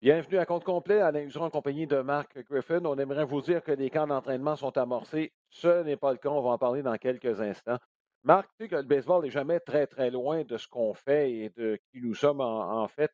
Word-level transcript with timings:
Bienvenue 0.00 0.38
à 0.38 0.46
compte 0.46 0.62
complet 0.62 1.00
à 1.00 1.10
l'Industrie 1.10 1.42
en 1.42 1.50
compagnie 1.50 1.88
de 1.88 2.00
Marc 2.02 2.38
Griffin. 2.48 2.84
On 2.84 2.96
aimerait 2.98 3.24
vous 3.24 3.40
dire 3.40 3.64
que 3.64 3.72
les 3.72 3.90
camps 3.90 4.06
d'entraînement 4.06 4.54
sont 4.54 4.78
amorcés. 4.78 5.32
Ce 5.50 5.82
n'est 5.82 5.96
pas 5.96 6.12
le 6.12 6.18
cas. 6.18 6.28
On 6.28 6.40
va 6.40 6.50
en 6.50 6.58
parler 6.58 6.82
dans 6.82 6.96
quelques 6.98 7.40
instants. 7.40 7.78
Marc, 8.22 8.48
tu 8.50 8.62
sais 8.62 8.68
que 8.68 8.76
le 8.76 8.82
baseball 8.84 9.24
n'est 9.24 9.32
jamais 9.32 9.58
très, 9.58 9.88
très 9.88 10.12
loin 10.12 10.44
de 10.44 10.56
ce 10.56 10.68
qu'on 10.68 10.94
fait 10.94 11.32
et 11.32 11.50
de 11.50 11.80
qui 11.90 12.00
nous 12.00 12.14
sommes 12.14 12.40
en, 12.40 12.86
fait. 12.86 13.10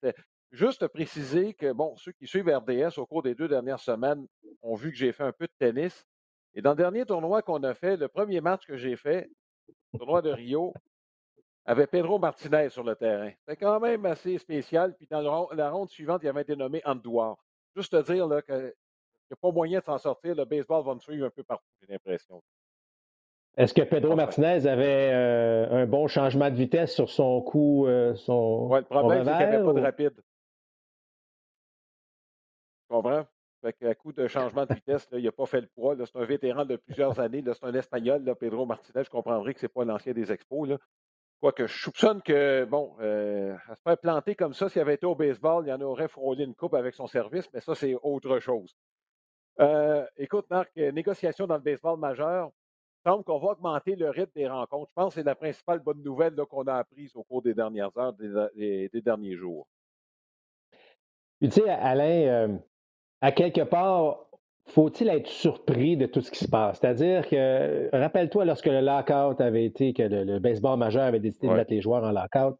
Juste 0.52 0.86
préciser 0.88 1.54
que, 1.54 1.72
bon, 1.72 1.96
ceux 1.96 2.12
qui 2.12 2.26
suivent 2.26 2.50
RDS 2.50 2.98
au 2.98 3.06
cours 3.06 3.22
des 3.22 3.34
deux 3.34 3.48
dernières 3.48 3.80
semaines 3.80 4.26
ont 4.60 4.74
vu 4.74 4.90
que 4.90 4.98
j'ai 4.98 5.12
fait 5.12 5.24
un 5.24 5.32
peu 5.32 5.46
de 5.46 5.54
tennis. 5.58 6.04
Et 6.54 6.60
dans 6.60 6.72
le 6.72 6.76
dernier 6.76 7.06
tournoi 7.06 7.40
qu'on 7.40 7.62
a 7.62 7.72
fait, 7.72 7.96
le 7.96 8.08
premier 8.08 8.42
match 8.42 8.66
que 8.66 8.76
j'ai 8.76 8.96
fait, 8.96 9.30
le 9.94 10.00
tournoi 10.00 10.20
de 10.20 10.30
Rio, 10.30 10.74
avait 11.66 11.86
Pedro 11.86 12.18
Martinez 12.18 12.68
sur 12.70 12.82
le 12.82 12.94
terrain. 12.94 13.30
C'est 13.46 13.56
quand 13.56 13.80
même 13.80 14.04
assez 14.06 14.38
spécial. 14.38 14.94
Puis 14.94 15.06
dans 15.10 15.48
la 15.52 15.70
ronde 15.70 15.88
suivante, 15.88 16.22
il 16.22 16.28
avait 16.28 16.42
été 16.42 16.56
nommé 16.56 16.82
Andouard. 16.84 17.38
Juste 17.74 17.92
te 17.92 18.12
dire 18.12 18.28
qu'il 18.44 18.54
n'y 18.54 19.32
a 19.32 19.36
pas 19.40 19.50
moyen 19.50 19.80
de 19.80 19.84
s'en 19.84 19.98
sortir. 19.98 20.34
Le 20.34 20.44
baseball 20.44 20.84
va 20.84 20.94
me 20.94 21.00
suivre 21.00 21.26
un 21.26 21.30
peu 21.30 21.42
partout, 21.42 21.64
j'ai 21.80 21.92
l'impression. 21.92 22.42
Est-ce 23.56 23.72
que 23.72 23.82
Pedro 23.82 24.16
Martinez 24.16 24.66
avait 24.66 25.10
euh, 25.12 25.82
un 25.82 25.86
bon 25.86 26.08
changement 26.08 26.50
de 26.50 26.56
vitesse 26.56 26.92
sur 26.92 27.08
son 27.08 27.40
coup, 27.40 27.86
euh, 27.86 28.14
son. 28.16 28.66
Oui, 28.68 28.80
le 28.80 28.84
problème, 28.84 29.24
c'est 29.24 29.30
qu'il 29.30 29.48
n'y 29.48 29.54
avait 29.54 29.64
pas 29.64 29.72
de 29.72 29.80
rapide. 29.80 30.14
Tu 30.16 30.22
comprends? 32.88 33.24
Fait 33.62 33.72
qu'à 33.72 33.94
coup 33.94 34.12
de 34.12 34.26
changement 34.26 34.66
de 34.66 34.74
vitesse, 34.74 35.08
il 35.12 35.22
n'a 35.22 35.32
pas 35.32 35.46
fait 35.46 35.60
le 35.60 35.68
poids. 35.68 35.94
C'est 35.96 36.16
un 36.16 36.24
vétéran 36.24 36.64
de 36.64 36.76
plusieurs 36.76 37.18
années. 37.20 37.42
C'est 37.46 37.64
un 37.64 37.74
Espagnol, 37.74 38.34
Pedro 38.38 38.66
Martinez. 38.66 39.04
Je 39.04 39.10
comprendrais 39.10 39.54
que 39.54 39.60
ce 39.60 39.66
n'est 39.66 39.70
pas 39.70 39.84
l'ancien 39.84 40.12
des 40.12 40.32
expos. 40.32 40.68
Là. 40.68 40.78
Quoique 41.40 41.66
je 41.66 41.78
soupçonne 41.78 42.22
que, 42.22 42.64
bon, 42.64 42.94
euh, 43.00 43.54
se 43.68 43.82
faire 43.82 43.98
planter 43.98 44.34
comme 44.34 44.54
ça, 44.54 44.68
s'il 44.68 44.80
avait 44.80 44.94
été 44.94 45.06
au 45.06 45.14
baseball, 45.14 45.66
il 45.66 45.70
y 45.70 45.72
en 45.72 45.80
aurait 45.80 46.08
frôlé 46.08 46.44
une 46.44 46.54
coupe 46.54 46.74
avec 46.74 46.94
son 46.94 47.06
service, 47.06 47.48
mais 47.52 47.60
ça, 47.60 47.74
c'est 47.74 47.94
autre 48.02 48.38
chose. 48.38 48.74
Euh, 49.60 50.06
écoute, 50.16 50.46
Marc, 50.50 50.70
euh, 50.78 50.90
négociation 50.90 51.46
dans 51.46 51.56
le 51.56 51.60
baseball 51.60 51.98
majeur, 51.98 52.50
semble 53.04 53.24
qu'on 53.24 53.38
va 53.38 53.48
augmenter 53.48 53.94
le 53.94 54.08
rythme 54.08 54.32
des 54.34 54.48
rencontres. 54.48 54.90
Je 54.90 54.94
pense 54.94 55.14
que 55.14 55.20
c'est 55.20 55.26
la 55.26 55.34
principale 55.34 55.80
bonne 55.80 56.02
nouvelle 56.02 56.34
qu'on 56.48 56.64
a 56.64 56.76
apprise 56.76 57.14
au 57.14 57.22
cours 57.22 57.42
des 57.42 57.52
dernières 57.52 57.96
heures, 57.98 58.14
des, 58.14 58.88
derniers 59.04 59.36
jours. 59.36 59.66
tu 61.42 61.50
sais, 61.50 61.68
Alain, 61.68 62.58
à 63.20 63.32
quelque 63.32 63.60
part, 63.60 64.24
faut-il 64.66 65.08
être 65.08 65.28
surpris 65.28 65.96
de 65.96 66.06
tout 66.06 66.20
ce 66.20 66.30
qui 66.30 66.44
se 66.44 66.48
passe? 66.48 66.78
C'est-à-dire 66.80 67.28
que, 67.28 67.90
rappelle-toi, 67.92 68.44
lorsque 68.44 68.66
le 68.66 68.80
lockout 68.80 69.40
avait 69.40 69.64
été, 69.64 69.92
que 69.92 70.02
le, 70.02 70.38
baseball 70.38 70.78
majeur 70.78 71.04
avait 71.04 71.20
décidé 71.20 71.48
de 71.48 71.52
mettre 71.52 71.70
les 71.70 71.80
joueurs 71.80 72.04
en 72.04 72.12
lockout, 72.12 72.58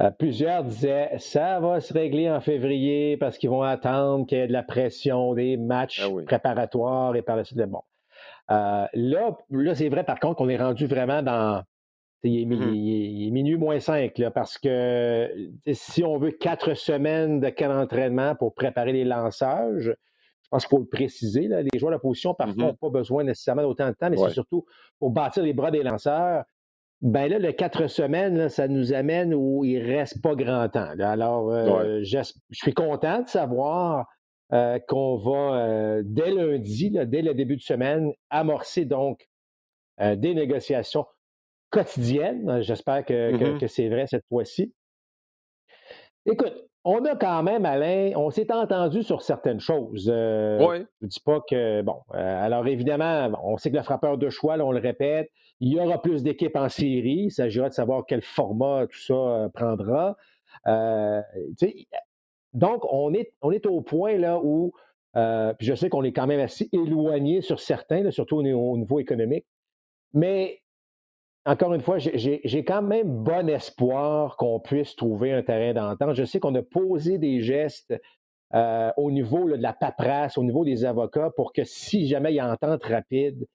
euh, 0.00 0.10
plusieurs 0.10 0.62
disaient 0.64 1.10
ça 1.18 1.58
va 1.58 1.80
se 1.80 1.92
régler 1.92 2.30
en 2.30 2.40
février 2.40 3.16
parce 3.16 3.36
qu'ils 3.36 3.50
vont 3.50 3.62
attendre 3.62 4.26
qu'il 4.26 4.38
y 4.38 4.40
ait 4.40 4.46
de 4.46 4.52
la 4.52 4.62
pression, 4.62 5.34
des 5.34 5.56
matchs 5.56 6.02
ah 6.04 6.22
préparatoires 6.24 7.16
et 7.16 7.22
par 7.22 7.36
la 7.36 7.44
suite. 7.44 7.58
Bon. 7.62 7.82
Euh, 8.50 8.86
là, 8.92 9.36
là 9.50 9.74
c'est 9.74 9.88
vrai 9.88 10.04
par 10.04 10.20
contre 10.20 10.36
qu'on 10.36 10.48
est 10.48 10.56
rendu 10.56 10.86
vraiment 10.86 11.22
dans. 11.22 11.62
Il 12.24 12.40
est, 12.40 13.30
minuit 13.30 13.56
moins 13.56 13.78
cinq, 13.78 14.18
là, 14.18 14.32
parce 14.32 14.58
que 14.58 15.32
si 15.72 16.02
on 16.02 16.18
veut 16.18 16.32
quatre 16.32 16.74
semaines 16.74 17.38
de 17.38 17.48
camp 17.48 17.68
d'entraînement 17.68 18.34
pour 18.34 18.54
préparer 18.54 18.92
les 18.92 19.04
lançages, 19.04 19.94
je 20.48 20.56
pense 20.56 20.66
qu'il 20.66 20.76
faut 20.78 20.82
le 20.82 20.88
préciser. 20.88 21.46
Les 21.46 21.78
joueurs 21.78 21.92
de 21.92 21.98
position, 21.98 22.32
parfois, 22.32 22.54
n'ont 22.56 22.72
mm-hmm. 22.72 22.78
pas 22.78 22.88
besoin 22.88 23.24
nécessairement 23.24 23.62
d'autant 23.62 23.88
de 23.88 23.94
temps, 23.94 24.08
mais 24.08 24.16
c'est 24.16 24.30
surtout 24.30 24.64
pour 24.98 25.10
bâtir 25.10 25.42
les 25.42 25.52
bras 25.52 25.70
des 25.70 25.82
lanceurs. 25.82 26.44
Ben 27.02 27.28
là, 27.28 27.38
le 27.38 27.52
quatre 27.52 27.86
semaines, 27.86 28.48
ça 28.48 28.66
nous 28.66 28.94
amène 28.94 29.34
où 29.34 29.62
il 29.62 29.78
ne 29.78 29.86
reste 29.86 30.22
pas 30.22 30.34
grand 30.34 30.68
temps. 30.70 30.98
Alors, 31.00 31.50
euh, 31.50 32.00
je 32.02 32.18
suis 32.50 32.72
content 32.72 33.22
de 33.22 33.28
savoir 33.28 34.06
euh, 34.54 34.78
qu'on 34.88 35.16
va, 35.16 35.66
euh, 35.66 36.02
dès 36.04 36.32
lundi, 36.32 36.90
dès 36.90 37.20
le 37.20 37.34
début 37.34 37.56
de 37.56 37.62
semaine, 37.62 38.10
amorcer 38.30 38.86
donc 38.86 39.28
des 40.00 40.32
négociations 40.32 41.04
quotidiennes. 41.70 42.62
J'espère 42.62 43.04
que, 43.04 43.32
mm-hmm. 43.32 43.58
que 43.60 43.66
c'est 43.66 43.88
vrai 43.88 44.06
cette 44.06 44.24
fois-ci. 44.28 44.72
Écoute, 46.24 46.67
on 46.88 47.04
a 47.04 47.16
quand 47.16 47.42
même, 47.42 47.66
Alain, 47.66 48.12
on 48.16 48.30
s'est 48.30 48.50
entendu 48.50 49.02
sur 49.02 49.20
certaines 49.20 49.60
choses. 49.60 50.10
Euh, 50.10 50.58
oui. 50.66 50.86
Je 51.00 51.06
ne 51.06 51.08
dis 51.08 51.20
pas 51.20 51.40
que. 51.48 51.82
Bon, 51.82 51.98
euh, 52.14 52.44
alors 52.44 52.66
évidemment, 52.66 53.30
on 53.44 53.58
sait 53.58 53.70
que 53.70 53.76
le 53.76 53.82
frappeur 53.82 54.16
de 54.16 54.30
choix, 54.30 54.56
on 54.58 54.72
le 54.72 54.80
répète, 54.80 55.30
il 55.60 55.68
y 55.68 55.78
aura 55.78 56.00
plus 56.00 56.22
d'équipes 56.22 56.56
en 56.56 56.70
série. 56.70 57.24
Il 57.26 57.30
s'agira 57.30 57.68
de 57.68 57.74
savoir 57.74 58.04
quel 58.08 58.22
format 58.22 58.86
tout 58.86 58.98
ça 58.98 59.12
euh, 59.14 59.48
prendra. 59.50 60.16
donc, 62.54 62.82
on 62.90 63.12
est, 63.12 63.34
on 63.42 63.50
est 63.52 63.66
au 63.66 63.82
point 63.82 64.16
là 64.16 64.40
où. 64.42 64.72
puis 65.14 65.66
je 65.66 65.74
sais 65.74 65.90
qu'on 65.90 66.04
est 66.04 66.12
quand 66.12 66.26
même 66.26 66.40
assez 66.40 66.70
éloigné 66.72 67.42
sur 67.42 67.60
certains, 67.60 68.10
surtout 68.10 68.36
au, 68.36 68.42
niveau 68.78 68.98
économique. 68.98 69.44
Mais 70.14 70.62
encore 71.48 71.72
une 71.72 71.80
fois, 71.80 71.96
j'ai 71.98 72.64
quand 72.64 72.82
même 72.82 73.24
bon 73.24 73.48
espoir 73.48 74.36
qu'on 74.36 74.60
puisse 74.60 74.94
trouver 74.96 75.32
un 75.32 75.42
terrain 75.42 75.72
d'entente. 75.72 76.14
Je 76.14 76.24
sais 76.24 76.40
qu'on 76.40 76.54
a 76.54 76.62
posé 76.62 77.16
des 77.16 77.40
gestes 77.40 77.94
euh, 78.54 78.90
au 78.98 79.10
niveau 79.10 79.48
de 79.48 79.54
la 79.54 79.72
paperasse, 79.72 80.36
au 80.36 80.44
niveau 80.44 80.66
des 80.66 80.84
avocats, 80.84 81.30
pour 81.36 81.54
que 81.54 81.64
si 81.64 82.06
jamais 82.06 82.32
il 82.32 82.36
y 82.36 82.40
a 82.40 82.52
entente 82.52 82.84
rapide, 82.84 83.46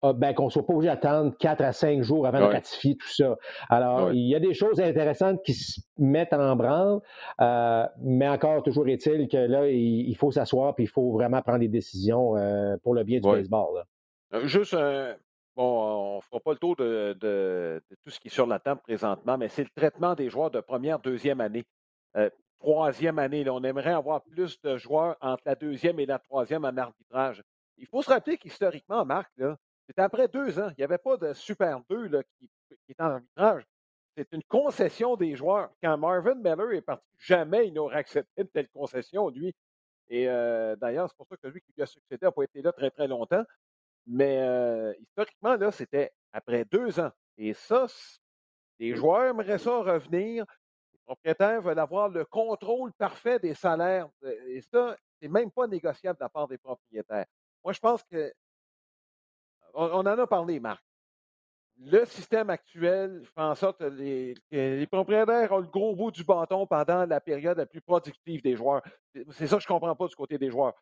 ah, 0.00 0.14
ben, 0.14 0.32
qu'on 0.32 0.46
ne 0.46 0.50
soit 0.50 0.64
pas 0.64 0.72
obligé 0.72 0.90
d'attendre 0.90 1.36
quatre 1.38 1.60
à 1.60 1.72
cinq 1.72 2.02
jours 2.02 2.26
avant 2.26 2.38
de 2.38 2.44
ratifier 2.44 2.96
tout 2.96 3.08
ça. 3.08 3.36
Alors, 3.68 4.10
il 4.14 4.26
y 4.26 4.34
a 4.34 4.40
des 4.40 4.54
choses 4.54 4.80
intéressantes 4.80 5.42
qui 5.44 5.52
se 5.52 5.82
mettent 5.98 6.32
en 6.32 6.56
branle, 6.56 7.00
euh, 7.42 7.84
mais 8.00 8.28
encore, 8.28 8.62
toujours 8.62 8.88
est-il 8.88 9.28
que 9.28 9.36
là, 9.36 9.68
il, 9.68 10.16
faut 10.16 10.30
s'asseoir 10.30 10.72
et 10.78 10.82
il 10.84 10.88
faut 10.88 11.12
vraiment 11.12 11.42
prendre 11.42 11.58
des 11.58 11.68
décisions 11.68 12.38
euh, 12.38 12.76
pour 12.82 12.94
le 12.94 13.04
bien 13.04 13.20
du 13.20 13.28
baseball. 13.28 13.84
Juste 14.44 14.74
Bon, 15.58 15.64
on 15.64 16.16
ne 16.18 16.20
fera 16.20 16.38
pas 16.38 16.52
le 16.52 16.58
tour 16.58 16.76
de, 16.76 17.82
tout 18.04 18.10
ce 18.10 18.20
qui 18.20 18.28
est 18.28 18.30
sur 18.30 18.46
la 18.46 18.60
table 18.60 18.80
présentement, 18.80 19.36
mais 19.36 19.48
c'est 19.48 19.64
le 19.64 19.70
traitement 19.74 20.14
des 20.14 20.30
joueurs 20.30 20.52
de 20.52 20.60
première, 20.60 21.00
deuxième 21.00 21.40
année. 21.40 21.64
Euh, 22.16 22.30
troisième 22.60 23.18
année, 23.18 23.44
on 23.50 23.64
aimerait 23.64 23.92
avoir 23.92 24.22
plus 24.22 24.60
de 24.60 24.76
joueurs 24.76 25.16
entre 25.20 25.42
la 25.46 25.56
deuxième 25.56 25.98
et 25.98 26.06
la 26.06 26.20
troisième 26.20 26.64
en 26.64 26.76
arbitrage. 26.76 27.42
Il 27.76 27.88
faut 27.88 28.02
se 28.02 28.08
rappeler 28.08 28.38
qu'historiquement, 28.38 29.04
Marc, 29.04 29.32
c'était 29.88 30.02
après 30.02 30.28
deux 30.28 30.60
ans. 30.60 30.68
Il 30.70 30.74
n'y 30.78 30.84
avait 30.84 30.96
pas 30.96 31.16
de 31.16 31.32
Super 31.32 31.80
2 31.90 32.22
qui, 32.38 32.48
qui 32.68 32.92
est 32.92 33.00
en 33.00 33.14
arbitrage. 33.14 33.64
C'est 34.16 34.32
une 34.32 34.44
concession 34.44 35.16
des 35.16 35.34
joueurs. 35.34 35.70
Quand 35.82 35.98
Marvin 35.98 36.36
Miller 36.36 36.70
est 36.74 36.82
parti, 36.82 37.04
jamais 37.18 37.66
il 37.66 37.74
n'aurait 37.74 37.96
accepté 37.96 38.44
de 38.44 38.48
telle 38.48 38.68
concession, 38.68 39.28
lui. 39.28 39.52
Et 40.08 40.28
euh, 40.28 40.76
d'ailleurs, 40.76 41.08
c'est 41.08 41.16
pour 41.16 41.26
ça 41.26 41.36
que 41.36 41.48
lui 41.48 41.60
qui 41.62 41.72
lui 41.76 41.82
a 41.82 41.86
succédé 41.86 42.26
n'a 42.26 42.30
pas 42.30 42.44
été 42.44 42.62
là 42.62 42.70
très, 42.70 42.90
très 42.90 43.08
longtemps. 43.08 43.42
Mais 44.08 44.94
historiquement, 45.00 45.56
là, 45.56 45.70
c'était 45.70 46.10
après 46.32 46.64
deux 46.64 46.98
ans. 46.98 47.12
Et 47.36 47.52
ça, 47.52 47.86
les 48.78 48.96
joueurs 48.96 49.26
aimeraient 49.26 49.58
ça 49.58 49.78
revenir. 49.78 50.44
Les 50.92 50.98
propriétaires 51.04 51.60
veulent 51.60 51.78
avoir 51.78 52.08
le 52.08 52.24
contrôle 52.24 52.92
parfait 52.94 53.38
des 53.38 53.54
salaires. 53.54 54.08
Et 54.46 54.62
ça, 54.62 54.96
c'est 55.20 55.28
même 55.28 55.50
pas 55.50 55.66
négociable 55.66 56.18
de 56.18 56.24
la 56.24 56.28
part 56.28 56.48
des 56.48 56.58
propriétaires. 56.58 57.26
Moi, 57.64 57.72
je 57.72 57.80
pense 57.80 58.02
que. 58.04 58.32
On, 59.74 60.00
en 60.00 60.06
a 60.06 60.26
parlé, 60.26 60.58
Marc. 60.58 60.82
Le 61.80 62.04
système 62.06 62.50
actuel 62.50 63.22
fait 63.24 63.40
en 63.40 63.54
sorte 63.54 63.78
que 63.78 63.84
les, 63.84 64.34
les, 64.50 64.86
propriétaires 64.88 65.52
ont 65.52 65.58
le 65.58 65.68
gros 65.68 65.94
bout 65.94 66.10
du 66.10 66.24
bâton 66.24 66.66
pendant 66.66 67.06
la 67.06 67.20
période 67.20 67.56
la 67.56 67.66
plus 67.66 67.80
productive 67.80 68.42
des 68.42 68.56
joueurs. 68.56 68.82
C'est 69.30 69.46
ça 69.46 69.56
que 69.56 69.62
je 69.62 69.68
ne 69.68 69.74
comprends 69.74 69.94
pas 69.94 70.08
du 70.08 70.16
côté 70.16 70.38
des 70.38 70.50
joueurs. 70.50 70.74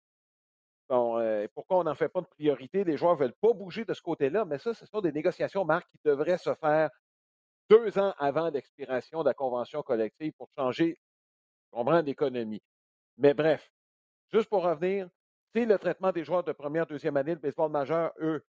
Bon, 0.88 1.18
euh, 1.18 1.46
pourquoi 1.54 1.78
on 1.78 1.84
n'en 1.84 1.94
fait 1.94 2.08
pas 2.08 2.20
de 2.20 2.26
priorité? 2.26 2.84
Les 2.84 2.96
joueurs 2.96 3.14
ne 3.14 3.20
veulent 3.20 3.34
pas 3.40 3.52
bouger 3.52 3.84
de 3.84 3.92
ce 3.92 4.02
côté-là, 4.02 4.44
mais 4.44 4.58
ça, 4.58 4.72
ce 4.72 4.86
sont 4.86 5.00
des 5.00 5.12
négociations, 5.12 5.64
Marc, 5.64 5.88
qui 5.90 5.98
devraient 6.04 6.38
se 6.38 6.54
faire 6.54 6.90
deux 7.68 7.98
ans 7.98 8.14
avant 8.18 8.50
l'expiration 8.50 9.22
de 9.22 9.28
la 9.28 9.34
convention 9.34 9.82
collective 9.82 10.32
pour 10.38 10.48
changer, 10.56 11.00
comprendre 11.72 12.06
l'économie. 12.06 12.62
Mais 13.18 13.34
bref, 13.34 13.72
juste 14.32 14.48
pour 14.48 14.62
revenir, 14.62 15.08
c'est 15.54 15.64
le 15.64 15.78
traitement 15.78 16.12
des 16.12 16.22
joueurs 16.22 16.44
de 16.44 16.52
première, 16.52 16.86
deuxième 16.86 17.16
année. 17.16 17.34
Le 17.34 17.40
baseball 17.40 17.70
majeur, 17.70 18.12
eux, 18.20 18.44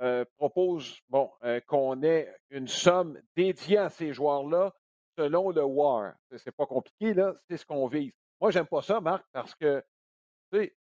euh, 0.00 0.24
proposent 0.36 1.00
bon, 1.08 1.30
euh, 1.44 1.60
qu'on 1.66 2.02
ait 2.02 2.32
une 2.50 2.68
somme 2.68 3.18
dédiée 3.34 3.78
à 3.78 3.88
ces 3.88 4.12
joueurs-là 4.12 4.74
selon 5.16 5.50
le 5.50 5.64
WAR. 5.64 6.12
C'est 6.36 6.54
pas 6.54 6.66
compliqué, 6.66 7.14
là, 7.14 7.34
c'est 7.48 7.56
ce 7.56 7.66
qu'on 7.66 7.86
vise. 7.88 8.12
Moi, 8.40 8.50
j'aime 8.50 8.66
pas 8.66 8.82
ça, 8.82 9.00
Marc, 9.00 9.24
parce 9.32 9.54
que, 9.56 9.82
tu 10.52 10.58
sais, 10.60 10.76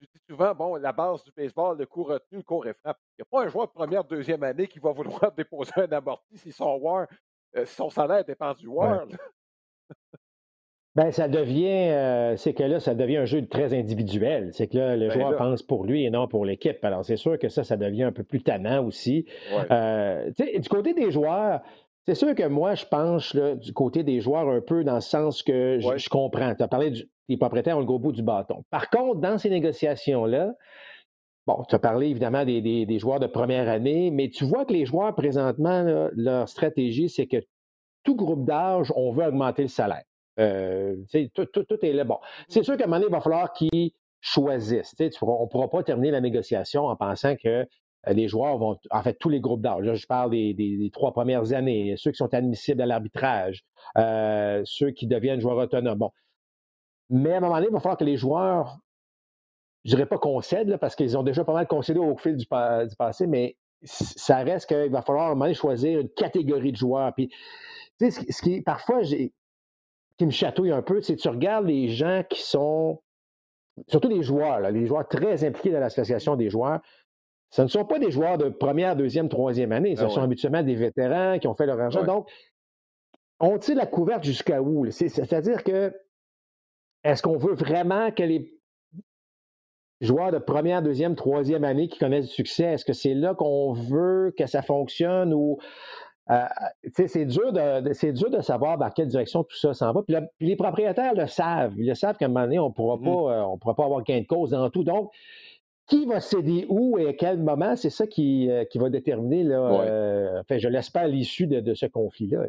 je 0.00 0.06
dis 0.06 0.24
souvent, 0.28 0.54
bon, 0.54 0.76
la 0.76 0.92
base 0.92 1.22
du 1.24 1.30
baseball, 1.36 1.78
le 1.78 1.86
coup 1.86 2.04
retenu, 2.04 2.38
le 2.38 2.42
cours 2.42 2.66
et 2.66 2.74
frappe. 2.74 2.98
Il 3.18 3.22
n'y 3.22 3.22
a 3.22 3.26
pas 3.30 3.44
un 3.44 3.48
joueur 3.48 3.66
de 3.66 3.72
première, 3.72 4.04
deuxième 4.04 4.42
année 4.42 4.66
qui 4.66 4.78
va 4.78 4.92
vouloir 4.92 5.32
déposer 5.36 5.72
un 5.76 5.92
amorti 5.92 6.38
si 6.38 6.52
son 6.52 6.76
war, 6.76 7.06
euh, 7.56 7.66
son 7.66 7.90
salaire 7.90 8.24
dépend 8.24 8.52
du 8.54 8.66
war. 8.66 9.06
Ben, 10.96 11.12
ça 11.12 11.28
devient, 11.28 11.92
euh, 11.92 12.36
c'est 12.36 12.52
que 12.52 12.64
là, 12.64 12.80
ça 12.80 12.96
devient 12.96 13.18
un 13.18 13.24
jeu 13.24 13.46
très 13.46 13.72
individuel. 13.78 14.50
C'est 14.52 14.66
que 14.66 14.76
là, 14.76 14.96
le 14.96 15.06
ben 15.06 15.14
joueur 15.14 15.36
pense 15.36 15.62
pour 15.62 15.84
lui 15.84 16.04
et 16.04 16.10
non 16.10 16.26
pour 16.26 16.44
l'équipe. 16.44 16.84
Alors, 16.84 17.04
c'est 17.04 17.16
sûr 17.16 17.38
que 17.38 17.48
ça, 17.48 17.62
ça 17.62 17.76
devient 17.76 18.02
un 18.02 18.12
peu 18.12 18.24
plus 18.24 18.42
tannant 18.42 18.84
aussi. 18.84 19.24
Euh, 19.70 20.30
du 20.36 20.68
côté 20.68 20.92
des 20.92 21.12
joueurs, 21.12 21.60
c'est 22.06 22.16
sûr 22.16 22.34
que 22.34 22.42
moi, 22.42 22.74
je 22.74 22.86
penche 22.86 23.36
du 23.36 23.72
côté 23.72 24.02
des 24.02 24.20
joueurs 24.20 24.48
un 24.48 24.60
peu 24.60 24.82
dans 24.82 24.96
le 24.96 25.00
sens 25.00 25.44
que 25.44 25.78
je, 25.78 26.08
comprends. 26.08 26.56
Tu 26.56 26.62
as 26.64 26.68
parlé 26.68 26.90
du, 26.90 27.08
les 27.30 27.36
propriétaires 27.36 27.76
ont 27.76 27.80
le 27.80 27.86
gros 27.86 27.98
bout 27.98 28.12
du 28.12 28.22
bâton. 28.22 28.64
Par 28.70 28.90
contre, 28.90 29.20
dans 29.20 29.38
ces 29.38 29.50
négociations-là, 29.50 30.52
bon, 31.46 31.64
tu 31.68 31.74
as 31.76 31.78
parlé 31.78 32.08
évidemment 32.08 32.44
des, 32.44 32.98
joueurs 32.98 33.20
de 33.20 33.28
première 33.28 33.68
année, 33.68 34.10
mais 34.10 34.28
tu 34.28 34.44
vois 34.44 34.64
que 34.64 34.72
les 34.72 34.84
joueurs 34.84 35.14
présentement, 35.14 36.08
leur 36.14 36.48
stratégie, 36.48 37.08
c'est 37.08 37.26
que 37.26 37.38
tout 38.02 38.16
groupe 38.16 38.44
d'âge, 38.44 38.92
on 38.96 39.12
veut 39.12 39.24
augmenter 39.24 39.62
le 39.62 39.68
salaire. 39.68 40.02
Euh, 40.40 40.96
tout, 41.34 41.46
tout, 41.46 41.84
est 41.84 41.92
là. 41.92 42.04
Bon, 42.04 42.18
c'est 42.48 42.64
sûr 42.64 42.76
qu'à 42.76 42.84
un 42.84 42.86
moment 42.86 42.96
donné, 42.98 43.10
il 43.10 43.12
va 43.12 43.20
falloir 43.20 43.52
qu'ils 43.52 43.92
choisissent. 44.20 44.94
on 45.22 45.42
ne 45.42 45.48
pourra 45.48 45.68
pas 45.70 45.82
terminer 45.84 46.10
la 46.10 46.20
négociation 46.20 46.86
en 46.86 46.96
pensant 46.96 47.36
que 47.36 47.48
euh, 48.08 48.12
les 48.12 48.28
joueurs 48.28 48.58
vont, 48.58 48.76
en 48.90 49.02
fait, 49.02 49.14
tous 49.20 49.28
les 49.28 49.40
groupes 49.40 49.60
d'âge. 49.60 49.94
je 49.94 50.06
parle 50.06 50.30
des, 50.30 50.90
trois 50.92 51.12
premières 51.12 51.52
années, 51.52 51.94
ceux 51.96 52.10
qui 52.10 52.16
sont 52.16 52.32
admissibles 52.34 52.80
à 52.80 52.86
l'arbitrage, 52.86 53.62
euh, 53.98 54.62
ceux 54.64 54.90
qui 54.90 55.06
deviennent 55.06 55.40
joueurs 55.40 55.58
autonomes. 55.58 55.98
Bon. 55.98 56.10
Mais 57.10 57.32
à 57.32 57.36
un 57.36 57.40
moment 57.40 57.54
donné, 57.54 57.66
il 57.68 57.72
va 57.72 57.80
falloir 57.80 57.98
que 57.98 58.04
les 58.04 58.16
joueurs, 58.16 58.78
je 59.84 59.90
ne 59.90 59.96
dirais 59.96 60.08
pas 60.08 60.18
concèdent, 60.18 60.76
parce 60.78 60.94
qu'ils 60.94 61.18
ont 61.18 61.22
déjà 61.22 61.44
pas 61.44 61.52
mal 61.52 61.66
concédé 61.66 61.98
au 61.98 62.16
fil 62.16 62.36
du, 62.36 62.46
passé, 62.46 63.26
mais 63.26 63.56
ça 63.82 64.38
reste 64.38 64.68
qu'il 64.68 64.90
va 64.90 65.02
falloir 65.02 65.26
à 65.26 65.28
un 65.28 65.30
moment 65.30 65.46
donné 65.46 65.54
choisir 65.54 66.00
une 66.00 66.08
catégorie 66.10 66.72
de 66.72 66.76
joueurs. 66.76 67.12
Puis, 67.14 67.30
ce, 68.00 68.10
ce 68.10 68.42
qui, 68.42 68.62
parfois, 68.62 69.02
qui 69.02 70.26
me 70.26 70.30
chatouille 70.30 70.72
un 70.72 70.82
peu, 70.82 71.00
c'est 71.00 71.16
que 71.16 71.20
tu 71.20 71.28
regardes 71.28 71.66
les 71.66 71.88
gens 71.88 72.22
qui 72.28 72.42
sont 72.42 73.00
surtout 73.88 74.08
les 74.08 74.22
joueurs, 74.22 74.60
les 74.70 74.86
joueurs 74.86 75.08
très 75.08 75.44
impliqués 75.44 75.70
dans 75.70 75.80
l'association 75.80 76.36
des 76.36 76.50
joueurs, 76.50 76.80
ce 77.50 77.62
ne 77.62 77.66
sont 77.66 77.84
pas 77.84 77.98
des 77.98 78.10
joueurs 78.10 78.38
de 78.38 78.48
première, 78.48 78.94
deuxième, 78.94 79.28
troisième 79.28 79.72
année. 79.72 79.96
Ce 79.96 80.04
ah 80.04 80.08
sont 80.08 80.22
habituellement 80.22 80.62
des 80.62 80.76
vétérans 80.76 81.38
qui 81.38 81.48
ont 81.48 81.54
fait 81.54 81.66
leur 81.66 81.80
argent. 81.80 82.04
Donc, 82.04 82.28
on 83.40 83.58
tire 83.58 83.76
la 83.76 83.86
couverte 83.86 84.22
jusqu'à 84.22 84.62
où? 84.62 84.88
C'est-à-dire 84.90 85.64
que 85.64 85.92
est-ce 87.04 87.22
qu'on 87.22 87.36
veut 87.36 87.54
vraiment 87.54 88.10
que 88.10 88.22
les 88.22 88.52
joueurs 90.00 90.32
de 90.32 90.38
première, 90.38 90.82
deuxième, 90.82 91.14
troisième 91.14 91.64
année 91.64 91.88
qui 91.88 91.98
connaissent 91.98 92.28
du 92.28 92.34
succès, 92.34 92.64
est-ce 92.64 92.84
que 92.84 92.92
c'est 92.92 93.14
là 93.14 93.34
qu'on 93.34 93.72
veut 93.72 94.34
que 94.36 94.46
ça 94.46 94.62
fonctionne 94.62 95.34
ou 95.34 95.58
euh, 96.30 96.44
c'est 96.92 97.24
dur, 97.24 97.52
de, 97.52 97.92
c'est 97.92 98.12
dur 98.12 98.30
de 98.30 98.40
savoir 98.40 98.78
dans 98.78 98.88
quelle 98.90 99.08
direction 99.08 99.42
tout 99.42 99.56
ça 99.56 99.74
s'en 99.74 99.92
va. 99.92 100.02
Puis, 100.02 100.16
les 100.40 100.54
propriétaires 100.54 101.14
le 101.14 101.26
savent. 101.26 101.74
Ils 101.76 101.88
le 101.88 101.94
savent 101.94 102.16
qu'à 102.18 102.26
un 102.26 102.28
moment 102.28 102.44
donné, 102.44 102.58
on 102.58 102.70
pourra 102.70 102.96
mmh 102.96 103.04
pas, 103.04 103.10
euh, 103.10 103.42
on 103.42 103.58
pourra 103.58 103.74
pas 103.74 103.84
avoir 103.84 104.02
gain 104.04 104.20
de 104.20 104.26
cause 104.26 104.50
dans 104.50 104.70
tout. 104.70 104.84
Donc, 104.84 105.10
qui 105.88 106.06
va 106.06 106.20
céder 106.20 106.66
où 106.68 106.98
et 106.98 107.08
à 107.08 107.12
quel 107.14 107.38
moment, 107.38 107.74
c'est 107.74 107.90
ça 107.90 108.06
qui, 108.06 108.48
euh, 108.48 108.64
qui, 108.64 108.78
va 108.78 108.90
déterminer, 108.90 109.42
là, 109.42 110.40
enfin, 110.40 110.58
je 110.58 110.68
l'espère, 110.68 111.08
l'issue 111.08 111.48
de, 111.48 111.74
ce 111.74 111.86
conflit-là. 111.86 112.44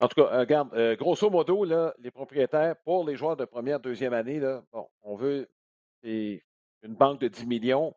En 0.00 0.06
tout 0.06 0.22
cas, 0.22 0.38
regarde, 0.38 0.96
grosso 0.96 1.28
modo, 1.28 1.64
là, 1.64 1.92
les 1.98 2.10
propriétaires, 2.10 2.76
pour 2.84 3.04
les 3.04 3.16
joueurs 3.16 3.36
de 3.36 3.44
première, 3.44 3.80
deuxième 3.80 4.12
année, 4.12 4.38
là, 4.38 4.62
bon, 4.72 4.88
on 5.02 5.16
veut 5.16 5.48
une 6.04 6.40
banque 6.82 7.20
de 7.20 7.28
10 7.28 7.46
millions. 7.46 7.94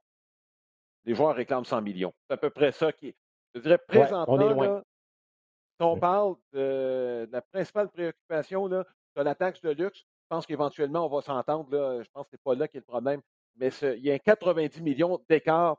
Les 1.05 1.15
joueurs 1.15 1.35
réclament 1.35 1.65
100 1.65 1.81
millions. 1.81 2.13
C'est 2.27 2.33
à 2.33 2.37
peu 2.37 2.49
près 2.49 2.71
ça 2.71 2.91
qui 2.91 3.09
est. 3.09 3.15
Je 3.53 3.59
dirais 3.59 3.77
présentement, 3.77 4.81
si 4.81 5.83
on 5.83 5.97
parle 5.97 6.35
de, 6.53 7.27
la 7.31 7.41
principale 7.41 7.89
préoccupation, 7.89 8.67
là, 8.67 8.85
de 9.15 9.21
la 9.21 9.35
taxe 9.35 9.61
de 9.61 9.71
luxe, 9.71 9.99
je 9.99 10.27
pense 10.29 10.45
qu'éventuellement, 10.45 11.05
on 11.05 11.09
va 11.09 11.21
s'entendre. 11.21 11.67
Je 11.71 12.09
pense 12.13 12.25
que 12.25 12.31
ce 12.31 12.35
n'est 12.35 12.41
pas 12.43 12.55
là 12.55 12.67
qui 12.67 12.77
est 12.77 12.79
le 12.79 12.85
problème. 12.85 13.21
Mais 13.57 13.69
il 13.81 14.05
y 14.05 14.11
a 14.11 14.13
un 14.13 14.19
90 14.19 14.81
millions 14.81 15.19
d'écart. 15.29 15.77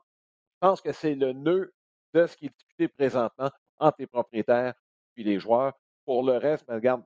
Je 0.61 0.67
pense 0.67 0.81
que 0.81 0.91
c'est 0.91 1.15
le 1.15 1.33
nœud 1.33 1.73
de 2.13 2.27
ce 2.27 2.37
qui 2.37 2.45
est 2.45 2.53
discuté 2.53 2.87
présentement 2.87 3.49
entre 3.79 3.95
les 3.99 4.07
propriétaires 4.07 4.73
et 5.17 5.23
les 5.23 5.39
joueurs. 5.39 5.73
Pour 6.05 6.23
le 6.23 6.37
reste, 6.37 6.65
ben, 6.67 6.75
regarde, 6.75 7.03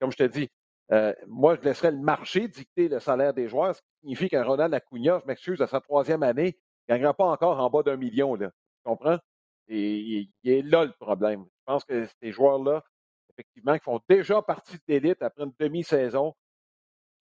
comme 0.00 0.12
je 0.12 0.16
te 0.16 0.24
dis, 0.24 0.48
euh, 0.92 1.14
moi, 1.26 1.56
je 1.56 1.62
laisserais 1.62 1.90
le 1.90 1.98
marché 1.98 2.48
dicter 2.48 2.88
le 2.88 3.00
salaire 3.00 3.32
des 3.32 3.48
joueurs, 3.48 3.74
ce 3.74 3.80
qui 3.80 3.88
signifie 4.00 4.28
qu'un 4.28 4.44
Ronald 4.44 4.74
Acuna, 4.74 5.20
je 5.20 5.26
m'excuse, 5.26 5.60
à 5.62 5.66
sa 5.66 5.80
troisième 5.80 6.22
année, 6.22 6.58
ne 6.88 6.94
gagnera 6.94 7.14
pas 7.14 7.24
encore 7.24 7.58
en 7.58 7.70
bas 7.70 7.82
d'un 7.82 7.96
million. 7.96 8.34
Là. 8.34 8.48
Tu 8.48 8.82
comprends? 8.84 9.18
Et 9.68 10.28
il 10.42 10.50
est 10.50 10.62
là 10.62 10.84
le 10.84 10.92
problème. 10.92 11.44
Je 11.44 11.62
pense 11.72 11.84
que 11.84 12.06
ces 12.20 12.32
joueurs-là, 12.32 12.84
effectivement, 13.30 13.74
qui 13.74 13.84
font 13.84 14.00
déjà 14.08 14.42
partie 14.42 14.74
de 14.74 14.82
l'élite 14.88 15.22
après 15.22 15.44
une 15.44 15.54
demi-saison, 15.58 16.34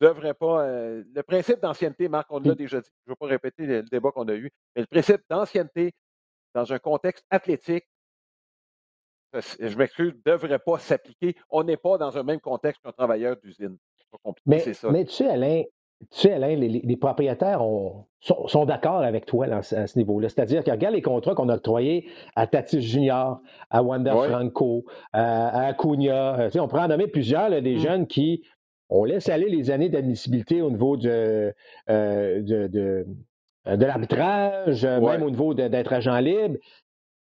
ne 0.02 0.08
devraient 0.08 0.34
pas. 0.34 0.66
Euh, 0.66 1.04
le 1.14 1.24
principe 1.24 1.62
d'ancienneté, 1.62 2.10
Marc, 2.10 2.28
on 2.32 2.40
l'a 2.40 2.56
déjà 2.56 2.82
dit, 2.82 2.90
je 3.06 3.12
ne 3.12 3.14
vais 3.14 3.18
pas 3.18 3.28
répéter 3.28 3.66
le, 3.66 3.84
débat 3.84 4.12
qu'on 4.12 4.28
a 4.28 4.34
eu, 4.34 4.52
mais 4.76 4.82
le 4.82 4.88
principe 4.88 5.22
d'ancienneté 5.30 5.94
dans 6.54 6.72
un 6.72 6.80
contexte 6.80 7.26
athlétique, 7.30 7.86
je 9.60 9.78
m'excuse, 9.78 10.14
ne 10.26 10.32
devrait 10.32 10.60
pas 10.60 10.78
s'appliquer. 10.80 11.36
On 11.50 11.64
n'est 11.64 11.78
pas 11.78 11.98
dans 11.98 12.18
un 12.18 12.24
même 12.24 12.40
contexte 12.40 12.82
qu'un 12.84 12.92
travailleur 12.92 13.36
d'usine. 13.44 13.78
Mais, 14.46 14.64
mais 14.92 15.06
tu 15.06 15.14
sais, 15.14 15.28
Alain, 15.28 15.64
tu 16.12 16.20
sais, 16.20 16.34
Alain, 16.34 16.56
les, 16.56 16.98
propriétaires 16.98 17.62
sont, 18.22 18.66
d'accord 18.66 19.02
avec 19.02 19.26
toi 19.26 19.48
à 19.48 19.62
ce 19.62 19.98
niveau-là. 19.98 20.30
C'est-à-dire 20.30 20.64
que 20.64 20.72
regarde 20.72 20.94
les 20.94 21.02
contrats 21.02 21.34
qu'on 21.34 21.50
a 21.50 21.56
octroyés 21.56 22.10
à 22.36 22.48
Tatis 22.48 22.82
Junior, 22.82 23.42
à 23.70 23.82
Wanda 23.82 24.14
Franco, 24.14 24.86
à, 25.14 25.68
Acuna. 25.68 26.40
Euh, 26.42 26.50
on 26.60 26.68
pourrait 26.68 26.84
en 26.84 26.88
nommer 26.90 27.08
plusieurs, 27.08 27.50
des 27.50 27.76
mmh. 27.76 27.80
jeunes 27.80 28.08
qui, 28.08 28.44
on 28.90 29.04
laisse 29.06 29.30
aller 29.30 29.50
les 29.50 29.72
années 29.72 29.90
d'admissibilité 29.90 30.62
au 30.62 30.70
niveau 30.70 30.98
de, 30.98 31.54
euh, 31.90 32.42
de, 32.42 33.06
l'arbitrage, 33.66 34.86
même 34.86 35.24
au 35.24 35.30
niveau 35.32 35.54
d'être 35.54 35.94
agent 35.94 36.20
libre, 36.20 36.58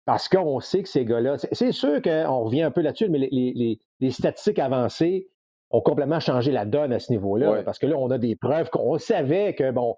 parce 0.05 0.29
qu'on 0.29 0.61
sait 0.61 0.83
que 0.83 0.89
ces 0.89 1.05
gars-là, 1.05 1.37
c'est 1.53 1.73
sûr 1.73 2.03
qu'on 2.03 2.45
revient 2.45 2.63
un 2.63 2.71
peu 2.71 2.83
là-dessus, 2.83 3.09
mais 3.09 3.29
les 3.31 4.11
statistiques 4.11 4.59
avancées 4.59 5.29
ont 5.71 5.81
complètement 5.81 6.21
changé 6.21 6.53
la 6.53 6.65
donne 6.65 6.93
à 6.93 7.01
ce 7.01 7.11
niveau-là. 7.13 7.63
Parce 7.65 7.79
que 7.79 7.87
là, 7.87 7.97
on 7.99 8.11
a 8.11 8.19
des 8.19 8.37
preuves 8.37 8.71
qu'on 8.71 8.97
savait 8.99 9.55
que, 9.55 9.71
bon, 9.73 9.97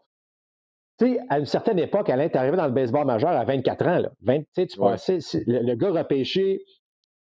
tu 0.98 1.14
sais, 1.14 1.20
à 1.28 1.38
une 1.38 1.44
certaine 1.44 1.78
époque, 1.78 2.08
Alain, 2.08 2.28
tu 2.28 2.38
arrivé 2.38 2.56
dans 2.56 2.66
le 2.66 2.72
baseball 2.72 3.06
majeur 3.06 3.30
à 3.30 3.44
24 3.44 3.86
ans. 3.86 3.98
Là. 3.98 4.10
20, 4.22 4.42
tu 4.54 4.78
pensais, 4.78 5.18
le, 5.46 5.60
le, 5.60 5.74
gars 5.74 5.90
repêché 5.90 6.64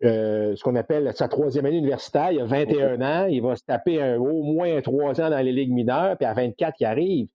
euh, 0.04 0.56
ce 0.56 0.62
qu'on 0.62 0.76
appelle 0.76 1.12
sa 1.14 1.28
troisième 1.28 1.66
année 1.66 1.76
universitaire, 1.76 2.32
il 2.32 2.40
a 2.40 2.46
21 2.46 3.02
ans, 3.02 3.26
il 3.26 3.42
va 3.42 3.56
se 3.56 3.64
taper 3.64 4.16
au 4.16 4.42
moins 4.42 4.80
trois 4.80 5.20
ans 5.20 5.28
dans 5.28 5.44
les 5.44 5.52
ligues 5.52 5.72
mineures, 5.72 6.16
puis 6.16 6.24
à 6.26 6.32
24, 6.32 6.76
il 6.80 6.84
arrive. 6.86 7.28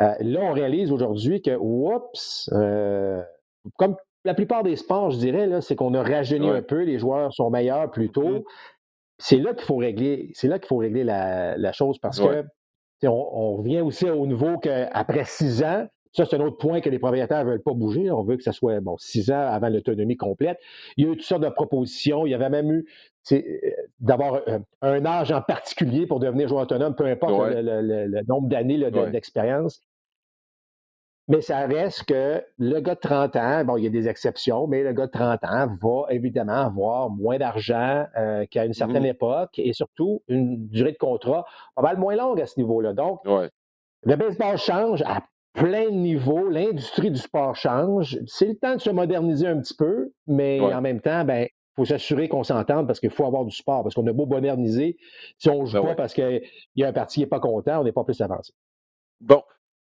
Euh, 0.00 0.14
là, 0.20 0.40
on 0.42 0.52
réalise 0.52 0.90
aujourd'hui 0.90 1.42
que, 1.42 1.56
oups, 1.56 2.50
euh, 2.52 3.22
comme 3.76 3.96
la 4.24 4.34
plupart 4.34 4.62
des 4.62 4.76
sports, 4.76 5.10
je 5.10 5.18
dirais, 5.18 5.60
c'est 5.60 5.74
qu'on 5.74 5.94
a 5.94 6.02
rajeuni 6.02 6.48
un 6.48 6.62
peu, 6.62 6.82
les 6.82 6.98
joueurs 6.98 7.32
sont 7.32 7.50
meilleurs 7.50 7.90
plus 7.90 8.10
tôt. 8.10 8.38
Mm-hmm 8.38 8.44
c'est 9.22 9.36
là 9.36 9.54
qu'il 9.54 9.64
faut 9.64 9.76
régler, 9.76 10.30
c'est 10.34 10.48
là 10.48 10.58
qu'il 10.58 10.66
faut 10.66 10.78
régler 10.78 11.04
la, 11.04 11.72
chose 11.72 11.98
parce 11.98 12.20
que 12.20 12.44
on, 13.06 13.56
revient 13.56 13.80
aussi 13.80 14.08
au 14.08 14.26
niveau 14.26 14.58
qu'après 14.58 15.24
six 15.24 15.62
ans, 15.62 15.86
ça, 16.12 16.26
c'est 16.26 16.36
un 16.36 16.40
autre 16.40 16.58
point 16.58 16.80
que 16.80 16.90
les 16.90 16.98
propriétaires 16.98 17.42
ne 17.44 17.50
veulent 17.50 17.62
pas 17.62 17.72
bouger. 17.72 18.10
On 18.10 18.22
veut 18.22 18.36
que 18.36 18.42
ça 18.42 18.52
soit 18.52 18.80
bon, 18.80 18.96
six 18.98 19.30
ans 19.30 19.46
avant 19.46 19.70
l'autonomie 19.70 20.16
complète. 20.18 20.58
Il 20.98 21.06
y 21.06 21.08
a 21.08 21.12
eu 21.12 21.16
toutes 21.16 21.24
sortes 21.24 21.42
de 21.42 21.48
propositions. 21.48 22.26
Il 22.26 22.30
y 22.30 22.34
avait 22.34 22.50
même 22.50 22.70
eu 22.70 22.86
euh, 23.32 23.40
d'avoir 23.98 24.42
un, 24.82 25.06
âge 25.06 25.32
en 25.32 25.40
particulier 25.40 26.06
pour 26.06 26.20
devenir 26.20 26.48
joueur 26.48 26.64
autonome, 26.64 26.94
peu 26.94 27.06
importe 27.06 27.54
le, 27.54 28.22
nombre 28.28 28.48
d'années 28.48 28.90
d'expérience. 29.10 29.80
Mais 31.28 31.40
ça 31.40 31.66
reste 31.66 32.04
que 32.04 32.42
le 32.58 32.80
gars 32.80 32.96
de 32.96 33.00
30 33.00 33.36
ans, 33.36 33.64
bon, 33.64 33.76
il 33.76 33.84
y 33.84 33.86
a 33.86 33.90
des 33.90 34.08
exceptions, 34.08 34.66
mais 34.66 34.82
le 34.82 34.92
gars 34.92 35.06
de 35.06 35.12
30 35.12 35.44
ans 35.44 35.68
va 35.80 36.06
évidemment 36.10 36.66
avoir 36.66 37.10
moins 37.10 37.38
d'argent 37.38 38.06
euh, 38.16 38.44
qu'à 38.50 38.64
une 38.64 38.72
certaine 38.72 39.04
mmh 39.04 39.06
époque 39.06 39.58
et 39.58 39.72
surtout 39.72 40.22
une 40.28 40.66
durée 40.68 40.92
de 40.92 40.98
contrat 40.98 41.44
pas 41.76 41.82
mal 41.82 41.98
moins 41.98 42.16
longue 42.16 42.40
à 42.40 42.46
ce 42.46 42.58
niveau-là. 42.58 42.92
Donc, 42.92 43.20
le 43.24 44.16
baseball 44.16 44.58
change 44.58 45.02
à 45.02 45.22
plein 45.52 45.84
de 45.84 45.94
niveaux, 45.94 46.48
l'industrie 46.48 47.10
du 47.10 47.20
sport 47.20 47.54
change. 47.54 48.18
C'est 48.26 48.46
le 48.46 48.56
temps 48.56 48.74
de 48.74 48.80
se 48.80 48.90
moderniser 48.90 49.46
un 49.46 49.60
petit 49.60 49.74
peu, 49.74 50.12
mais 50.26 50.60
en 50.60 50.80
même 50.80 51.00
temps, 51.00 51.24
ben, 51.24 51.46
faut 51.76 51.84
s'assurer 51.84 52.28
qu'on 52.28 52.44
s'entende 52.44 52.86
parce 52.86 53.00
qu'il 53.00 53.10
faut 53.10 53.26
avoir 53.26 53.44
du 53.44 53.54
sport, 53.54 53.82
parce 53.82 53.94
qu'on 53.94 54.06
a 54.06 54.12
beau 54.12 54.26
moderniser, 54.26 54.96
si 55.38 55.48
on 55.48 55.62
ne 55.62 55.66
joue 55.66 55.82
ben 55.82 55.88
pas 55.88 55.94
parce 55.94 56.14
qu'il 56.14 56.42
y 56.76 56.84
a 56.84 56.88
un 56.88 56.92
parti 56.92 57.14
qui 57.14 57.20
n'est 57.20 57.26
pas 57.26 57.40
content, 57.40 57.80
on 57.80 57.84
n'est 57.84 57.92
pas 57.92 58.04
plus 58.04 58.20
avancé. 58.20 58.52
Bon, 59.20 59.42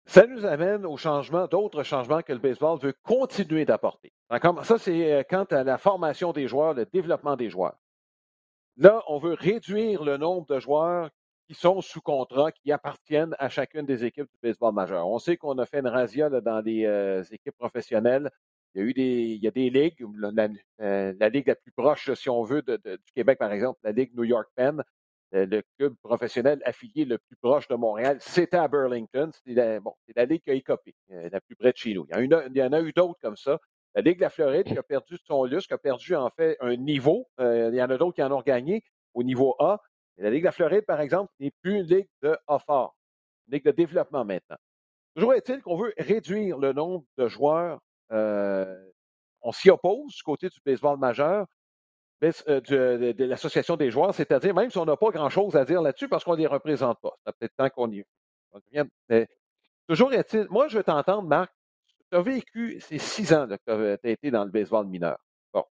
ça 0.09 0.27
nous 0.27 0.47
amène 0.47 0.87
au 0.87 0.97
changement, 0.97 1.47
d'autres 1.47 1.83
changements 1.83 2.23
que 2.23 2.33
le 2.33 2.39
baseball 2.39 2.79
veut 2.81 2.95
continuer 3.03 3.67
d'apporter. 3.67 4.11
Ça, 4.65 4.79
c'est 4.79 5.13
euh, 5.13 5.23
quant 5.29 5.45
à 5.45 5.63
la 5.63 5.77
formation 5.77 6.33
des 6.33 6.49
joueurs, 6.49 6.73
le 6.73 6.87
développement 6.87 7.37
des 7.37 7.51
joueurs. 7.51 7.77
Là, 8.79 9.03
on 9.09 9.19
veut 9.19 9.35
réduire 9.35 10.03
le 10.05 10.17
nombre 10.17 10.47
de 10.47 10.61
joueurs 10.61 11.11
qui 11.47 11.55
sont 11.55 11.81
sous 11.83 12.01
contrat, 12.01 12.53
qui 12.53 12.73
appartiennent 12.73 13.35
à 13.39 13.49
chacune 13.49 13.85
des 13.85 14.05
équipes 14.05 14.31
du 14.31 14.39
baseball 14.43 14.75
majeur. 14.75 15.07
On 15.07 15.19
sait 15.19 15.37
qu'on 15.37 15.59
a 15.59 15.67
fait 15.67 15.81
une 15.81 15.89
razzia 15.89 16.31
dans 16.31 16.61
les 16.61 16.87
euh, 16.87 17.23
équipes 17.31 17.57
professionnelles. 17.59 18.31
Il 18.75 18.81
y 18.81 18.85
a 18.85 18.89
eu 18.89 18.93
des, 18.95 19.23
il 19.35 19.43
y 19.43 19.49
a 19.49 19.51
des 19.51 19.69
ligues, 19.71 20.03
euh, 20.03 21.15
la, 21.19 21.29
ligue 21.29 21.49
la 21.49 21.55
plus 21.55 21.73
proche, 21.73 22.13
si 22.15 22.31
on 22.31 22.45
veut, 22.45 22.63
du 22.63 23.13
Québec, 23.15 23.39
par 23.39 23.53
exemple, 23.53 23.79
la 23.83 23.93
Ligue 23.93 24.15
New 24.15 24.25
York 24.25 24.49
Penn, 24.55 24.81
euh, 24.81 24.83
le 25.33 25.63
club 25.79 25.95
professionnel 26.03 26.61
affilié 26.65 27.05
le 27.05 27.19
plus 27.19 27.37
proche 27.37 27.69
de 27.69 27.75
Montréal, 27.75 28.19
c'était 28.21 28.57
à 28.57 28.69
Burlington. 28.69 29.31
C'est 29.33 29.53
la, 29.53 29.81
bon, 29.81 29.95
la 30.17 30.25
Ligue 30.25 30.43
qui 30.43 30.51
a 30.51 30.55
écopé, 30.55 30.95
euh, 31.13 31.29
la 31.31 31.41
plus 31.41 31.57
près 31.57 31.73
de 31.73 31.77
chez 31.77 31.95
nous. 31.95 32.07
Il 32.17 32.57
y 32.57 32.63
en 32.63 32.73
a, 32.73 32.81
eu 32.81 32.93
d'autres 32.93 33.19
comme 33.21 33.37
ça. 33.37 33.59
La 33.95 34.03
Ligue 34.03 34.19
de 34.19 34.23
la 34.23 34.31
Floride 34.31 34.65
qui 34.65 34.79
a 34.79 34.83
perdu 34.83 35.19
son 35.27 35.45
lustre, 35.45 35.69
qui 35.69 35.75
a 35.75 35.79
perdu 35.79 36.15
en 36.15 36.31
fait 36.31 36.57
un 36.61 36.77
niveau. 36.77 37.29
Euh, 37.41 37.71
il 37.73 37.77
y 37.77 37.83
en 37.83 37.91
a 37.91 37.99
d'autres 37.99 38.15
qui 38.15 38.23
en 38.23 38.33
ont 38.33 38.43
gagné 38.43 38.83
au 39.15 39.23
niveau 39.23 39.55
A. 39.59 39.81
la 40.17 40.31
Ligue 40.31 40.43
de 40.43 40.47
la 40.47 40.53
Floride, 40.53 40.85
par 40.87 41.01
exemple, 41.01 41.33
n'est 41.41 41.53
plus 41.63 41.81
une 41.81 41.87
ligue 41.87 42.09
de 42.23 42.37
offort, 42.47 42.97
une 43.49 43.55
ligue 43.55 43.65
de 43.65 43.73
développement 43.73 44.25
maintenant. 44.25 44.59
Toujours 45.15 45.35
est-il 45.35 45.61
qu'on 45.63 45.77
veut 45.77 45.93
réduire 45.99 46.59
le 46.59 46.73
nombre 46.73 47.05
de 47.17 47.29
joueurs. 47.29 47.81
Euh, 48.13 48.89
on 49.43 49.53
s'y 49.53 49.71
oppose 49.71 50.15
du 50.15 50.23
côté 50.23 50.49
du 50.49 50.59
baseball 50.65 50.99
majeur, 50.99 51.47
euh, 52.23 52.61
de, 52.61 53.25
l'association 53.25 53.77
des 53.77 53.91
joueurs, 53.91 54.13
c'est-à-dire 54.13 54.55
même 54.55 54.71
si 54.71 54.79
on 54.79 54.85
n'a 54.85 54.97
pas 54.97 55.11
grand-chose 55.11 55.57
à 55.57 55.65
dire 55.65 55.81
là-dessus 55.81 56.09
parce 56.09 56.25
qu'on 56.25 56.33
ne 56.33 56.39
les 56.39 56.47
représente 56.47 57.01
pas. 57.01 57.17
C'est 57.25 57.37
peut-être 57.37 57.57
temps 57.57 57.71
qu'on 57.71 57.91
y 57.93 58.05
mais 59.09 59.29
toujours 59.87 60.13
est-il, 60.13 60.49
moi 60.51 60.69
je 60.69 60.79
veux 60.79 60.83
t'entendre, 60.83 61.29
Marc, 61.29 61.53
tu 62.11 62.17
as 62.17 62.23
vécu 62.23 62.81
ces 62.81 62.99
six 62.99 63.33
ans 63.33 63.47
que 63.47 63.97
tu 63.99 64.09
as, 64.09 64.11
été 64.11 64.31
dans 64.31 64.45
le 64.45 64.51
baseball 64.51 64.87
mineur. 64.87 65.19
Bon. 65.53 65.65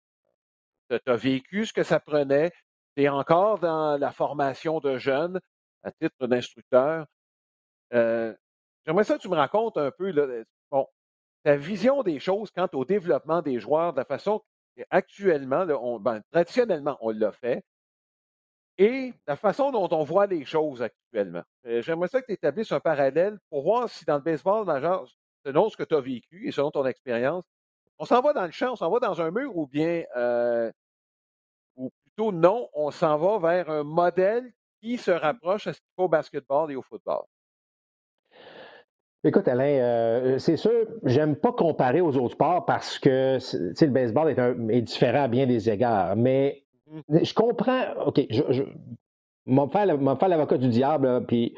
Tu 0.90 0.98
as 1.04 1.16
vécu 1.16 1.66
ce 1.66 1.72
que 1.72 1.82
ça 1.82 1.98
prenait. 1.98 2.52
Tu 2.96 3.02
es 3.02 3.08
encore 3.08 3.58
dans 3.58 3.98
la 3.98 4.12
formation 4.12 4.78
de 4.78 4.98
jeunes 4.98 5.40
à 5.82 5.90
titre 5.90 6.26
d'instructeur. 6.26 7.06
Euh, 7.92 8.34
j'aimerais 8.84 9.04
ça 9.04 9.16
que 9.16 9.22
tu 9.22 9.28
me 9.28 9.36
racontes 9.36 9.78
un 9.78 9.90
peu 9.90 10.12
bon, 10.70 10.86
ta 11.42 11.56
vision 11.56 12.02
des 12.02 12.18
choses 12.18 12.50
quant 12.50 12.68
au 12.72 12.84
développement 12.84 13.42
des 13.42 13.58
joueurs, 13.58 13.92
de 13.92 13.98
la 13.98 14.04
façon 14.04 14.42
actuellement, 14.90 15.66
ben, 16.00 16.22
traditionnellement, 16.30 16.96
on 17.00 17.10
l'a 17.10 17.32
fait, 17.32 17.64
et 18.78 19.12
la 19.26 19.36
façon 19.36 19.70
dont 19.70 19.88
on 19.90 20.04
voit 20.04 20.26
les 20.26 20.44
choses 20.44 20.82
actuellement. 20.82 21.42
Euh, 21.66 21.82
j'aimerais 21.82 22.08
ça 22.08 22.20
que 22.20 22.26
tu 22.26 22.32
établisses 22.32 22.72
un 22.72 22.80
parallèle 22.80 23.38
pour 23.50 23.62
voir 23.62 23.88
si 23.88 24.04
dans 24.04 24.16
le 24.16 24.22
baseball 24.22 24.66
majeur, 24.66 25.06
selon 25.44 25.68
ce 25.70 25.76
que 25.76 25.84
tu 25.84 25.94
as 25.94 26.00
vécu 26.00 26.46
et 26.48 26.52
selon 26.52 26.70
ton 26.70 26.84
expérience, 26.86 27.44
on 27.98 28.04
s'en 28.06 28.20
va 28.22 28.32
dans 28.34 28.44
le 28.46 28.52
champ, 28.52 28.72
on 28.72 28.76
s'en 28.76 28.90
va 28.90 29.00
dans 29.00 29.20
un 29.22 29.30
mur 29.30 29.56
ou 29.56 29.66
bien, 29.66 30.04
euh, 30.16 30.70
ou 31.76 31.90
plutôt 32.02 32.32
non, 32.32 32.68
on 32.74 32.90
s'en 32.90 33.16
va 33.16 33.38
vers 33.38 33.70
un 33.70 33.82
modèle 33.82 34.52
qui 34.82 34.98
se 34.98 35.10
rapproche 35.10 35.66
à 35.68 35.72
ce 35.72 35.80
qu'il 35.80 35.90
faut 35.96 36.04
au 36.04 36.08
basketball 36.08 36.70
et 36.70 36.76
au 36.76 36.82
football? 36.82 37.24
Écoute, 39.24 39.48
Alain, 39.48 39.64
euh, 39.64 40.38
c'est 40.38 40.56
sûr, 40.56 40.86
j'aime 41.04 41.36
pas 41.36 41.52
comparer 41.52 42.00
aux 42.00 42.16
autres 42.16 42.34
sports 42.34 42.64
parce 42.64 42.98
que 42.98 43.38
le 43.62 43.90
baseball 43.90 44.30
est, 44.70 44.82
différent 44.82 45.24
à 45.24 45.28
bien 45.28 45.46
des 45.46 45.68
égards. 45.68 46.16
Mais 46.16 46.62
mmh. 46.86 47.18
je 47.22 47.34
comprends. 47.34 47.82
OK, 48.06 48.20
je, 48.30 48.42
je 48.50 48.62
m'en 49.46 49.68
faire 49.68 50.28
l'avocat 50.28 50.58
du 50.58 50.68
diable, 50.68 51.24
puis 51.26 51.54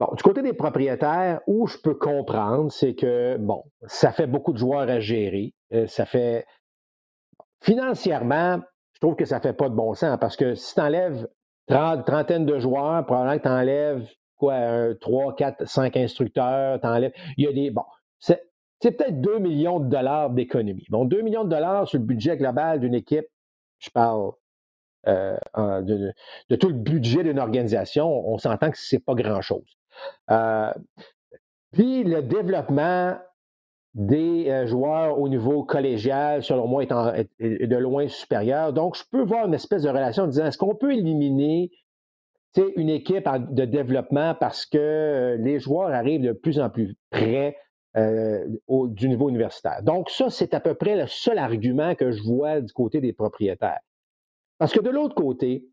bon, 0.00 0.08
du 0.16 0.22
côté 0.22 0.42
des 0.42 0.52
propriétaires, 0.52 1.40
où 1.46 1.66
je 1.66 1.78
peux 1.78 1.94
comprendre, 1.94 2.72
c'est 2.72 2.94
que 2.94 3.36
bon, 3.36 3.64
ça 3.86 4.12
fait 4.12 4.26
beaucoup 4.26 4.52
de 4.52 4.58
joueurs 4.58 4.88
à 4.88 5.00
gérer. 5.00 5.54
Euh, 5.72 5.86
ça 5.86 6.06
fait 6.06 6.46
financièrement, 7.62 8.60
je 8.94 9.00
trouve 9.00 9.14
que 9.14 9.24
ça 9.24 9.40
fait 9.40 9.52
pas 9.52 9.68
de 9.68 9.74
bon 9.74 9.94
sens 9.94 10.18
parce 10.20 10.36
que 10.36 10.54
si 10.54 10.74
tu 10.74 10.80
enlèves 10.80 11.28
30, 11.68 12.04
trentaine 12.04 12.46
de 12.46 12.58
joueurs, 12.58 13.04
probablement 13.06 13.38
que 13.38 13.42
tu 13.42 13.48
enlèves 13.48 14.08
quoi, 14.42 14.94
3, 15.00 15.36
4, 15.36 15.68
5 15.68 15.96
instructeurs, 15.96 16.80
t'enlèves. 16.80 17.12
Il 17.36 17.44
y 17.44 17.48
a 17.48 17.52
des. 17.52 17.70
Bon, 17.70 17.84
c'est, 18.18 18.42
peut-être 18.80 19.20
2 19.20 19.38
millions 19.38 19.78
de 19.78 19.88
dollars 19.88 20.30
d'économie. 20.30 20.86
Bon, 20.90 21.04
2 21.04 21.22
millions 21.22 21.44
de 21.44 21.48
dollars 21.48 21.86
sur 21.86 22.00
le 22.00 22.04
budget 22.04 22.36
global 22.36 22.80
d'une 22.80 22.94
équipe, 22.94 23.26
je 23.78 23.90
parle 23.90 24.32
euh, 25.06 25.36
de, 25.56 26.56
tout 26.56 26.68
le 26.68 26.74
budget 26.74 27.22
d'une 27.22 27.38
organisation, 27.38 28.08
on 28.28 28.36
s'entend 28.38 28.70
que 28.72 28.78
c'est 28.78 28.98
pas 28.98 29.14
grand-chose. 29.14 29.78
Euh, 30.32 30.72
puis 31.72 32.02
le 32.02 32.22
développement 32.22 33.16
des 33.94 34.50
euh, 34.50 34.66
joueurs 34.66 35.20
au 35.20 35.28
niveau 35.28 35.62
collégial, 35.62 36.42
selon 36.42 36.66
moi, 36.66 36.82
est, 36.82 37.66
de 37.66 37.76
loin 37.76 38.08
supérieur. 38.08 38.72
Donc, 38.72 38.96
je 38.96 39.04
peux 39.10 39.22
voir 39.22 39.46
une 39.46 39.54
espèce 39.54 39.82
de 39.82 39.88
relation 39.88 40.24
en 40.24 40.26
disant, 40.26 40.46
est-ce 40.46 40.58
qu'on 40.58 40.74
peut 40.74 40.92
éliminer 40.92 41.70
c'est 42.54 42.72
une 42.76 42.90
équipe 42.90 43.28
de 43.50 43.64
développement 43.64 44.34
parce 44.38 44.66
que 44.66 44.78
euh, 44.78 45.36
les 45.36 45.58
joueurs 45.58 45.90
arrivent 45.90 46.22
de 46.22 46.32
plus 46.32 46.60
en 46.60 46.68
plus 46.68 46.94
près 47.10 47.56
euh, 47.96 48.46
du 48.68 49.08
niveau 49.08 49.28
universitaire. 49.28 49.82
Donc, 49.82 50.10
ça, 50.10 50.28
c'est 50.30 50.54
à 50.54 50.60
peu 50.60 50.74
près 50.74 50.96
le 50.96 51.06
seul 51.06 51.38
argument 51.38 51.94
que 51.94 52.10
je 52.10 52.22
vois 52.22 52.60
du 52.60 52.72
côté 52.72 53.00
des 53.00 53.12
propriétaires. 53.12 53.80
Parce 54.58 54.72
que 54.72 54.80
de 54.80 54.90
l'autre 54.90 55.14
côté, 55.14 55.66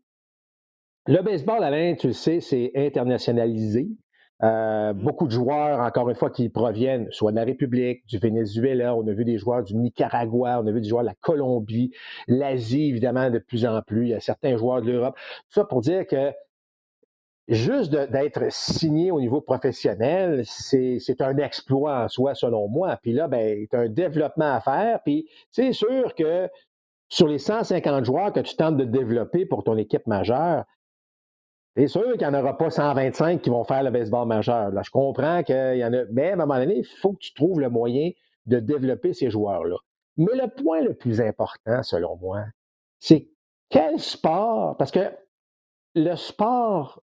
le 1.06 1.22
baseball, 1.22 1.62
Alain, 1.64 1.94
tu 1.94 2.08
le 2.08 2.12
sais, 2.12 2.40
c'est 2.40 2.72
internationalisé. 2.74 3.88
Euh, 4.42 4.94
mm-hmm. 4.94 5.02
beaucoup 5.02 5.26
de 5.26 5.32
joueurs, 5.32 5.80
encore 5.80 6.08
une 6.08 6.16
fois, 6.16 6.30
qui 6.30 6.48
proviennent 6.48 7.08
soit 7.10 7.30
de 7.30 7.36
la 7.36 7.44
République, 7.44 8.06
du 8.06 8.18
Venezuela, 8.18 8.96
on 8.96 9.06
a 9.06 9.12
vu 9.12 9.26
des 9.26 9.36
joueurs 9.36 9.62
du 9.62 9.76
Nicaragua, 9.76 10.62
on 10.62 10.66
a 10.66 10.72
vu 10.72 10.80
des 10.80 10.88
joueurs 10.88 11.02
de 11.02 11.08
la 11.08 11.14
Colombie, 11.20 11.92
l'Asie, 12.26 12.88
évidemment, 12.88 13.28
de 13.28 13.38
plus 13.38 13.66
en 13.66 13.82
plus. 13.82 14.06
Il 14.06 14.08
y 14.10 14.14
a 14.14 14.20
certains 14.20 14.56
joueurs 14.56 14.80
de 14.80 14.92
l'Europe. 14.92 15.16
Tout 15.16 15.60
ça 15.60 15.64
pour 15.64 15.82
dire 15.82 16.06
que 16.06 16.32
juste 17.48 17.90
d'être 17.90 18.50
signé 18.52 19.10
au 19.10 19.20
niveau 19.20 19.40
professionnel, 19.40 20.42
c'est 20.44 21.20
un 21.20 21.36
exploit 21.38 22.04
en 22.04 22.08
soi, 22.08 22.34
selon 22.34 22.68
moi. 22.68 22.98
Puis 23.02 23.12
là, 23.12 23.28
ben, 23.28 23.66
tu 23.68 23.76
un 23.76 23.88
développement 23.88 24.54
à 24.54 24.60
faire. 24.60 25.00
Puis 25.04 25.28
c'est 25.50 25.72
sûr 25.72 26.14
que 26.14 26.48
sur 27.08 27.26
les 27.26 27.38
150 27.38 28.04
joueurs 28.04 28.32
que 28.32 28.40
tu 28.40 28.54
tentes 28.54 28.76
de 28.76 28.84
développer 28.84 29.44
pour 29.46 29.64
ton 29.64 29.76
équipe 29.76 30.06
majeure, 30.06 30.64
c'est 31.76 31.88
sûr 31.88 32.12
qu'il 32.12 32.20
n'y 32.20 32.26
en 32.26 32.34
aura 32.34 32.56
pas 32.56 32.70
125 32.70 33.42
qui 33.42 33.50
vont 33.50 33.64
faire 33.64 33.82
le 33.82 33.90
baseball 33.90 34.26
majeur. 34.26 34.70
Là, 34.70 34.82
je 34.84 34.90
comprends 34.90 35.42
qu'il 35.42 35.76
y 35.76 35.84
en 35.84 35.92
a, 35.92 36.04
mais 36.10 36.30
à 36.30 36.32
un 36.34 36.36
moment 36.36 36.58
donné, 36.58 36.78
il 36.78 36.86
faut 36.86 37.12
que 37.12 37.20
tu 37.20 37.34
trouves 37.34 37.60
le 37.60 37.70
moyen 37.70 38.10
de 38.46 38.58
développer 38.58 39.12
ces 39.12 39.30
joueurs-là. 39.30 39.76
Mais 40.16 40.34
le 40.34 40.48
point 40.48 40.82
le 40.82 40.94
plus 40.94 41.20
important, 41.20 41.82
selon 41.82 42.16
moi, 42.16 42.44
c'est 42.98 43.28
quel 43.70 43.98
sport, 43.98 44.76
parce 44.76 44.90
que 44.90 45.10
le 45.94 46.16
sport 46.16 47.02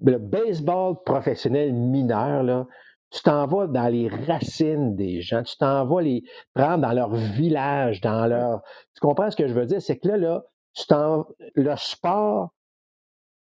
le 0.00 0.18
baseball 0.18 0.96
professionnel 1.04 1.72
mineur, 1.72 2.42
là, 2.42 2.66
tu 3.10 3.22
t'en 3.22 3.46
vas 3.46 3.66
dans 3.66 3.88
les 3.88 4.08
racines 4.08 4.94
des 4.94 5.20
gens, 5.22 5.42
tu 5.42 5.56
t'en 5.56 5.86
vas 5.86 6.02
les 6.02 6.22
prendre 6.54 6.82
dans 6.82 6.92
leur 6.92 7.14
village, 7.14 8.00
dans 8.00 8.26
leur. 8.26 8.62
Tu 8.94 9.00
comprends 9.00 9.30
ce 9.30 9.36
que 9.36 9.48
je 9.48 9.54
veux 9.54 9.66
dire? 9.66 9.80
C'est 9.80 9.98
que 9.98 10.08
là, 10.08 10.16
là, 10.16 10.44
tu 10.74 10.86
t'en. 10.86 11.26
Le 11.54 11.74
sport 11.76 12.52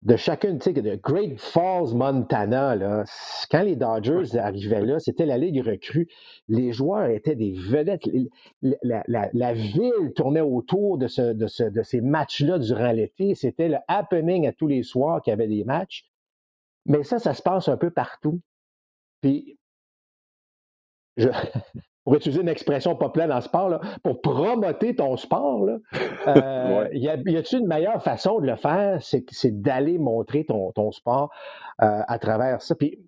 de 0.01 0.15
chacune, 0.15 0.59
tu 0.59 0.73
sais, 0.73 0.81
de 0.81 0.95
Great 0.95 1.37
Falls, 1.37 1.93
Montana, 1.93 2.73
là, 2.75 3.03
quand 3.51 3.63
les 3.63 3.75
Dodgers 3.75 4.37
arrivaient 4.37 4.85
là, 4.85 4.97
c'était 4.99 5.25
la 5.25 5.37
Ligue 5.37 5.61
recrue. 5.65 6.07
Les 6.47 6.71
joueurs 6.71 7.09
étaient 7.09 7.35
des 7.35 7.51
vedettes. 7.51 8.07
La, 8.61 9.53
ville 9.53 10.13
tournait 10.15 10.39
autour 10.39 10.97
de, 10.97 11.07
ce, 11.07 11.33
de, 11.33 11.47
ce, 11.47 11.63
de 11.63 11.83
ces 11.83 11.99
matchs-là 11.99 12.59
durant 12.59 12.93
l'été. 12.93 13.35
C'était 13.35 13.67
le 13.67 13.77
happening 13.89 14.47
à 14.47 14.53
tous 14.53 14.67
les 14.67 14.83
soirs 14.83 15.21
qu'il 15.21 15.31
y 15.31 15.33
avait 15.33 15.47
des 15.47 15.65
matchs. 15.65 16.08
Mais 16.89 17.03
ça, 17.03 17.19
ça 17.19 17.33
se 17.33 17.41
passe 17.41 17.69
un 17.69 17.77
peu 17.77 17.91
partout. 17.91 18.41
Puis, 19.21 19.57
je, 21.15 21.29
pour 22.03 22.15
utiliser 22.15 22.41
une 22.41 22.49
expression 22.49 22.95
populaire 22.95 23.29
dans 23.29 23.35
le 23.35 23.41
sport, 23.41 23.69
là, 23.69 23.79
pour 24.03 24.21
promoter 24.21 24.95
ton 24.95 25.15
sport, 25.15 25.65
là, 25.65 25.77
euh, 26.27 26.89
y 26.91 27.07
a-t-il 27.07 27.59
une 27.59 27.67
meilleure 27.67 28.03
façon 28.03 28.39
de 28.39 28.47
le 28.47 28.55
faire? 28.55 28.99
C'est, 29.01 29.61
d'aller 29.61 29.97
montrer 29.97 30.43
ton, 30.43 30.71
ton 30.71 30.91
sport 30.91 31.31
euh, 31.81 32.01
à 32.07 32.19
travers 32.19 32.61
ça. 32.61 32.75
Puis, 32.75 32.99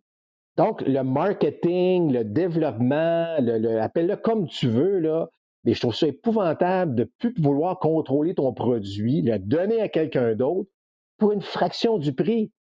donc, 0.57 0.81
le 0.81 1.01
marketing, 1.01 2.13
le 2.13 2.23
développement, 2.23 3.38
le, 3.39 3.81
appelle-le 3.81 4.17
comme 4.17 4.47
tu 4.47 4.67
veux, 4.67 5.00
là, 5.00 5.27
mais 5.63 5.73
je 5.73 5.79
trouve 5.79 5.95
ça 5.95 6.07
épouvantable 6.07 6.95
de 6.95 7.03
ne 7.03 7.09
plus 7.17 7.33
vouloir 7.41 7.79
contrôler 7.79 8.33
ton 8.35 8.53
produit, 8.53 9.21
le 9.21 9.39
donner 9.39 9.81
à 9.81 9.89
quelqu'un 9.89 10.35
d'autre 10.35 10.69
pour 11.17 11.31
une 11.31 11.41
fraction 11.41 11.97
du 11.97 12.13
prix. 12.13 12.51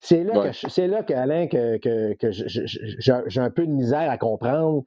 C'est 0.00 0.22
là, 0.22 0.50
que 0.50 0.70
c'est 0.70 0.86
là 0.86 1.02
qu'Alain, 1.02 1.48
que, 1.48 1.76
que, 1.78 2.14
que 2.14 2.30
j'ai 2.30 3.40
un 3.40 3.50
peu 3.50 3.66
de 3.66 3.72
misère 3.72 4.10
à 4.10 4.16
comprendre 4.16 4.84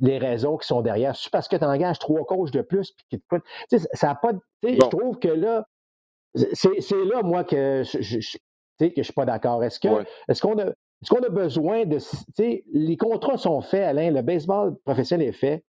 les 0.00 0.18
raisons 0.18 0.58
qui 0.58 0.66
sont 0.66 0.82
derrière. 0.82 1.16
C'est 1.16 1.30
parce 1.30 1.48
que 1.48 1.56
tu 1.56 1.64
engages 1.64 1.98
trois 1.98 2.24
coachs 2.24 2.50
de 2.50 2.60
plus, 2.60 2.92
puis 2.92 3.06
qui 3.08 3.20
te 3.20 3.76
ça 3.94 4.10
a 4.10 4.14
pas. 4.14 4.32
Je 4.62 4.88
trouve 4.88 5.18
que 5.18 5.28
là, 5.28 5.66
c'est 6.34 7.04
là, 7.04 7.22
moi, 7.22 7.44
que 7.44 7.82
je, 7.84 8.00
je, 8.00 8.36
que 8.78 8.92
je 8.96 9.02
suis 9.02 9.12
pas 9.12 9.24
d'accord. 9.24 9.64
Est-ce 9.64 9.80
que 9.80 10.04
est-ce 10.28 10.42
qu'on 10.42 10.58
a 10.58 10.66
est-ce 10.66 11.10
qu'on 11.10 11.22
a 11.22 11.30
besoin 11.30 11.84
de. 11.84 11.98
Les 12.72 12.96
contrats 12.96 13.38
sont 13.38 13.60
faits, 13.60 13.82
Alain, 13.82 14.10
le 14.10 14.22
baseball 14.22 14.76
professionnel 14.84 15.28
est 15.28 15.32
fait. 15.32 15.64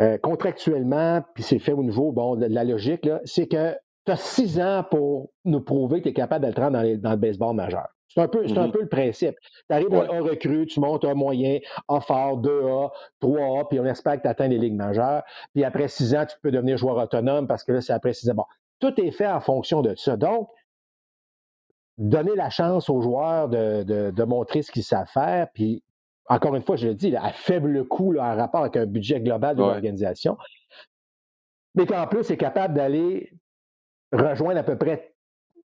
Euh, 0.00 0.16
contractuellement, 0.16 1.22
puis 1.34 1.42
c'est 1.42 1.58
fait 1.58 1.72
au 1.72 1.82
niveau 1.82 2.12
bon, 2.12 2.36
de 2.36 2.46
la 2.46 2.62
logique, 2.62 3.08
c'est 3.24 3.48
que 3.48 3.74
tu 4.08 4.12
as 4.12 4.16
six 4.16 4.58
ans 4.58 4.84
pour 4.90 5.30
nous 5.44 5.60
prouver 5.60 5.98
que 5.98 6.04
tu 6.04 6.08
es 6.10 6.12
capable 6.14 6.46
d'être 6.46 6.58
dans, 6.58 6.70
dans 6.70 7.10
le 7.10 7.16
baseball 7.16 7.54
majeur. 7.54 7.86
C'est 8.08 8.22
un, 8.22 8.28
peu, 8.28 8.38
un 8.38 8.46
mm-hmm. 8.46 8.70
peu 8.70 8.80
le 8.80 8.88
principe. 8.88 9.36
Tu 9.68 9.74
arrives 9.74 9.94
à 9.94 10.14
un 10.14 10.22
recrue, 10.22 10.66
tu 10.66 10.80
montes 10.80 11.04
un 11.04 11.12
moyen, 11.12 11.58
A 11.88 12.00
fort, 12.00 12.40
2A, 12.40 12.90
3A, 13.20 13.68
puis 13.68 13.78
on 13.80 13.84
espère 13.84 14.16
que 14.16 14.22
tu 14.22 14.28
atteins 14.28 14.48
les 14.48 14.56
ligues 14.56 14.76
majeures. 14.76 15.22
Puis 15.52 15.62
après 15.62 15.88
six 15.88 16.14
ans, 16.14 16.24
tu 16.24 16.36
peux 16.40 16.50
devenir 16.50 16.78
joueur 16.78 16.96
autonome 16.96 17.46
parce 17.46 17.64
que 17.64 17.72
là, 17.72 17.80
c'est 17.82 17.92
après 17.92 18.14
six 18.14 18.30
ans. 18.30 18.34
Bon, 18.34 18.44
tout 18.80 18.98
est 18.98 19.10
fait 19.10 19.26
en 19.26 19.40
fonction 19.40 19.82
de 19.82 19.94
ça. 19.94 20.16
Donc, 20.16 20.48
donner 21.98 22.34
la 22.34 22.48
chance 22.48 22.88
aux 22.88 23.02
joueurs 23.02 23.50
de, 23.50 23.82
de, 23.82 24.24
montrer 24.24 24.62
ce 24.62 24.72
qu'ils 24.72 24.84
savent 24.84 25.10
faire, 25.12 25.48
puis 25.52 25.82
encore 26.30 26.54
une 26.54 26.62
fois, 26.62 26.76
je 26.76 26.88
le 26.88 26.94
dis, 26.94 27.14
à 27.14 27.30
faible 27.32 27.86
coût 27.86 28.16
en 28.16 28.36
rapport 28.36 28.62
avec 28.62 28.76
un 28.76 28.86
budget 28.86 29.20
global 29.20 29.56
de 29.56 29.60
l'organisation, 29.60 30.38
mais 31.74 31.84
qu'en 31.84 32.06
plus, 32.06 32.24
c'est 32.24 32.36
capable 32.36 32.74
d'aller 32.74 33.32
rejoindre 34.12 34.60
à 34.60 34.62
peu 34.62 34.76
près 34.76 35.14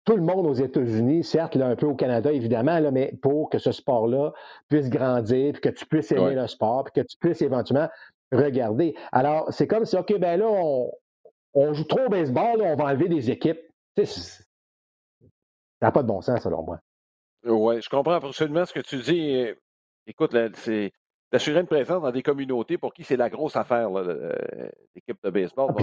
tout 0.05 0.15
le 0.15 0.23
monde 0.23 0.47
aux 0.47 0.53
États-Unis, 0.53 1.23
certes, 1.23 1.55
là, 1.55 1.67
un 1.67 1.75
peu 1.75 1.85
au 1.85 1.95
Canada, 1.95 2.31
évidemment, 2.31 2.79
là, 2.79 2.89
mais 2.91 3.13
pour 3.21 3.49
que 3.49 3.59
ce 3.59 3.71
sport-là 3.71 4.33
puisse 4.67 4.89
grandir, 4.89 5.53
puis 5.53 5.61
que 5.61 5.69
tu 5.69 5.85
puisses 5.85 6.11
aimer 6.11 6.35
le 6.35 6.47
sport, 6.47 6.85
puis 6.85 7.01
que 7.01 7.07
tu 7.07 7.17
puisses 7.17 7.41
éventuellement 7.41 7.89
regarder. 8.31 8.95
Alors, 9.11 9.51
c'est 9.53 9.67
comme 9.67 9.85
si, 9.85 9.95
OK, 9.97 10.17
ben 10.17 10.39
là, 10.39 10.47
on, 11.53 11.73
joue 11.73 11.83
trop 11.83 12.05
au 12.05 12.09
baseball, 12.09 12.61
on 12.61 12.75
va 12.75 12.85
enlever 12.85 13.09
des 13.09 13.29
équipes. 13.29 13.59
ça 14.03 14.43
n'a 15.81 15.91
pas 15.91 16.01
de 16.01 16.07
bon 16.07 16.21
sens, 16.21 16.41
selon 16.41 16.63
moi. 16.63 16.79
Oui, 17.45 17.81
je 17.81 17.89
comprends 17.89 18.13
absolument 18.13 18.65
ce 18.65 18.73
que 18.73 18.81
tu 18.81 18.97
dis. 18.97 19.45
Écoute, 20.07 20.35
c'est 20.55 20.91
d'assurer 21.31 21.59
une 21.59 21.67
présence 21.67 22.01
dans 22.01 22.11
des 22.11 22.23
communautés 22.23 22.77
pour 22.77 22.93
qui 22.93 23.03
c'est 23.03 23.15
la 23.15 23.29
grosse 23.29 23.55
affaire, 23.55 23.89
l'équipe 24.95 25.17
de 25.23 25.29
baseball. 25.29 25.75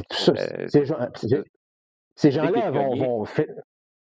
Ah, 0.98 1.08
ces 2.16 2.30
gens-là 2.30 2.70
vont, 2.70 3.24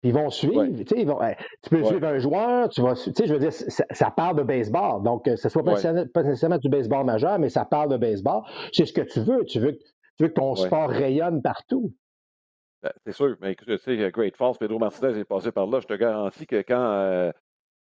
ils 0.04 0.14
vont 0.14 0.30
suivre. 0.30 0.66
Ils 0.66 1.06
vont, 1.06 1.20
tu 1.64 1.70
peux 1.70 1.84
suivre 1.84 2.08
un 2.08 2.20
joueur, 2.20 2.70
tu 2.70 2.82
vas, 2.82 2.94
je 2.96 3.34
veux 3.34 3.40
dire, 3.40 3.54
ça, 3.54 4.12
parle 4.12 4.38
de 4.38 4.44
baseball. 4.44 5.04
Donc, 5.04 5.24
ce 5.26 5.32
ne 5.32 5.50
soit 5.50 5.64
pas, 5.64 6.24
nécessairement 6.24 6.58
du 6.58 6.70
baseball 6.70 7.06
majeur, 7.06 7.38
mais 7.40 7.50
ça 7.50 7.66
parle 7.66 7.90
de 7.90 7.98
baseball. 7.98 8.42
C'est 8.72 8.86
ce 8.86 8.94
que 8.94 9.02
tu 9.02 9.20
veux. 9.20 9.46
Tu 9.46 9.60
veux, 9.60 9.78
tu 9.78 10.24
veux 10.24 10.28
que 10.30 10.34
ton 10.34 10.56
sport 10.56 10.90
rayonne 10.90 11.42
partout. 11.42 11.94
Ben, 12.82 12.94
c'est 13.06 13.12
sûr. 13.12 13.36
Mais 13.42 13.56
tu 13.56 13.78
sais, 13.78 14.12
Great 14.12 14.38
Falls, 14.38 14.58
Pedro 14.58 14.80
Martinez 14.80 15.20
est 15.20 15.26
passé 15.26 15.52
par 15.52 15.68
là. 15.68 15.82
Je 15.82 15.88
te 15.88 15.94
garantis 15.94 16.48
que 16.48 16.62
quand 16.62 16.92
euh, 16.94 17.32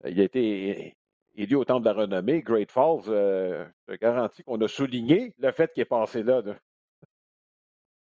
il 0.05 0.19
a 0.19 0.23
été 0.23 0.97
élu 1.35 1.55
au 1.55 1.65
temps 1.65 1.79
de 1.79 1.85
la 1.85 1.93
renommée, 1.93 2.41
Great 2.41 2.71
Falls, 2.71 3.01
euh, 3.09 3.63
je 3.87 3.93
te 3.93 3.99
garantis 3.99 4.43
qu'on 4.43 4.59
a 4.59 4.67
souligné 4.67 5.35
le 5.37 5.51
fait 5.51 5.71
qu'il 5.71 5.81
est 5.81 5.85
passé 5.85 6.23
là. 6.23 6.41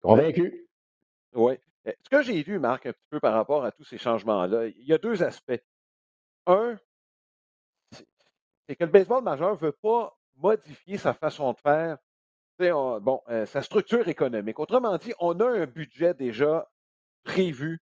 Convaincu. 0.01 0.67
Oui. 1.34 1.55
Euh, 1.87 1.93
ce 2.03 2.09
que 2.09 2.21
j'ai 2.21 2.41
vu, 2.43 2.59
Marc, 2.59 2.85
un 2.85 2.93
petit 2.93 3.07
peu 3.09 3.19
par 3.19 3.33
rapport 3.33 3.63
à 3.65 3.71
tous 3.71 3.83
ces 3.83 3.97
changements-là, 3.97 4.67
il 4.67 4.85
y 4.85 4.93
a 4.93 4.97
deux 4.97 5.23
aspects. 5.23 5.61
Un, 6.47 6.77
c'est 8.67 8.75
que 8.75 8.83
le 8.83 8.91
baseball 8.91 9.23
majeur 9.23 9.51
ne 9.51 9.57
veut 9.57 9.71
pas 9.71 10.17
modifier 10.35 10.97
sa 10.97 11.13
façon 11.13 11.53
de 11.53 11.57
faire, 11.59 11.97
bon, 13.01 13.21
euh, 13.29 13.45
sa 13.45 13.61
structure 13.61 14.07
économique. 14.07 14.59
Autrement 14.59 14.97
dit, 14.97 15.13
on 15.19 15.39
a 15.39 15.47
un 15.47 15.65
budget 15.65 16.13
déjà 16.13 16.69
prévu 17.23 17.81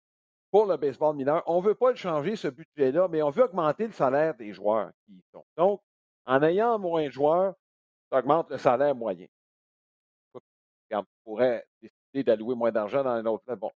pour 0.50 0.66
le 0.66 0.76
baseball 0.76 1.16
mineur. 1.16 1.42
On 1.46 1.60
ne 1.60 1.66
veut 1.66 1.74
pas 1.74 1.90
le 1.90 1.96
changer, 1.96 2.36
ce 2.36 2.48
budget-là, 2.48 3.08
mais 3.08 3.22
on 3.22 3.30
veut 3.30 3.44
augmenter 3.44 3.86
le 3.86 3.92
salaire 3.92 4.34
des 4.34 4.52
joueurs 4.52 4.90
qui 5.06 5.12
y 5.14 5.22
sont. 5.32 5.44
Donc, 5.56 5.80
en 6.26 6.42
ayant 6.42 6.78
moins 6.78 7.06
de 7.06 7.10
joueurs, 7.10 7.54
ça 8.10 8.18
augmente 8.18 8.50
le 8.50 8.58
salaire 8.58 8.94
moyen. 8.94 9.26
On 10.94 11.04
pourrait 11.24 11.66
décider 11.80 12.22
d'allouer 12.22 12.54
moins 12.54 12.70
d'argent 12.70 13.02
dans 13.02 13.12
un 13.12 13.24
autre. 13.24 13.54
Bon, 13.54 13.72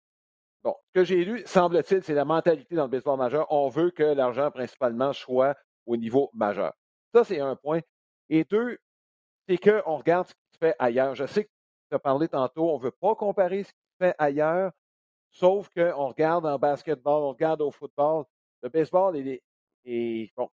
Bon, 0.63 0.75
ce 0.87 0.99
que 0.99 1.03
j'ai 1.03 1.25
lu, 1.25 1.43
semble-t-il, 1.45 2.03
c'est 2.03 2.13
la 2.13 2.23
mentalité 2.23 2.75
dans 2.75 2.83
le 2.83 2.89
baseball 2.89 3.17
majeur. 3.17 3.51
On 3.51 3.67
veut 3.67 3.91
que 3.91 4.03
l'argent 4.03 4.49
principalement 4.49 5.11
soit 5.11 5.57
au 5.85 5.97
niveau 5.97 6.29
majeur. 6.33 6.73
Ça, 7.13 7.25
c'est 7.25 7.41
un 7.41 7.57
point. 7.57 7.81
Et 8.29 8.45
deux, 8.45 8.77
c'est 9.47 9.57
qu'on 9.57 9.97
regarde 9.97 10.27
ce 10.27 10.33
qui 10.33 10.53
se 10.53 10.57
fait 10.59 10.75
ailleurs. 10.79 11.15
Je 11.15 11.25
sais 11.25 11.43
que 11.43 11.49
tu 11.89 11.95
as 11.95 11.99
parlé 11.99 12.29
tantôt, 12.29 12.69
on 12.71 12.77
ne 12.77 12.83
veut 12.83 12.91
pas 12.91 13.13
comparer 13.15 13.63
ce 13.63 13.71
qui 13.71 13.79
se 13.99 14.05
fait 14.05 14.15
ailleurs, 14.17 14.71
sauf 15.31 15.69
qu'on 15.75 16.07
regarde 16.07 16.45
en 16.45 16.57
basketball, 16.57 17.23
on 17.23 17.29
regarde 17.31 17.61
au 17.61 17.71
football. 17.71 18.23
Le 18.61 18.69
baseball 18.69 19.17
est, 19.17 19.41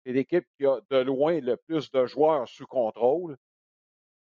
l'équipe 0.06 0.46
qui 0.58 0.66
a 0.66 0.80
de 0.89 0.98
loin 0.98 1.39
le 1.39 1.56
plus 1.56 1.92
de 1.92 2.06
joueurs 2.08 2.48
sous 2.48 2.66
contrôle. 2.66 3.38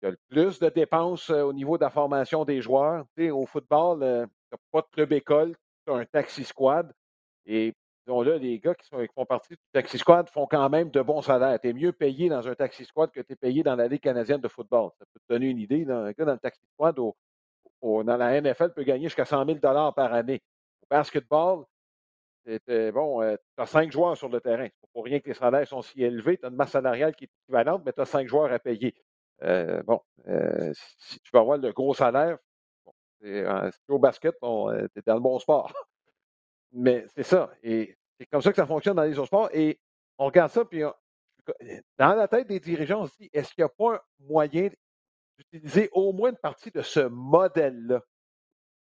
Il 0.03 0.07
y 0.07 0.09
a 0.09 0.11
le 0.11 0.19
plus 0.29 0.59
de 0.59 0.69
dépenses 0.69 1.31
euh, 1.31 1.43
au 1.43 1.53
niveau 1.53 1.79
de 1.79 1.85
la 1.85 1.91
formation 1.91 2.45
des 2.45 2.61
joueurs. 2.61 3.07
au 3.19 3.47
football, 3.47 4.03
euh, 4.03 4.27
tu 4.27 4.33
n'as 4.53 4.59
pas 4.73 4.81
de 4.83 4.89
club 4.93 5.13
école, 5.13 5.55
un 5.95 6.05
taxi 6.05 6.45
squad. 6.45 6.93
Et 7.47 7.75
là, 8.07 8.39
les 8.39 8.59
gars 8.59 8.75
qui, 8.75 8.89
font 9.15 9.27
partie 9.27 9.55
du 9.55 9.59
taxi 9.73 9.99
squad 9.99 10.29
font 10.29 10.47
quand 10.47 10.69
même 10.69 10.91
de 10.91 11.03
bons 11.03 11.23
salaires. 11.23 11.59
Tu 11.61 11.69
es 11.69 11.73
mieux 11.73 11.93
payé 11.93 12.29
dans 12.29 12.47
un 12.47 12.55
taxi 12.55 12.85
squad 12.85 13.11
que 13.11 13.21
tu 13.21 13.33
es 13.33 13.37
payé 13.37 13.63
dans 13.63 13.77
la 13.77 13.89
Ligue 13.89 14.03
canadienne 14.03 14.41
de 14.41 14.49
football. 14.49 14.91
Ça 14.99 15.05
peut 15.13 15.21
te 15.21 15.33
donner 15.33 15.49
une 15.49 15.59
idée. 15.59 15.87
un 15.89 16.13
gars 16.13 16.25
dans 16.25 16.33
le 16.33 16.39
taxi 16.39 16.61
squad 16.75 16.97
dans 17.83 18.17
la 18.17 18.41
NFL 18.41 18.73
peut 18.75 18.83
gagner 18.83 19.05
jusqu'à 19.05 19.25
100 19.25 19.47
000 19.47 19.59
par 19.61 20.13
année. 20.13 20.43
Au 20.83 20.87
basketball, 20.91 21.65
bon, 22.47 23.23
euh, 23.23 23.37
tu 23.37 23.63
as 23.63 23.67
cinq 23.67 23.93
joueurs 23.93 24.17
sur 24.17 24.29
le 24.29 24.41
terrain. 24.41 24.69
C'est 24.81 24.91
pour 24.93 25.05
rien 25.05 25.21
que 25.21 25.29
les 25.29 25.35
salaires 25.35 25.67
sont 25.67 25.83
si 25.83 26.03
élevés. 26.03 26.39
Tu 26.39 26.47
as 26.47 26.49
une 26.49 26.57
masse 26.57 26.71
salariale 26.71 27.15
qui 27.15 27.25
est 27.25 27.31
équivalente, 27.45 27.83
mais 27.85 27.93
tu 27.93 28.01
as 28.01 28.07
cinq 28.07 28.29
joueurs 28.29 28.53
à 28.53 28.59
payer. 28.59 28.95
Euh, 29.43 29.83
bon, 29.83 30.01
euh, 30.29 30.73
si 30.75 31.21
tu 31.21 31.31
veux 31.33 31.41
avoir 31.41 31.59
le 31.59 31.73
gros 31.73 31.95
salaire, 31.95 32.39
euh, 33.27 33.71
au 33.89 33.99
basket, 33.99 34.35
bon, 34.41 34.73
tu 34.95 35.03
dans 35.07 35.15
le 35.15 35.21
bon 35.21 35.39
sport. 35.39 35.73
Mais 36.73 37.07
c'est 37.15 37.23
ça. 37.23 37.51
Et 37.63 37.97
c'est 38.19 38.27
comme 38.27 38.43
ça 38.43 38.51
que 38.51 38.57
ça 38.57 38.67
fonctionne 38.67 38.97
dans 38.97 39.03
les 39.03 39.19
autres 39.19 39.29
sports. 39.29 39.51
Et 39.53 39.79
on 40.19 40.27
regarde 40.27 40.51
ça, 40.51 40.65
puis 40.65 40.83
dans 41.99 42.15
la 42.15 42.29
tête 42.29 42.49
des 42.49 42.61
dirigeants, 42.61 43.03
on 43.03 43.07
se 43.07 43.17
dit 43.19 43.31
est-ce 43.33 43.55
qu'il 43.55 43.63
n'y 43.63 43.67
a 43.67 43.69
pas 43.69 43.97
un 43.97 44.01
moyen 44.21 44.69
d'utiliser 45.39 45.89
au 45.93 46.13
moins 46.13 46.31
une 46.31 46.37
partie 46.37 46.71
de 46.71 46.83
ce 46.83 47.01
modèle-là? 47.01 48.01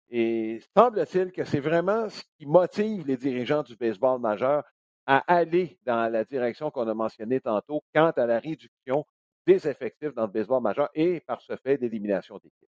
Et 0.09 0.61
semble-t-il 0.76 1.32
que 1.32 1.44
c'est 1.44 1.61
vraiment 1.61 2.09
ce 2.09 2.22
qui 2.38 2.46
motive 2.46 3.06
les 3.06 3.16
dirigeants 3.16 3.62
du 3.62 3.76
baseball 3.76 4.20
majeur 4.20 4.62
à 5.06 5.18
aller 5.32 5.78
dans 5.85 6.11
la 6.11 6.24
direction 6.24 6.70
qu'on 6.70 6.88
a 6.88 6.94
mentionnée 6.94 7.40
tantôt 7.40 7.82
quant 7.94 8.11
à 8.11 8.26
la 8.26 8.38
réduction 8.38 9.04
des 9.46 9.68
effectifs 9.68 10.14
dans 10.14 10.22
le 10.26 10.32
baseball 10.32 10.62
majeur 10.62 10.88
et 10.94 11.20
par 11.20 11.40
ce 11.40 11.56
fait 11.56 11.78
d'élimination 11.78 12.37
d'équipes. 12.37 12.76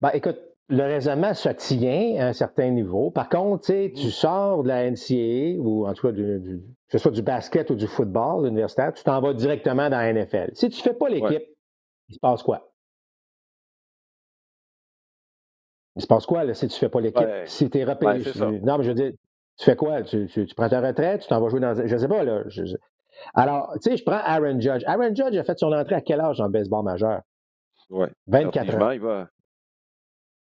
Ben, 0.00 0.10
écoute, 0.12 0.38
le 0.68 0.82
raisonnement 0.82 1.34
se 1.34 1.48
tient 1.50 2.16
à 2.18 2.28
un 2.28 2.32
certain 2.32 2.70
niveau. 2.70 3.10
Par 3.10 3.28
contre, 3.28 3.66
tu 3.66 3.90
mmh. 3.92 4.10
sors 4.10 4.62
de 4.62 4.68
la 4.68 4.90
NCAA 4.90 5.60
ou 5.60 5.86
en 5.86 5.92
tout 5.92 6.08
cas 6.08 6.14
que 6.14 6.60
ce 6.88 6.98
soit 6.98 7.10
du 7.10 7.22
basket 7.22 7.70
ou 7.70 7.74
du 7.74 7.86
football 7.86 8.46
universitaire, 8.46 8.92
tu 8.92 9.04
t'en 9.04 9.20
vas 9.20 9.34
directement 9.34 9.90
dans 9.90 9.98
la 9.98 10.12
NFL. 10.12 10.50
Si 10.54 10.70
tu 10.70 10.78
ne 10.78 10.82
fais 10.82 10.94
pas 10.94 11.08
l'équipe, 11.08 11.44
il 12.08 12.14
se 12.14 12.20
passe 12.20 12.42
quoi? 12.42 12.70
Il 15.96 16.02
se 16.02 16.06
passe 16.06 16.26
quoi 16.26 16.44
là, 16.44 16.54
si 16.54 16.66
tu 16.66 16.74
ne 16.74 16.78
fais 16.78 16.88
pas 16.88 17.00
l'équipe? 17.00 17.28
Si 17.46 17.68
tu 17.70 17.78
es 17.78 17.84
repéré. 17.84 18.22
non, 18.62 18.78
mais 18.78 18.84
je 18.84 18.88
veux 18.88 18.94
dire, 18.94 19.12
tu 19.58 19.64
fais 19.64 19.76
quoi? 19.76 20.02
Tu, 20.02 20.28
prends 20.56 20.68
ta 20.68 20.80
retraite, 20.80 21.22
tu 21.22 21.28
t'en 21.28 21.40
vas 21.40 21.48
jouer 21.48 21.60
dans. 21.60 21.74
Je 21.74 21.92
ne 21.92 21.98
sais 21.98 22.08
pas, 22.08 22.24
là. 22.24 22.42
alors, 23.34 23.72
tu 23.74 23.90
sais, 23.90 23.96
je 23.96 24.04
prends 24.04 24.18
Aaron 24.18 24.58
Judge. 24.58 24.82
Aaron 24.86 25.14
Judge 25.14 25.36
a 25.36 25.44
fait 25.44 25.58
son 25.58 25.72
entrée 25.72 25.94
à 25.94 26.00
quel 26.00 26.20
âge 26.20 26.38
dans 26.38 26.46
le 26.46 26.50
baseball 26.50 26.84
majeur? 26.84 27.20
Oui. 27.90 28.06
24 28.26 28.74
ans. 28.82 28.90
Il 28.90 29.00
va, 29.00 29.28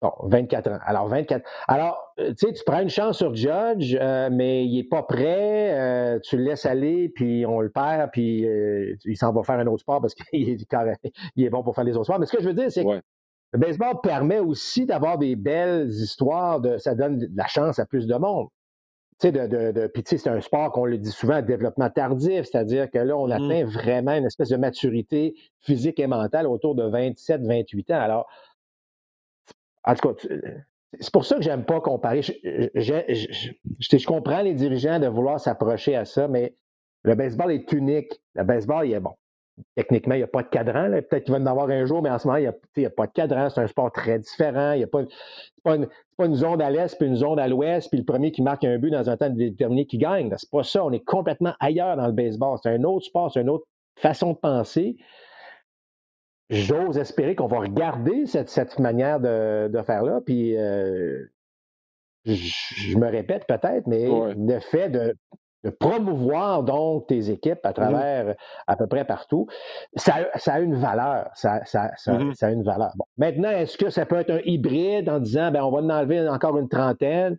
Bon, 0.03 0.13
24 0.23 0.71
ans. 0.71 0.79
Alors, 0.87 1.09
24. 1.09 1.45
Alors, 1.69 2.15
euh, 2.19 2.31
tu 2.31 2.47
sais, 2.47 2.53
tu 2.55 2.65
prends 2.65 2.81
une 2.81 2.89
chance 2.89 3.19
sur 3.19 3.35
Judge, 3.35 3.95
euh, 4.01 4.31
mais 4.33 4.65
il 4.65 4.77
n'est 4.77 4.89
pas 4.89 5.03
prêt. 5.03 5.79
Euh, 5.79 6.19
tu 6.21 6.39
le 6.39 6.45
laisses 6.45 6.65
aller, 6.65 7.11
puis 7.11 7.45
on 7.45 7.61
le 7.61 7.69
perd, 7.69 8.11
puis 8.11 8.47
il 9.05 9.17
s'en 9.17 9.33
va 9.33 9.43
faire 9.43 9.59
un 9.59 9.67
autre 9.67 9.83
sport 9.83 10.01
parce 10.01 10.15
qu'il 10.33 10.49
est, 10.49 10.67
il 11.37 11.45
est 11.45 11.51
bon 11.51 11.63
pour 11.63 11.75
faire 11.75 11.85
les 11.85 11.97
autres 11.97 12.05
sports. 12.05 12.19
Mais 12.19 12.27
ce 12.27 12.33
que 12.33 12.43
je 12.43 12.49
veux 12.49 12.55
dire, 12.55 12.73
c'est 12.73 12.85
que 12.85 13.03
le 13.53 13.59
baseball 13.59 14.01
permet 14.03 14.39
aussi 14.39 14.87
d'avoir 14.87 15.19
des 15.19 15.37
belles 15.37 15.91
histoires. 15.91 16.61
De, 16.61 16.79
ça 16.79 16.95
donne 16.95 17.19
de 17.19 17.29
la 17.35 17.47
chance 17.47 17.79
à 17.79 17.85
plus 17.85 18.07
de 18.07 18.15
monde. 18.15 18.49
Tu 19.21 19.27
sais, 19.27 19.33
de, 19.33 19.47
de, 19.47 19.73
de 19.73 19.87
puis 19.87 20.03
tu 20.03 20.11
sais, 20.11 20.17
c'est 20.17 20.31
un 20.31 20.41
sport 20.41 20.73
qu'on 20.73 20.87
le 20.87 20.97
dit 20.97 21.11
souvent, 21.11 21.43
développement 21.43 21.91
tardif, 21.91 22.47
c'est-à-dire 22.51 22.91
que 22.91 22.97
là, 22.97 23.19
on 23.19 23.29
mmh. 23.29 23.33
atteint 23.33 23.65
vraiment 23.67 24.13
une 24.13 24.25
espèce 24.25 24.49
de 24.49 24.57
maturité 24.57 25.35
physique 25.59 26.01
et 26.01 26.07
mentale 26.07 26.47
autour 26.47 26.75
de 26.75 26.85
27, 26.85 27.43
28 27.43 27.91
ans. 27.91 28.01
Alors, 28.01 28.27
en 29.85 29.95
tout 29.95 30.13
cas, 30.13 30.29
c'est 30.99 31.13
pour 31.13 31.25
ça 31.25 31.37
que 31.37 31.43
j'aime 31.43 31.65
pas 31.65 31.81
comparer. 31.81 32.23
Je, 32.23 34.07
comprends 34.07 34.43
les 34.43 34.55
dirigeants 34.55 34.99
de 34.99 35.07
vouloir 35.07 35.39
s'approcher 35.39 35.95
à 35.95 36.05
ça, 36.05 36.27
mais 36.29 36.55
le 37.05 37.15
baseball 37.15 37.53
est 37.53 37.73
unique. 37.73 38.21
Le 38.35 38.45
baseball, 38.45 38.87
il 38.87 38.93
est 38.93 39.01
bon. 39.01 39.15
Techniquement, 39.77 40.15
il 40.15 40.19
n'y 40.19 40.25
a 40.25 40.29
pas 40.29 40.43
de 40.43 40.49
cadran. 40.49 40.91
Peut-être 40.91 41.25
qu'il 41.25 41.35
va 41.35 41.39
en 41.39 41.47
avoir 41.47 41.69
un 41.69 41.85
jour, 41.85 42.03
mais 42.03 42.11
en 42.11 42.19
ce 42.19 42.27
moment, 42.27 42.39
il 42.39 42.53
n'y 42.77 42.87
a, 42.87 42.91
pas 42.91 43.07
de 43.07 43.13
cadran. 43.13 43.51
C'est 43.51 43.61
un 43.61 43.67
sport 43.67 43.93
très 43.93 44.19
différent. 44.19 44.73
Il 44.73 44.79
n'y 44.79 44.85
a 44.85 44.87
pas, 44.87 45.03
pas, 45.63 45.77
une, 45.77 45.87
pas 46.17 46.27
une 46.27 46.35
zone 46.35 46.61
à 46.61 46.71
l'est 46.71 46.97
puis 46.99 47.07
une 47.07 47.17
zone 47.17 47.39
à 47.39 47.47
l'ouest, 47.47 47.89
puis 47.91 47.99
le 47.99 48.05
premier 48.05 48.33
qui 48.33 48.43
marque 48.43 48.65
un 48.65 48.79
but 48.79 48.91
dans 48.91 49.09
un 49.09 49.17
temps 49.17 49.31
déterminé 49.31 49.87
qui 49.87 49.99
gagne. 49.99 50.33
C'est 50.37 50.51
pas 50.51 50.65
ça. 50.65 50.85
On 50.85 50.93
est 50.93 51.05
complètement 51.05 51.55
ailleurs 51.61 51.97
dans 51.97 52.07
le 52.07 52.13
baseball. 52.13 52.59
C'est 52.63 52.71
un 52.71 52.85
autre 52.85 53.07
sport, 53.07 53.31
c'est 53.33 53.43
une 53.43 53.51
autre 53.51 53.67
façon 53.97 54.33
de 54.33 54.39
penser 54.39 54.97
j'ose 56.51 56.99
espérer 56.99 57.35
qu'on 57.35 57.47
va 57.47 57.61
regarder 57.61 58.27
cette, 58.27 58.49
cette 58.49 58.79
manière 58.79 59.21
de, 59.21 59.69
de 59.69 59.83
faire-là. 59.83 60.21
Puis, 60.25 60.57
euh, 60.57 61.25
je, 62.25 62.99
me 62.99 63.09
répète 63.09 63.47
peut-être, 63.47 63.87
mais 63.87 64.07
le 64.07 64.61
fait 64.61 64.91
de, 64.91 65.17
de, 65.65 65.71
promouvoir 65.71 66.63
donc 66.63 67.07
tes 67.07 67.31
équipes 67.31 67.65
à 67.65 67.71
mmh 67.71 67.75
travers 67.75 68.35
à 68.67 68.77
peu 68.77 68.87
près 68.87 69.05
partout, 69.05 69.47
ça, 69.95 70.29
ça, 70.35 70.55
a 70.55 70.61
une 70.61 70.75
valeur. 70.75 71.31
Ça, 71.35 71.65
ça, 71.65 71.93
ça, 71.97 72.19
mmh 72.19 72.35
ça 72.35 72.49
a 72.49 72.51
une 72.51 72.63
valeur. 72.63 72.93
Bon. 72.97 73.05
Maintenant, 73.17 73.51
est-ce 73.51 73.79
que 73.79 73.91
ça 73.91 74.05
peut 74.05 74.17
être 74.17 74.31
un 74.31 74.41
hybride 74.45 75.09
en 75.09 75.21
disant, 75.21 75.51
ben, 75.51 75.63
on 75.63 75.71
va 75.71 75.79
en 75.79 75.91
enlever 75.91 76.29
encore 76.29 76.59
une 76.59 76.69
trentaine, 76.69 77.39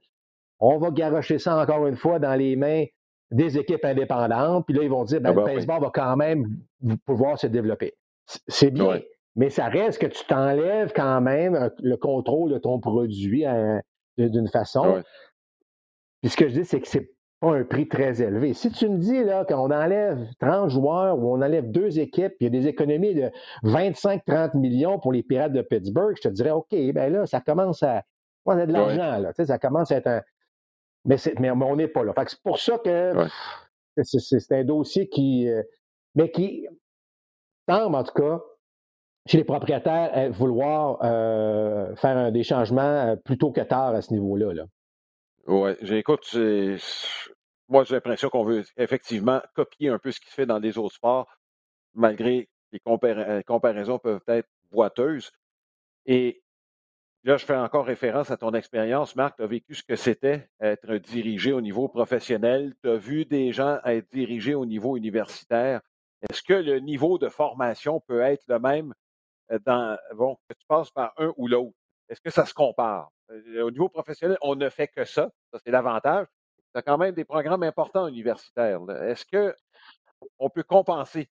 on 0.59 0.77
va 0.77 0.89
garocher 0.91 1.37
ça 1.37 1.57
encore 1.57 1.85
une 1.87 1.95
fois 1.95 2.19
dans 2.19 2.35
les 2.35 2.55
mains 2.55 2.85
des 3.31 3.57
équipes 3.57 3.85
indépendantes, 3.85 4.65
puis 4.65 4.75
là, 4.75 4.83
ils 4.83 4.89
vont 4.89 5.05
dire, 5.05 5.21
ben, 5.21 5.29
ah 5.29 5.33
le 5.33 5.43
ben 5.43 5.55
baseball 5.55 5.81
va 5.81 5.89
quand 5.93 6.15
même 6.17 6.47
pouvoir 7.05 7.39
se 7.39 7.47
développer. 7.47 7.93
C'est 8.47 8.71
bien. 8.71 9.01
Mais 9.35 9.49
ça 9.49 9.67
reste 9.67 10.01
que 10.01 10.07
tu 10.07 10.25
t'enlèves 10.25 10.91
quand 10.93 11.21
même 11.21 11.71
le 11.79 11.95
contrôle 11.95 12.51
de 12.51 12.57
ton 12.57 12.79
produit 12.79 13.45
d'une 14.17 14.47
façon. 14.49 15.03
Puis 16.21 16.31
ce 16.31 16.37
que 16.37 16.47
je 16.47 16.53
dis, 16.53 16.65
c'est 16.65 16.81
que 16.81 16.87
c'est 16.87 17.09
pas 17.39 17.55
un 17.55 17.63
prix 17.63 17.87
très 17.87 18.21
élevé. 18.21 18.53
Si 18.53 18.71
tu 18.71 18.87
me 18.87 18.99
dis 18.99 19.23
là 19.23 19.45
qu'on 19.45 19.71
enlève 19.71 20.27
30 20.39 20.69
joueurs 20.69 21.17
ou 21.17 21.33
on 21.35 21.41
enlève 21.41 21.71
deux 21.71 21.99
équipes, 21.99 22.33
il 22.39 22.43
y 22.43 22.47
a 22.47 22.49
des 22.49 22.67
économies 22.67 23.15
de 23.15 23.31
25-30 23.63 24.57
millions 24.57 24.99
pour 24.99 25.11
les 25.11 25.23
Pirates 25.23 25.51
de 25.51 25.63
Pittsburgh, 25.63 26.15
je 26.15 26.21
te 26.21 26.33
dirais 26.33 26.51
OK, 26.51 26.69
ben 26.71 27.11
là, 27.11 27.25
ça 27.25 27.41
commence 27.41 27.81
à. 27.81 28.03
Moi, 28.45 28.57
c'est 28.57 28.67
de 28.67 28.73
l'argent, 28.73 29.17
là. 29.17 29.33
Tu 29.33 29.37
sais, 29.37 29.45
ça 29.47 29.57
commence 29.57 29.91
à 29.91 29.97
être 29.97 30.07
un. 30.07 30.21
Mais, 31.05 31.15
mais, 31.39 31.49
on 31.49 31.75
n'est 31.75 31.87
pas 31.87 32.03
là. 32.03 32.13
Fait 32.13 32.29
c'est 32.29 32.41
pour 32.43 32.59
ça 32.59 32.77
que 32.77 33.13
c'est 34.03 34.51
un 34.51 34.63
dossier 34.63 35.09
qui. 35.09 35.49
Euh, 35.49 35.63
mais 36.13 36.29
qui 36.29 36.67
semble, 37.69 37.95
en 37.95 38.03
tout 38.03 38.13
cas, 38.13 38.39
chez 39.27 39.37
les 39.37 39.43
propriétaires, 39.43 40.31
vouloir 40.31 40.97
euh, 41.03 41.95
faire 41.95 42.31
des 42.31 42.43
changements 42.43 42.81
euh, 42.81 43.15
plus 43.15 43.37
tôt 43.37 43.51
que 43.51 43.61
tard 43.61 43.93
à 43.93 44.01
ce 44.01 44.13
niveau-là. 44.13 44.53
Là. 44.53 44.65
Oui, 45.47 45.71
j'écoute, 45.81 46.35
moi 47.67 47.83
j'ai 47.83 47.95
l'impression 47.95 48.29
qu'on 48.29 48.43
veut 48.43 48.63
effectivement 48.77 49.41
copier 49.55 49.89
un 49.89 49.99
peu 49.99 50.11
ce 50.11 50.19
qui 50.19 50.29
se 50.29 50.33
fait 50.33 50.45
dans 50.45 50.59
les 50.59 50.77
autres 50.77 50.95
sports, 50.95 51.27
malgré 51.93 52.49
les 52.71 52.81
euh, 52.85 53.41
comparaisons 53.43 53.99
peuvent 53.99 54.23
être 54.27 54.49
boiteuses. 54.71 55.31
Et 56.05 56.41
là, 57.23 57.37
je 57.37 57.45
fais 57.45 57.55
encore 57.55 57.85
référence 57.85 58.31
à 58.31 58.37
ton 58.37 58.51
expérience. 58.53 59.15
Marc, 59.15 59.37
tu 59.37 59.43
as 59.43 59.47
vécu 59.47 59.75
ce 59.75 59.83
que 59.83 59.95
c'était 59.95 60.49
être 60.59 60.95
dirigé 60.95 61.51
au 61.53 61.61
niveau 61.61 61.87
professionnel. 61.87 62.73
Tu 62.81 62.89
as 62.89 62.95
vu 62.95 63.25
des 63.25 63.51
gens 63.51 63.79
être 63.85 64.09
dirigés 64.11 64.55
au 64.55 64.65
niveau 64.65 64.97
universitaire. 64.97 65.81
Est-ce 66.29 66.41
que 66.43 66.53
le 66.53 66.79
niveau 66.79 67.17
de 67.17 67.29
formation 67.29 67.99
peut 67.99 68.21
être 68.21 68.43
le 68.47 68.59
même 68.59 68.93
dans, 69.65 69.97
bon, 70.15 70.37
que 70.47 70.53
tu 70.53 70.65
passes 70.67 70.91
par 70.91 71.13
un 71.17 71.33
ou 71.37 71.47
l'autre? 71.47 71.75
Est-ce 72.09 72.21
que 72.21 72.29
ça 72.29 72.45
se 72.45 72.53
compare? 72.53 73.09
Au 73.29 73.71
niveau 73.71 73.87
professionnel, 73.89 74.37
on 74.41 74.55
ne 74.55 74.69
fait 74.69 74.87
que 74.87 75.05
ça. 75.05 75.29
Ça, 75.53 75.59
c'est 75.63 75.71
l'avantage. 75.71 76.27
Tu 76.73 76.79
as 76.79 76.81
quand 76.81 76.97
même 76.97 77.15
des 77.15 77.25
programmes 77.25 77.63
importants 77.63 78.07
universitaires. 78.07 78.81
Est-ce 79.03 79.25
qu'on 79.25 80.49
peut 80.49 80.63
compenser, 80.63 81.29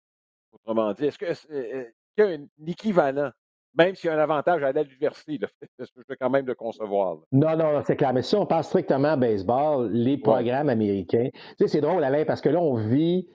autrement 0.52 0.92
dit? 0.94 1.06
Est-ce 1.06 1.18
qu'il 1.18 1.92
y 2.18 2.22
a 2.22 2.26
un 2.26 2.46
équivalent, 2.66 3.30
même 3.74 3.94
s'il 3.94 4.08
y 4.08 4.12
a 4.12 4.16
un 4.16 4.18
avantage 4.18 4.62
à 4.62 4.72
l'université? 4.72 5.38
Est-ce 5.78 5.92
que 5.92 6.00
je 6.00 6.04
peux 6.06 6.16
quand 6.18 6.30
même 6.30 6.46
le 6.46 6.54
concevoir? 6.54 7.18
Non, 7.32 7.56
non, 7.56 7.82
c'est 7.84 7.96
clair. 7.96 8.14
Mais 8.14 8.22
si 8.22 8.34
on 8.34 8.46
passe 8.46 8.68
strictement 8.68 9.16
baseball, 9.16 9.90
les 9.92 10.18
programmes 10.18 10.70
américains, 10.70 11.28
tu 11.32 11.54
sais, 11.58 11.68
c'est 11.68 11.80
drôle, 11.80 12.02
Alain, 12.04 12.24
parce 12.24 12.40
que 12.40 12.48
là, 12.48 12.60
on 12.60 12.74
vit 12.74 13.28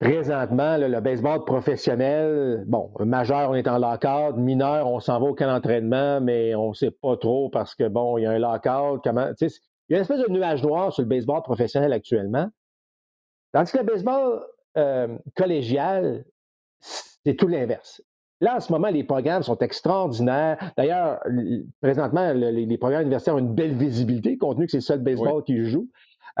Présentement, 0.00 0.76
le 0.76 1.00
baseball 1.00 1.44
professionnel, 1.44 2.64
bon, 2.66 2.90
majeur, 3.00 3.50
on 3.50 3.54
est 3.54 3.68
en 3.68 3.78
lockout, 3.78 4.36
mineur, 4.36 4.86
on 4.88 5.00
s'en 5.00 5.20
va 5.20 5.26
au 5.26 5.34
camp 5.34 5.46
d'entraînement, 5.46 6.20
mais 6.20 6.54
on 6.54 6.70
ne 6.70 6.74
sait 6.74 6.90
pas 6.90 7.16
trop 7.16 7.48
parce 7.48 7.74
que, 7.74 7.88
bon, 7.88 8.18
il 8.18 8.22
y 8.22 8.26
a 8.26 8.32
un 8.32 8.38
lockout. 8.38 9.00
Comment, 9.04 9.28
il 9.40 9.48
y 9.90 9.94
a 9.94 9.98
une 9.98 10.02
espèce 10.02 10.20
de 10.20 10.30
nuage 10.30 10.62
noir 10.62 10.92
sur 10.92 11.02
le 11.02 11.08
baseball 11.08 11.42
professionnel 11.42 11.92
actuellement. 11.92 12.48
Tandis 13.52 13.70
que 13.70 13.78
le 13.78 13.84
baseball 13.84 14.42
euh, 14.76 15.16
collégial, 15.36 16.24
c'est 16.80 17.36
tout 17.36 17.46
l'inverse. 17.46 18.02
Là, 18.40 18.56
en 18.56 18.60
ce 18.60 18.72
moment, 18.72 18.88
les 18.88 19.04
programmes 19.04 19.42
sont 19.42 19.58
extraordinaires. 19.58 20.72
D'ailleurs, 20.76 21.20
présentement, 21.80 22.32
les, 22.32 22.78
programmes 22.78 23.02
universitaires 23.02 23.36
ont 23.36 23.38
une 23.38 23.54
belle 23.54 23.74
visibilité, 23.74 24.36
compte 24.36 24.56
tenu 24.56 24.66
que 24.66 24.72
c'est 24.72 24.78
le 24.78 24.82
seul 24.82 24.98
baseball 25.00 25.44
qui 25.44 25.64
joue. 25.64 25.88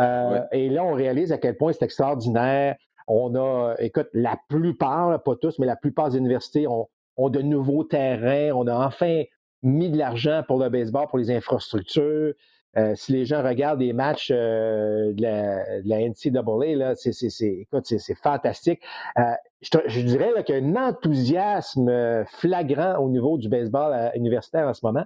Euh, 0.00 0.40
et 0.50 0.68
là, 0.68 0.84
on 0.84 0.92
réalise 0.92 1.30
à 1.30 1.38
quel 1.38 1.56
point 1.56 1.72
c'est 1.72 1.84
extraordinaire. 1.84 2.74
On 3.06 3.34
a, 3.34 3.74
écoute, 3.78 4.08
la 4.14 4.38
plupart, 4.48 5.22
pas 5.22 5.36
tous, 5.36 5.58
mais 5.58 5.66
la 5.66 5.76
plupart 5.76 6.10
des 6.10 6.18
universités 6.18 6.66
ont, 6.66 6.88
de 7.18 7.42
nouveaux 7.42 7.84
terrains. 7.84 8.50
On 8.54 8.66
a 8.66 8.74
enfin 8.74 9.22
mis 9.62 9.90
de 9.90 9.98
l'argent 9.98 10.42
pour 10.46 10.58
le 10.58 10.68
baseball, 10.68 11.06
pour 11.08 11.18
les 11.18 11.30
infrastructures. 11.30 12.34
Euh, 12.76 12.94
si 12.96 13.12
les 13.12 13.24
gens 13.24 13.42
regardent 13.42 13.78
des 13.78 13.92
matchs 13.92 14.32
euh, 14.34 15.12
de, 15.12 15.22
la, 15.22 15.80
de, 15.80 15.88
la, 15.88 16.00
NCAA, 16.08 16.94
c'est, 16.96 18.14
fantastique. 18.20 18.80
Euh, 19.16 19.22
je, 19.60 20.00
dirais 20.00 20.32
qu'il 20.44 20.56
y 20.56 20.58
a 20.58 20.62
un 20.62 20.88
enthousiasme 20.88 22.24
flagrant 22.26 22.98
au 22.98 23.08
niveau 23.10 23.38
du 23.38 23.48
baseball 23.48 24.10
universitaire 24.16 24.66
en 24.66 24.74
ce 24.74 24.84
moment. 24.84 25.04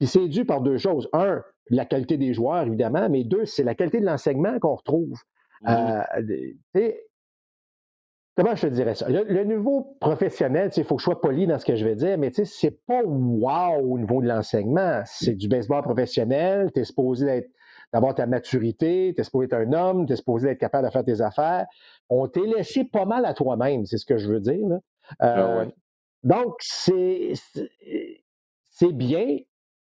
Puis 0.00 0.08
c'est 0.08 0.26
dû 0.26 0.44
par 0.44 0.62
deux 0.62 0.78
choses. 0.78 1.08
Un, 1.12 1.42
la 1.70 1.84
qualité 1.84 2.16
des 2.16 2.34
joueurs, 2.34 2.66
évidemment, 2.66 3.08
mais 3.08 3.22
deux, 3.22 3.44
c'est 3.46 3.62
la 3.62 3.74
qualité 3.74 4.00
de 4.00 4.06
l'enseignement 4.06 4.58
qu'on 4.58 4.74
retrouve. 4.74 5.16
Euh, 5.66 6.92
comment 8.36 8.54
je 8.54 8.62
te 8.62 8.66
dirais 8.66 8.94
ça? 8.94 9.08
Le, 9.08 9.44
niveau 9.44 9.96
professionnel, 10.00 10.70
il 10.76 10.84
faut 10.84 10.96
que 10.96 11.00
je 11.00 11.04
sois 11.04 11.20
poli 11.20 11.46
dans 11.46 11.58
ce 11.58 11.64
que 11.64 11.76
je 11.76 11.84
vais 11.84 11.94
dire, 11.94 12.18
mais 12.18 12.32
c'est 12.32 12.84
pas 12.86 13.02
wow 13.04 13.80
au 13.80 13.98
niveau 13.98 14.22
de 14.22 14.28
l'enseignement. 14.28 15.02
C'est 15.06 15.34
du 15.34 15.48
baseball 15.48 15.82
professionnel, 15.82 16.70
tu 16.74 16.80
es 16.80 16.84
supposé 16.84 17.50
d'avoir 17.92 18.14
ta 18.14 18.26
maturité, 18.26 19.12
tu 19.14 19.20
es 19.20 19.24
supposé 19.24 19.46
être 19.46 19.54
un 19.54 19.72
homme, 19.72 20.06
tu 20.06 20.12
es 20.12 20.16
supposé 20.16 20.50
être 20.50 20.58
capable 20.58 20.86
de 20.86 20.92
faire 20.92 21.04
tes 21.04 21.20
affaires. 21.20 21.66
On 22.08 22.26
t'est 22.28 22.46
laissé 22.46 22.84
pas 22.84 23.04
mal 23.04 23.24
à 23.24 23.34
toi-même, 23.34 23.86
c'est 23.86 23.98
ce 23.98 24.06
que 24.06 24.18
je 24.18 24.28
veux 24.28 24.40
dire. 24.40 24.78
Ah 25.18 25.60
euh, 25.60 25.66
donc, 26.24 26.54
c'est 26.60 27.34
bien, 28.92 29.38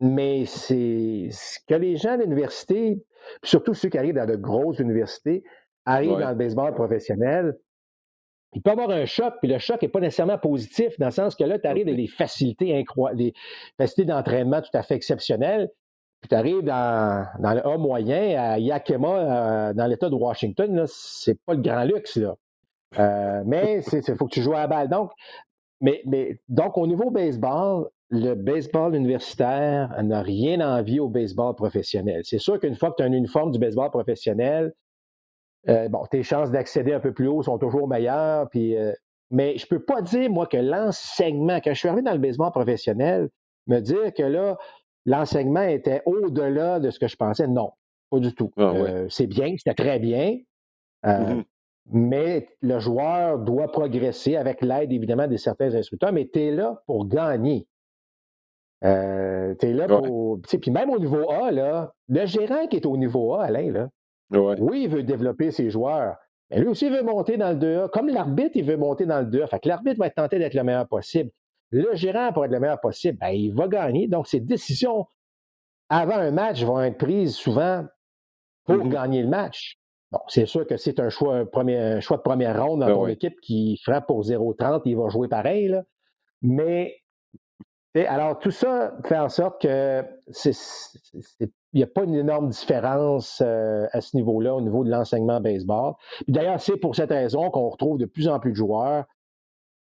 mais 0.00 0.44
c'est 0.46 1.28
ce 1.30 1.58
que 1.66 1.74
les 1.74 1.96
gens 1.96 2.10
à 2.10 2.16
l'université, 2.16 3.02
surtout 3.42 3.72
ceux 3.72 3.88
qui 3.88 3.98
arrivent 3.98 4.16
dans 4.16 4.26
de 4.26 4.36
grosses 4.36 4.80
universités, 4.80 5.44
arrivent 5.86 6.18
dans 6.18 6.30
le 6.30 6.34
baseball 6.34 6.74
professionnel, 6.74 7.54
il 8.54 8.62
peut 8.62 8.70
avoir 8.70 8.90
un 8.90 9.04
choc, 9.04 9.34
puis 9.40 9.50
le 9.50 9.58
choc 9.58 9.82
n'est 9.82 9.88
pas 9.88 10.00
nécessairement 10.00 10.38
positif, 10.38 10.98
dans 10.98 11.06
le 11.06 11.12
sens 11.12 11.34
que 11.34 11.44
là, 11.44 11.58
tu 11.58 11.66
arrives 11.66 11.88
avec 11.88 11.96
des 11.96 12.06
facilités 12.06 12.76
incroyables, 12.76 13.18
des 13.18 13.34
facilités 13.76 14.04
d'entraînement 14.12 14.62
tout 14.62 14.76
à 14.76 14.82
fait 14.82 14.94
exceptionnelles, 14.94 15.70
puis 16.20 16.28
tu 16.28 16.34
arrives 16.36 16.62
dans, 16.62 17.26
le 17.38 17.66
A 17.66 17.76
moyen 17.76 18.40
à 18.40 18.58
Yakima, 18.58 19.08
euh, 19.08 19.72
dans 19.74 19.86
l'État 19.86 20.08
de 20.08 20.14
Washington, 20.14 20.84
c'est 20.86 21.38
pas 21.44 21.54
le 21.54 21.60
grand 21.60 21.84
luxe, 21.84 22.16
là. 22.16 22.36
Euh, 22.98 23.42
mais 23.46 23.82
il 23.92 24.16
faut 24.16 24.26
que 24.26 24.34
tu 24.34 24.40
joues 24.40 24.54
à 24.54 24.60
la 24.60 24.66
balle. 24.68 24.88
Donc, 24.88 25.10
mais, 25.80 26.00
mais, 26.06 26.38
donc, 26.48 26.78
au 26.78 26.86
niveau 26.86 27.10
baseball, 27.10 27.88
le 28.08 28.34
baseball 28.34 28.94
universitaire 28.94 30.02
n'a 30.02 30.22
rien 30.22 30.60
à 30.60 30.78
envier 30.78 31.00
au 31.00 31.08
baseball 31.08 31.54
professionnel. 31.56 32.22
C'est 32.24 32.38
sûr 32.38 32.60
qu'une 32.60 32.76
fois 32.76 32.90
que 32.90 32.96
tu 32.98 33.02
as 33.02 33.06
un 33.06 33.12
uniforme 33.12 33.50
du 33.50 33.58
baseball 33.58 33.90
professionnel, 33.90 34.72
euh, 35.68 35.88
bon, 35.88 36.04
tes 36.10 36.22
chances 36.22 36.50
d'accéder 36.50 36.92
un 36.92 37.00
peu 37.00 37.12
plus 37.12 37.28
haut 37.28 37.42
sont 37.42 37.58
toujours 37.58 37.88
meilleures. 37.88 38.48
Puis, 38.50 38.76
euh, 38.76 38.92
mais 39.30 39.56
je 39.56 39.66
peux 39.66 39.82
pas 39.82 40.02
dire, 40.02 40.30
moi, 40.30 40.46
que 40.46 40.56
l'enseignement, 40.56 41.58
quand 41.62 41.72
je 41.72 41.78
suis 41.78 41.88
arrivé 41.88 42.02
dans 42.02 42.12
le 42.12 42.18
baseball 42.18 42.50
professionnel, 42.50 43.30
me 43.66 43.80
dire 43.80 44.12
que 44.12 44.22
là, 44.22 44.58
l'enseignement 45.06 45.62
était 45.62 46.02
au-delà 46.06 46.80
de 46.80 46.90
ce 46.90 46.98
que 46.98 47.08
je 47.08 47.16
pensais. 47.16 47.46
Non, 47.46 47.72
pas 48.10 48.18
du 48.18 48.34
tout. 48.34 48.50
Ah 48.56 48.72
euh, 48.74 49.06
c'est 49.08 49.26
bien, 49.26 49.54
c'était 49.56 49.74
très 49.74 49.98
bien. 49.98 50.38
Mm-hmm. 51.04 51.44
Mais 51.92 52.48
le 52.62 52.78
joueur 52.78 53.38
doit 53.38 53.70
progresser 53.70 54.36
avec 54.36 54.62
l'aide, 54.62 54.92
évidemment, 54.92 55.28
de 55.28 55.36
certains 55.36 55.74
instructeurs, 55.74 56.12
mais 56.12 56.28
tu 56.32 56.40
es 56.40 56.50
là 56.50 56.82
pour 56.86 57.06
gagner. 57.06 57.66
Euh, 58.84 59.54
tu 59.58 59.66
es 59.66 59.72
là 59.72 59.86
pour. 59.86 60.40
Puis 60.42 60.70
même 60.70 60.90
au 60.90 60.98
niveau 60.98 61.30
A, 61.30 61.50
là, 61.50 61.92
le 62.08 62.26
gérant 62.26 62.66
qui 62.66 62.76
est 62.76 62.86
au 62.86 62.96
niveau 62.96 63.34
A, 63.34 63.44
Alain, 63.44 63.70
là, 63.70 63.88
oui, 64.30 64.82
il 64.84 64.88
veut 64.88 65.02
développer 65.02 65.50
ses 65.50 65.70
joueurs. 65.70 66.16
Mais 66.50 66.60
lui 66.60 66.68
aussi, 66.68 66.86
il 66.86 66.92
veut 66.92 67.02
monter 67.02 67.36
dans 67.36 67.50
le 67.50 67.56
2A. 67.56 67.90
Comme 67.90 68.08
l'arbitre, 68.08 68.52
il 68.54 68.64
veut 68.64 68.76
monter 68.76 69.06
dans 69.06 69.20
le 69.20 69.26
2A. 69.26 69.48
Fait 69.48 69.60
que 69.60 69.68
l'arbitre 69.68 69.98
va 69.98 70.06
être 70.06 70.14
tenté 70.14 70.38
d'être 70.38 70.54
le 70.54 70.64
meilleur 70.64 70.88
possible. 70.88 71.30
Le 71.70 71.94
gérant, 71.94 72.32
pour 72.32 72.44
être 72.44 72.52
le 72.52 72.60
meilleur 72.60 72.80
possible, 72.80 73.18
ben, 73.18 73.30
il 73.30 73.52
va 73.54 73.68
gagner. 73.68 74.06
Donc, 74.06 74.26
ses 74.26 74.40
décisions 74.40 75.06
avant 75.88 76.16
un 76.16 76.30
match 76.30 76.62
vont 76.62 76.80
être 76.80 76.98
prises 76.98 77.34
souvent 77.34 77.84
pour 78.64 78.76
mm-hmm. 78.76 78.88
gagner 78.88 79.22
le 79.22 79.28
match. 79.28 79.76
Bon, 80.10 80.20
c'est 80.28 80.46
sûr 80.46 80.66
que 80.66 80.76
c'est 80.76 81.00
un 81.00 81.08
choix, 81.08 81.36
un 81.36 81.46
premier, 81.46 82.00
choix 82.00 82.18
de 82.18 82.22
première 82.22 82.62
ronde 82.62 82.80
dans 82.80 82.86
ben 82.86 82.94
ton 82.94 83.06
équipe 83.08 83.40
qui 83.40 83.80
frappe 83.82 84.06
pour 84.06 84.22
0-30, 84.22 84.82
il 84.84 84.96
va 84.96 85.08
jouer 85.08 85.28
pareil. 85.28 85.68
Là. 85.68 85.82
Mais 86.42 86.94
alors, 87.94 88.38
tout 88.40 88.50
ça 88.50 88.92
fait 89.04 89.18
en 89.18 89.28
sorte 89.28 89.62
que 89.62 90.02
il 91.40 91.48
n'y 91.74 91.82
a 91.82 91.86
pas 91.86 92.04
une 92.04 92.14
énorme 92.14 92.48
différence 92.48 93.42
euh, 93.44 93.86
à 93.92 94.00
ce 94.00 94.16
niveau-là, 94.16 94.54
au 94.54 94.60
niveau 94.60 94.84
de 94.84 94.90
l'enseignement 94.90 95.40
baseball. 95.40 95.94
D'ailleurs, 96.26 96.60
c'est 96.60 96.76
pour 96.76 96.96
cette 96.96 97.10
raison 97.10 97.50
qu'on 97.50 97.68
retrouve 97.68 97.98
de 97.98 98.06
plus 98.06 98.28
en 98.28 98.40
plus 98.40 98.50
de 98.50 98.56
joueurs 98.56 99.04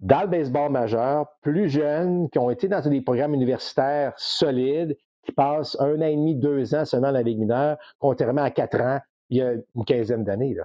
dans 0.00 0.22
le 0.22 0.28
baseball 0.28 0.70
majeur, 0.70 1.26
plus 1.42 1.68
jeunes, 1.68 2.28
qui 2.30 2.38
ont 2.38 2.50
été 2.50 2.66
dans 2.66 2.80
des 2.80 3.00
programmes 3.00 3.34
universitaires 3.34 4.12
solides, 4.16 4.96
qui 5.24 5.30
passent 5.30 5.76
un 5.80 6.00
an 6.02 6.06
et 6.06 6.16
demi, 6.16 6.34
deux 6.34 6.74
ans 6.74 6.84
seulement 6.84 7.08
dans 7.08 7.12
la 7.12 7.22
Ligue 7.22 7.38
mineure, 7.38 7.78
contrairement 8.00 8.42
à 8.42 8.50
quatre 8.50 8.80
ans 8.80 9.00
il 9.30 9.38
y 9.38 9.42
a 9.42 9.52
une 9.52 9.84
quinzaine 9.86 10.24
d'années. 10.24 10.56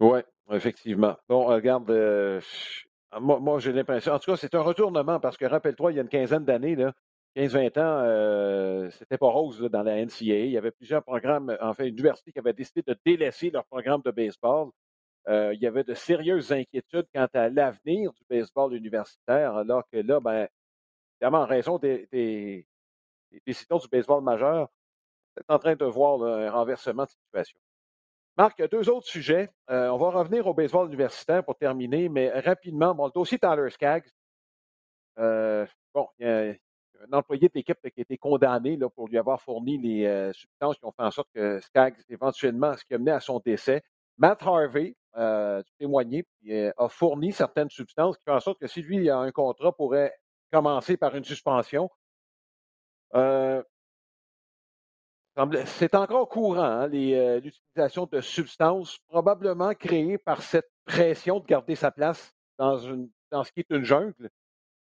Oui, 0.00 0.20
effectivement. 0.50 1.16
Bon, 1.28 1.46
regarde, 1.46 1.90
euh, 1.90 2.40
ah, 3.16 3.20
moi, 3.20 3.58
j'ai 3.60 3.72
l'impression. 3.72 4.12
En 4.12 4.18
tout 4.18 4.30
cas, 4.30 4.36
c'est 4.36 4.54
un 4.54 4.60
retournement 4.60 5.18
parce 5.20 5.38
que 5.38 5.46
rappelle-toi, 5.46 5.92
il 5.92 5.96
y 5.96 5.98
a 5.98 6.02
une 6.02 6.08
quinzaine 6.08 6.44
d'années, 6.44 6.76
15-20 7.34 7.78
ans, 7.78 8.02
euh, 8.04 8.90
c'était 8.90 9.16
pas 9.16 9.28
rose 9.28 9.60
dans 9.60 9.82
la 9.82 10.04
NCAA. 10.04 10.44
Il 10.44 10.50
y 10.50 10.58
avait 10.58 10.70
plusieurs 10.70 11.02
programmes, 11.02 11.56
en 11.62 11.72
fait, 11.72 11.88
universités 11.88 12.30
qui 12.32 12.38
avaient 12.38 12.52
décidé 12.52 12.82
de 12.82 12.94
délaisser 13.06 13.50
leur 13.50 13.64
programme 13.66 14.02
de 14.04 14.10
baseball. 14.10 14.70
Euh, 15.28 15.54
il 15.54 15.60
y 15.62 15.66
avait 15.66 15.84
de 15.84 15.94
sérieuses 15.94 16.52
inquiétudes 16.52 17.06
quant 17.14 17.28
à 17.34 17.48
l'avenir 17.48 18.12
du 18.12 18.22
baseball 18.28 18.74
universitaire, 18.74 19.56
alors 19.56 19.84
que 19.90 19.98
là, 19.98 20.20
ben, 20.20 20.48
évidemment, 21.14 21.42
en 21.44 21.46
raison 21.46 21.78
des, 21.78 22.06
des, 22.12 22.66
décisions 23.46 23.78
du 23.78 23.88
baseball 23.88 24.22
majeur, 24.22 24.68
peut-être 25.34 25.50
en 25.50 25.58
train 25.58 25.76
de 25.76 25.84
voir 25.86 26.22
un 26.22 26.50
renversement 26.50 27.04
de 27.04 27.10
situation. 27.10 27.58
Marc, 28.36 28.62
deux 28.70 28.90
autres 28.90 29.06
sujets. 29.06 29.48
Euh, 29.70 29.88
on 29.88 29.96
va 29.96 30.10
revenir 30.10 30.46
au 30.46 30.52
baseball 30.52 30.88
universitaire 30.88 31.42
pour 31.42 31.56
terminer, 31.56 32.08
mais 32.10 32.28
rapidement, 32.40 32.94
bon, 32.94 33.06
le 33.06 33.12
dossier 33.12 33.38
Tyler 33.38 33.70
Skaggs. 33.70 34.08
Euh, 35.18 35.64
bon, 35.94 36.06
il 36.18 36.26
y 36.26 36.28
a 36.28 36.54
un 37.08 37.12
employé 37.16 37.48
de 37.48 37.52
l'équipe 37.54 37.78
qui 37.80 38.00
a 38.00 38.02
été 38.02 38.18
condamné 38.18 38.76
là, 38.76 38.90
pour 38.90 39.08
lui 39.08 39.16
avoir 39.16 39.40
fourni 39.40 39.78
les 39.78 40.04
euh, 40.04 40.32
substances 40.34 40.76
qui 40.78 40.84
ont 40.84 40.92
fait 40.92 41.02
en 41.02 41.10
sorte 41.10 41.28
que 41.34 41.60
Skaggs, 41.60 41.96
éventuellement, 42.10 42.76
ce 42.76 42.84
qui 42.84 42.94
a 42.94 42.98
mené 42.98 43.12
à 43.12 43.20
son 43.20 43.40
décès. 43.44 43.82
Matt 44.18 44.42
Harvey, 44.42 44.96
euh, 45.16 45.62
témoigné, 45.78 46.26
a 46.76 46.88
fourni 46.88 47.32
certaines 47.32 47.70
substances 47.70 48.18
qui 48.18 48.24
font 48.26 48.36
en 48.36 48.40
sorte 48.40 48.58
que 48.58 48.66
si 48.66 48.82
lui 48.82 49.08
a 49.08 49.16
un 49.16 49.30
contrat, 49.32 49.72
pourrait 49.72 50.14
commencer 50.52 50.98
par 50.98 51.14
une 51.16 51.24
suspension. 51.24 51.90
Euh, 53.14 53.62
c'est 55.66 55.94
encore 55.94 56.28
courant, 56.28 56.62
hein, 56.62 56.90
euh, 56.92 57.40
l'utilisation 57.40 58.06
de 58.06 58.20
substances 58.20 58.98
probablement 59.08 59.74
créées 59.74 60.18
par 60.18 60.42
cette 60.42 60.70
pression 60.86 61.40
de 61.40 61.46
garder 61.46 61.74
sa 61.74 61.90
place 61.90 62.34
dans, 62.58 62.78
ce 62.78 63.52
qui 63.52 63.60
est 63.60 63.70
une 63.70 63.84
jungle. 63.84 64.30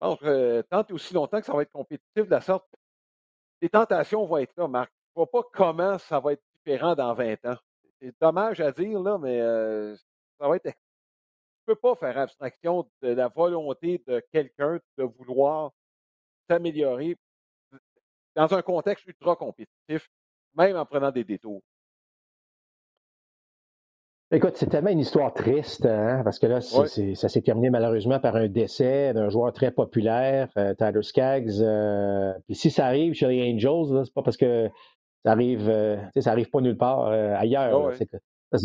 Donc, 0.03 0.21
tant 0.69 0.85
et 0.85 0.93
aussi 0.93 1.15
longtemps 1.15 1.41
que 1.41 1.47
ça 1.47 1.55
va 1.55 1.63
être 1.63 1.71
compétitif 1.71 2.27
de 2.27 2.31
la 2.31 2.41
sorte, 2.41 2.67
les 3.63 3.69
tentations 3.69 4.27
vont 4.27 4.39
être 4.39 4.53
là, 4.57 4.69
Marc. 4.69 4.93
Je 5.15 5.21
ne 5.21 5.25
vois 5.25 5.31
pas 5.31 5.49
comment 5.53 5.99
ça 5.99 6.21
va 6.21 6.33
être 6.33 6.43
différent 6.57 6.95
dans 6.95 7.15
20 7.15 7.45
ans. 7.47 7.57
C'est 8.01 8.15
dommage 8.21 8.61
à 8.61 8.73
dire, 8.73 9.01
là, 9.01 9.17
mais 9.19 9.41
euh, 9.41 9.97
ça 10.41 10.49
va 10.49 10.57
être. 10.57 10.65
Tu 10.65 11.71
ne 11.71 11.75
peux 11.75 11.77
pas 11.77 11.95
faire 11.95 12.19
abstraction 12.19 12.91
de 13.03 13.09
la 13.09 13.29
volonté 13.29 14.03
de 14.07 14.21
quelqu'un 14.33 14.81
de 14.99 15.05
vouloir 15.05 15.71
s'améliorer 16.51 17.17
dans 18.35 18.53
un 18.53 18.63
contexte 18.63 19.07
ultra 19.07 19.37
compétitif 19.37 20.11
même 20.57 20.77
en 20.77 20.85
prenant 20.85 21.11
des 21.11 21.25
détours. 21.25 21.63
Écoute, 24.35 24.55
c'est 24.57 24.69
tellement 24.69 24.89
une 24.89 25.01
histoire 25.01 25.35
triste, 25.35 25.85
hein, 25.85 26.23
parce 26.25 26.39
que 26.39 26.47
là, 26.47 26.63
ça 26.63 27.29
s'est 27.29 27.43
terminé 27.43 27.69
malheureusement 27.69 28.19
par 28.19 28.35
un 28.35 28.49
décès 28.49 29.13
d'un 29.13 29.29
joueur 29.29 29.53
très 29.53 29.71
populaire, 29.71 30.49
euh, 30.57 30.73
Tyler 30.73 31.03
Skaggs. 31.03 31.61
Euh, 31.61 32.33
puis 32.47 32.55
si 32.55 32.71
ça 32.71 32.87
arrive 32.87 33.13
chez 33.13 33.29
les 33.29 33.53
Angels, 33.53 34.05
c'est 34.07 34.15
pas 34.15 34.23
parce 34.23 34.39
que 34.39 34.71
ça 35.23 35.33
arrive, 35.33 35.69
euh, 35.69 35.99
ça 36.19 36.31
arrive 36.31 36.49
pas 36.49 36.63
nulle 36.63 36.79
part 36.79 37.09
ailleurs. 37.09 37.93
Ah 37.93 38.59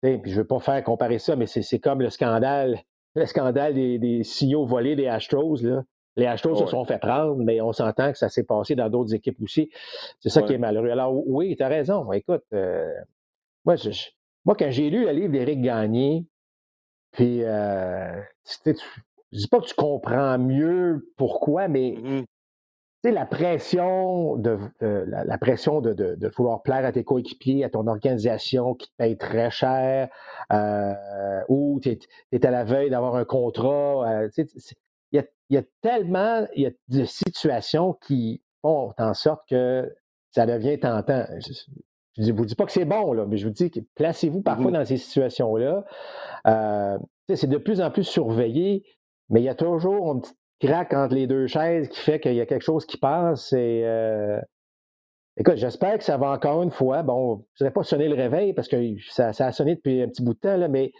puis 0.00 0.30
je 0.30 0.36
veux 0.36 0.46
pas 0.46 0.60
faire 0.60 0.84
comparer 0.84 1.18
ça, 1.18 1.34
mais 1.34 1.46
c'est 1.46 1.80
comme 1.80 2.00
le 2.00 2.10
scandale, 2.10 2.78
le 3.16 3.26
scandale 3.26 3.74
des, 3.74 3.98
des, 3.98 4.22
signaux 4.22 4.66
volés 4.66 4.94
des 4.94 5.08
Astros. 5.08 5.56
Là. 5.62 5.82
Les 6.18 6.26
Astros 6.26 6.56
se 6.56 6.66
sont 6.66 6.84
fait 6.84 6.98
prendre, 6.98 7.36
mais 7.36 7.60
on 7.60 7.72
s'entend 7.72 8.10
que 8.10 8.18
ça 8.18 8.28
s'est 8.28 8.42
passé 8.42 8.74
dans 8.74 8.90
d'autres 8.90 9.14
équipes 9.14 9.40
aussi. 9.40 9.70
C'est 10.18 10.30
ça 10.30 10.42
qui 10.42 10.52
est 10.52 10.58
malheureux. 10.58 10.90
Alors, 10.90 11.14
oui, 11.26 11.54
tu 11.56 11.62
as 11.62 11.68
raison. 11.68 12.12
Écoute, 12.12 12.42
euh, 12.52 12.92
moi, 13.64 13.76
moi, 14.44 14.56
quand 14.58 14.70
j'ai 14.70 14.90
lu 14.90 15.04
le 15.04 15.12
livre 15.12 15.32
d'Éric 15.32 15.62
Gagné, 15.62 16.26
puis, 17.12 17.44
euh, 17.44 18.20
je 18.64 18.72
dis 19.32 19.46
pas 19.48 19.60
que 19.60 19.66
tu 19.66 19.74
comprends 19.74 20.38
mieux 20.38 21.08
pourquoi, 21.16 21.68
mais 21.68 21.94
tu 21.96 22.24
sais, 23.04 23.10
la 23.12 23.26
pression 23.26 24.36
de, 24.36 24.58
la, 24.80 25.38
pression 25.38 25.80
de, 25.80 25.92
de, 25.92 26.28
vouloir 26.36 26.62
plaire 26.62 26.84
à 26.84 26.90
tes 26.90 27.04
coéquipiers, 27.04 27.62
à 27.62 27.70
ton 27.70 27.86
organisation 27.86 28.74
qui 28.74 28.88
te 28.88 28.96
paye 28.96 29.16
très 29.16 29.50
cher, 29.50 30.08
euh, 30.52 30.94
ou 31.48 31.78
tu 31.80 31.96
es, 32.32 32.44
à 32.44 32.50
la 32.50 32.64
veille 32.64 32.90
d'avoir 32.90 33.14
un 33.14 33.24
contrat. 33.24 34.04
Euh, 34.10 34.28
il 35.50 35.54
y 35.54 35.58
a 35.58 35.62
tellement 35.82 36.46
il 36.54 36.62
y 36.62 36.66
a 36.66 36.70
de 36.88 37.04
situations 37.04 37.94
qui 38.06 38.42
font 38.62 38.92
en 38.98 39.14
sorte 39.14 39.42
que 39.48 39.92
ça 40.32 40.46
devient 40.46 40.78
tentant. 40.78 41.24
Je 42.16 42.22
ne 42.22 42.32
vous 42.32 42.44
dis 42.44 42.54
pas 42.54 42.66
que 42.66 42.72
c'est 42.72 42.84
bon, 42.84 43.12
là, 43.12 43.26
mais 43.26 43.36
je 43.36 43.46
vous 43.46 43.52
dis 43.52 43.70
que 43.70 43.80
placez-vous 43.94 44.42
parfois 44.42 44.70
mmh 44.70 44.74
dans 44.74 44.84
ces 44.84 44.96
situations-là. 44.96 45.84
Euh, 46.46 46.98
c'est 47.34 47.48
de 47.48 47.58
plus 47.58 47.80
en 47.80 47.90
plus 47.90 48.04
surveillé, 48.04 48.84
mais 49.30 49.40
il 49.40 49.44
y 49.44 49.48
a 49.48 49.54
toujours 49.54 50.10
un 50.10 50.18
petit 50.20 50.34
crack 50.60 50.92
entre 50.94 51.14
les 51.14 51.26
deux 51.26 51.46
chaises 51.46 51.88
qui 51.88 52.00
fait 52.00 52.18
qu'il 52.20 52.34
y 52.34 52.40
a 52.40 52.46
quelque 52.46 52.64
chose 52.64 52.86
qui 52.86 52.96
passe. 52.96 53.52
Et, 53.52 53.82
euh, 53.84 54.40
écoute, 55.36 55.56
j'espère 55.56 55.98
que 55.98 56.04
ça 56.04 56.16
va 56.16 56.30
encore 56.30 56.62
une 56.62 56.72
fois. 56.72 57.02
Bon, 57.02 57.44
je 57.54 57.64
ne 57.64 57.70
pas 57.70 57.84
sonner 57.84 58.08
le 58.08 58.16
réveil 58.16 58.52
parce 58.52 58.66
que 58.68 58.76
ça, 59.10 59.32
ça, 59.32 59.46
a 59.46 59.52
sonné 59.52 59.76
depuis 59.76 60.02
un 60.02 60.08
petit 60.08 60.22
bout 60.22 60.34
de 60.34 60.40
temps, 60.40 60.56
là, 60.56 60.66
mais 60.68 60.92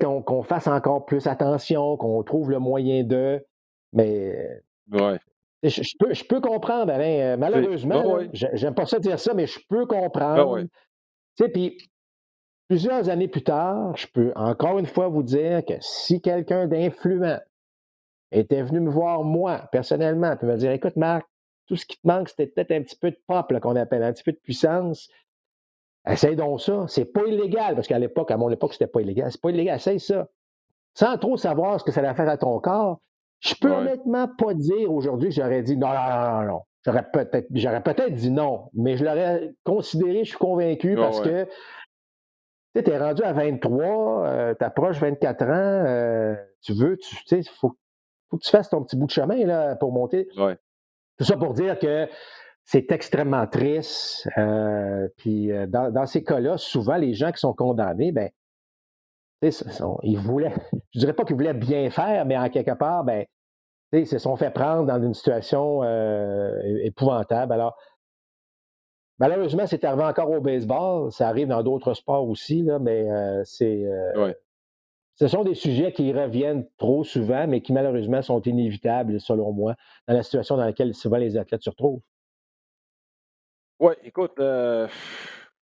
qu'on 0.00 0.42
fasse 0.42 0.66
encore 0.66 1.06
plus 1.06 1.26
attention, 1.26 1.96
qu'on 1.96 2.22
trouve 2.22 2.50
le 2.50 2.58
moyen 2.58 3.04
de. 3.04 3.44
Mais 3.92 4.62
je, 5.62 5.96
peux, 5.98 6.12
je 6.12 6.24
peux 6.24 6.40
comprendre, 6.40 6.92
Alain. 6.92 7.34
Euh, 7.34 7.36
malheureusement, 7.36 8.18
j'aime 8.32 8.74
pas 8.74 8.86
ça 8.86 8.98
dire 8.98 9.18
ça, 9.18 9.34
mais 9.34 9.46
je 9.46 9.60
peux 9.68 9.86
comprendre. 9.86 10.64
Puis 11.52 11.78
plusieurs 12.68 13.08
années 13.08 13.28
plus 13.28 13.42
tard, 13.42 13.96
je 13.96 14.06
peux 14.06 14.32
encore 14.34 14.78
une 14.78 14.86
fois 14.86 15.08
vous 15.08 15.22
dire 15.22 15.64
que 15.64 15.74
si 15.80 16.20
quelqu'un 16.20 16.66
d'influent 16.66 17.38
était 18.30 18.62
venu 18.62 18.80
me 18.80 18.90
voir, 18.90 19.24
moi, 19.24 19.68
personnellement, 19.72 20.36
puis 20.36 20.46
me 20.46 20.56
dire 20.56 20.72
Écoute, 20.72 20.96
Marc, 20.96 21.26
tout 21.66 21.76
ce 21.76 21.86
qui 21.86 21.96
te 21.96 22.06
manque, 22.06 22.28
c'était 22.28 22.46
peut-être 22.46 22.72
un 22.72 22.82
petit 22.82 22.96
peu 22.96 23.10
de 23.10 23.18
pop 23.26 23.52
qu'on 23.60 23.76
appelle, 23.76 24.02
un 24.02 24.12
petit 24.12 24.24
peu 24.24 24.32
de 24.32 24.40
puissance. 24.42 25.08
Essaye 26.08 26.36
donc 26.36 26.60
ça. 26.60 26.84
C'est 26.88 27.04
pas 27.04 27.24
illégal, 27.26 27.74
parce 27.74 27.86
qu'à 27.86 27.98
l'époque, 27.98 28.30
à 28.30 28.36
mon 28.36 28.50
époque, 28.50 28.72
c'était 28.72 28.86
pas 28.86 29.00
illégal. 29.00 29.30
C'est 29.30 29.40
pas 29.40 29.50
illégal. 29.50 29.76
Essaye 29.76 30.00
ça. 30.00 30.28
Sans 30.94 31.16
trop 31.16 31.36
savoir 31.36 31.80
ce 31.80 31.84
que 31.84 31.92
ça 31.92 32.02
va 32.02 32.14
faire 32.14 32.28
à 32.28 32.36
ton 32.36 32.58
corps, 32.60 33.00
je 33.40 33.54
peux 33.60 33.72
honnêtement 33.72 34.28
pas 34.28 34.54
dire 34.54 34.92
aujourd'hui 34.92 35.30
que 35.30 35.34
j'aurais 35.34 35.62
dit 35.62 35.76
non, 35.76 35.88
non, 35.88 35.94
non, 35.94 36.42
non. 36.42 36.60
J'aurais 36.84 37.08
peut-être, 37.12 37.46
j'aurais 37.52 37.82
peut-être 37.82 38.14
dit 38.14 38.30
non, 38.30 38.68
mais 38.74 38.96
je 38.96 39.04
l'aurais 39.04 39.54
considéré, 39.64 40.24
je 40.24 40.30
suis 40.30 40.38
convaincu, 40.38 40.96
parce 40.96 41.20
que 41.20 41.46
tu 42.74 42.90
es 42.90 42.98
rendu 42.98 43.22
à 43.22 43.32
23, 43.32 44.26
euh, 44.26 44.54
tu 44.58 44.64
approches 44.64 44.98
24 44.98 45.42
ans, 45.44 45.48
euh, 45.50 46.34
tu 46.62 46.72
veux, 46.72 46.96
tu 46.96 47.16
sais, 47.26 47.40
il 47.40 47.48
faut, 47.48 47.76
faut, 48.30 48.36
que 48.36 48.42
tu 48.42 48.50
fasses 48.50 48.68
ton 48.68 48.82
petit 48.82 48.96
bout 48.96 49.06
de 49.06 49.12
chemin 49.12 49.44
là, 49.46 49.76
pour 49.76 49.92
monter. 49.92 50.28
Tout 51.18 51.24
ça 51.24 51.36
pour 51.36 51.54
dire 51.54 51.78
que 51.78 52.08
c'est 52.64 52.90
extrêmement 52.92 53.46
triste. 53.46 54.28
Euh, 54.38 55.08
puis 55.16 55.50
dans, 55.68 56.06
ces 56.06 56.22
cas-là, 56.22 56.58
souvent, 56.58 56.96
les 56.96 57.14
gens 57.14 57.32
qui 57.32 57.40
sont 57.40 57.54
condamnés, 57.54 58.12
ben, 58.12 58.30
ils 60.02 60.18
voulaient, 60.18 60.54
je 60.94 61.00
dirais 61.00 61.12
pas 61.12 61.24
qu'ils 61.24 61.36
voulaient 61.36 61.54
bien 61.54 61.90
faire, 61.90 62.24
mais 62.26 62.36
en 62.36 62.48
quelque 62.48 62.74
part, 62.74 63.04
ben, 63.04 63.24
ils 63.92 64.06
se 64.06 64.18
sont 64.18 64.36
fait 64.36 64.50
prendre 64.50 64.86
dans 64.86 65.02
une 65.02 65.14
situation 65.14 65.82
euh, 65.82 66.58
épouvantable. 66.82 67.52
Alors, 67.52 67.76
malheureusement, 69.18 69.66
c'est 69.66 69.84
arrivé 69.84 70.04
encore 70.04 70.30
au 70.30 70.40
baseball. 70.40 71.12
Ça 71.12 71.28
arrive 71.28 71.48
dans 71.48 71.62
d'autres 71.62 71.94
sports 71.94 72.26
aussi, 72.26 72.62
là, 72.62 72.78
mais 72.78 73.10
euh, 73.10 73.42
c'est. 73.44 73.84
Euh, 73.84 74.32
ce 75.14 75.28
sont 75.28 75.44
des 75.44 75.54
sujets 75.54 75.92
qui 75.92 76.10
reviennent 76.12 76.66
trop 76.78 77.04
souvent, 77.04 77.46
mais 77.46 77.60
qui 77.60 77.74
malheureusement 77.74 78.22
sont 78.22 78.40
inévitables, 78.40 79.20
selon 79.20 79.52
moi, 79.52 79.74
dans 80.08 80.14
la 80.14 80.22
situation 80.22 80.56
dans 80.56 80.64
laquelle 80.64 80.94
souvent 80.94 81.18
les 81.18 81.36
athlètes 81.36 81.62
se 81.62 81.68
retrouvent. 81.68 82.00
Oui, 83.82 83.94
écoute, 84.04 84.40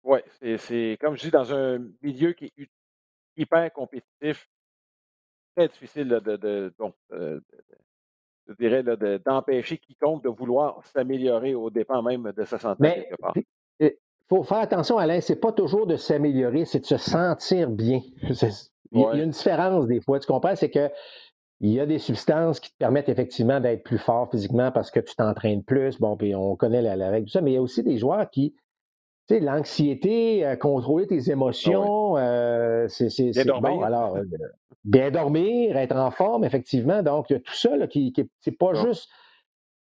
oui, 0.05 0.19
c'est 0.59 0.99
comme 1.01 1.17
je 1.17 1.23
dis, 1.23 1.31
dans 1.31 1.51
un 1.55 1.79
milieu 2.03 2.35
qui 2.35 2.53
est 2.59 2.69
hyper 3.39 3.73
compétitif, 3.73 4.51
très 5.57 5.69
difficile 5.69 6.21
de, 6.23 6.71
je 7.11 8.53
dirais, 8.59 8.83
d'empêcher 9.25 9.79
quiconque 9.79 10.25
de 10.25 10.29
vouloir 10.29 10.85
s'améliorer 10.85 11.55
au 11.55 11.71
dépens 11.71 12.03
même 12.03 12.31
de 12.37 12.45
sa 12.45 12.59
santé 12.59 12.83
Mais, 12.83 13.11
Il 13.81 13.93
faut 14.29 14.43
faire 14.43 14.59
attention, 14.59 14.99
Alain, 14.99 15.23
c'est 15.23 15.41
pas 15.41 15.53
toujours 15.53 15.87
de 15.87 15.97
s'améliorer, 15.97 16.67
c'est 16.67 16.81
de 16.81 16.85
se 16.85 16.99
sentir 16.99 17.71
bien. 17.71 18.03
Il 18.93 19.01
y 19.01 19.05
a 19.07 19.15
une 19.25 19.31
différence 19.31 19.87
des 19.87 20.03
fois, 20.03 20.21
tu 20.21 20.27
comprends? 20.27 20.55
C'est 20.55 20.69
que 20.71 20.91
il 21.63 21.71
y 21.71 21.81
a 21.81 21.87
des 21.87 22.01
substances 22.01 22.59
qui 22.59 22.73
te 22.73 22.77
permettent 22.77 23.09
effectivement 23.09 23.61
d'être 23.61 23.85
plus 23.85 23.99
fort 23.99 24.29
physiquement 24.29 24.73
parce 24.73 24.91
que 24.91 24.99
tu 24.99 25.15
t'entraînes 25.15 25.63
plus. 25.63 26.01
Bon, 26.01 26.17
puis 26.17 26.35
on 26.35 26.57
connaît 26.57 26.83
la, 26.83 27.09
règle 27.09 27.27
de 27.27 27.31
ça, 27.31 27.41
mais 27.41 27.53
il 27.53 27.55
y 27.55 27.59
a 27.59 27.63
aussi 27.63 27.85
des 27.85 27.99
joueurs 27.99 28.29
qui, 28.31 28.53
tu 29.29 29.35
sais, 29.35 29.41
l'anxiété, 29.41 30.45
euh, 30.45 30.57
contrôler 30.57 31.07
tes 31.07 31.21
ah 31.29 31.33
émotions, 31.33 32.17
euh, 32.17 32.89
c'est 32.89 33.47
bon. 33.47 33.81
Alors, 33.83 34.17
euh, 34.17 34.25
bien 34.83 35.13
dormir, 35.13 35.77
être 35.77 35.95
en 35.95 36.11
forme, 36.11 36.45
effectivement. 36.45 37.05
Donc, 37.05 37.31
il 37.31 37.35
y 37.35 37.37
a 37.37 37.41
tout 37.41 37.55
ça 37.55 37.77
là, 37.77 37.87
qui, 37.87 38.13
qui 38.13 38.29
c'est 38.41 38.59
pas 38.59 38.75
juste 38.75 39.09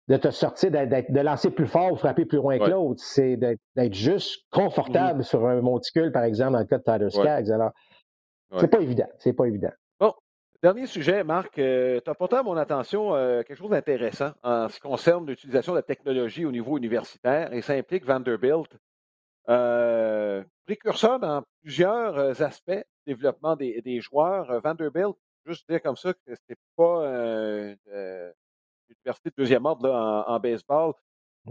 de 0.07 0.17
te 0.17 0.31
sortir, 0.31 0.71
de 0.71 1.21
lancer 1.21 1.51
plus 1.51 1.67
fort 1.67 1.93
ou 1.93 1.97
frapper 1.97 2.25
plus 2.25 2.39
loin 2.39 2.57
que 2.57 2.71
l'autre. 2.71 3.03
C'est 3.03 3.37
d'être 3.37 3.95
juste 3.95 4.45
confortable 4.53 5.23
mm-hmm. 5.23 5.29
sur 5.29 5.45
un 5.45 5.61
monticule, 5.61 6.13
par 6.13 6.23
exemple, 6.23 6.53
dans 6.53 6.61
le 6.61 6.67
cas 6.67 6.79
de 6.79 6.85
Tyler 6.85 7.11
Skaggs. 7.11 7.51
Alors, 7.51 7.73
c'est 8.61 8.69
pas 8.69 8.81
évident. 8.81 9.09
C'est 9.19 9.33
pas 9.33 9.47
évident. 9.47 9.73
Dernier 10.65 10.87
sujet, 10.87 11.25
Marc, 11.25 11.59
euh, 11.59 12.01
tu 12.03 12.09
as 12.09 12.15
porté 12.15 12.37
à 12.37 12.43
mon 12.43 12.57
attention 12.57 13.15
euh, 13.15 13.43
quelque 13.43 13.59
chose 13.59 13.69
d'intéressant 13.69 14.31
en 14.43 14.71
ce 14.71 14.77
qui 14.77 14.81
concerne 14.81 15.27
l'utilisation 15.27 15.73
de 15.73 15.77
la 15.77 15.83
technologie 15.83 16.47
au 16.47 16.51
niveau 16.51 16.79
universitaire 16.79 17.53
et 17.53 17.61
ça 17.61 17.75
implique 17.75 18.07
Vanderbilt. 18.07 18.75
Euh, 19.51 20.43
précurseur 20.65 21.21
dans 21.21 21.43
plusieurs 21.61 22.41
aspects 22.41 22.71
du 22.71 23.13
développement 23.13 23.57
des, 23.57 24.01
joueurs. 24.01 24.51
Euh, 24.51 24.61
Vanderbilt, 24.61 25.15
juste 25.45 25.69
dire 25.69 25.83
comme 25.83 25.97
ça 25.97 26.15
que 26.15 26.33
c'est 26.49 26.57
pas 26.79 27.05
une 27.05 27.77
université 28.89 29.29
de 29.29 29.35
deuxième 29.37 29.67
ordre 29.67 29.93
en, 29.93 30.41
baseball. 30.41 30.95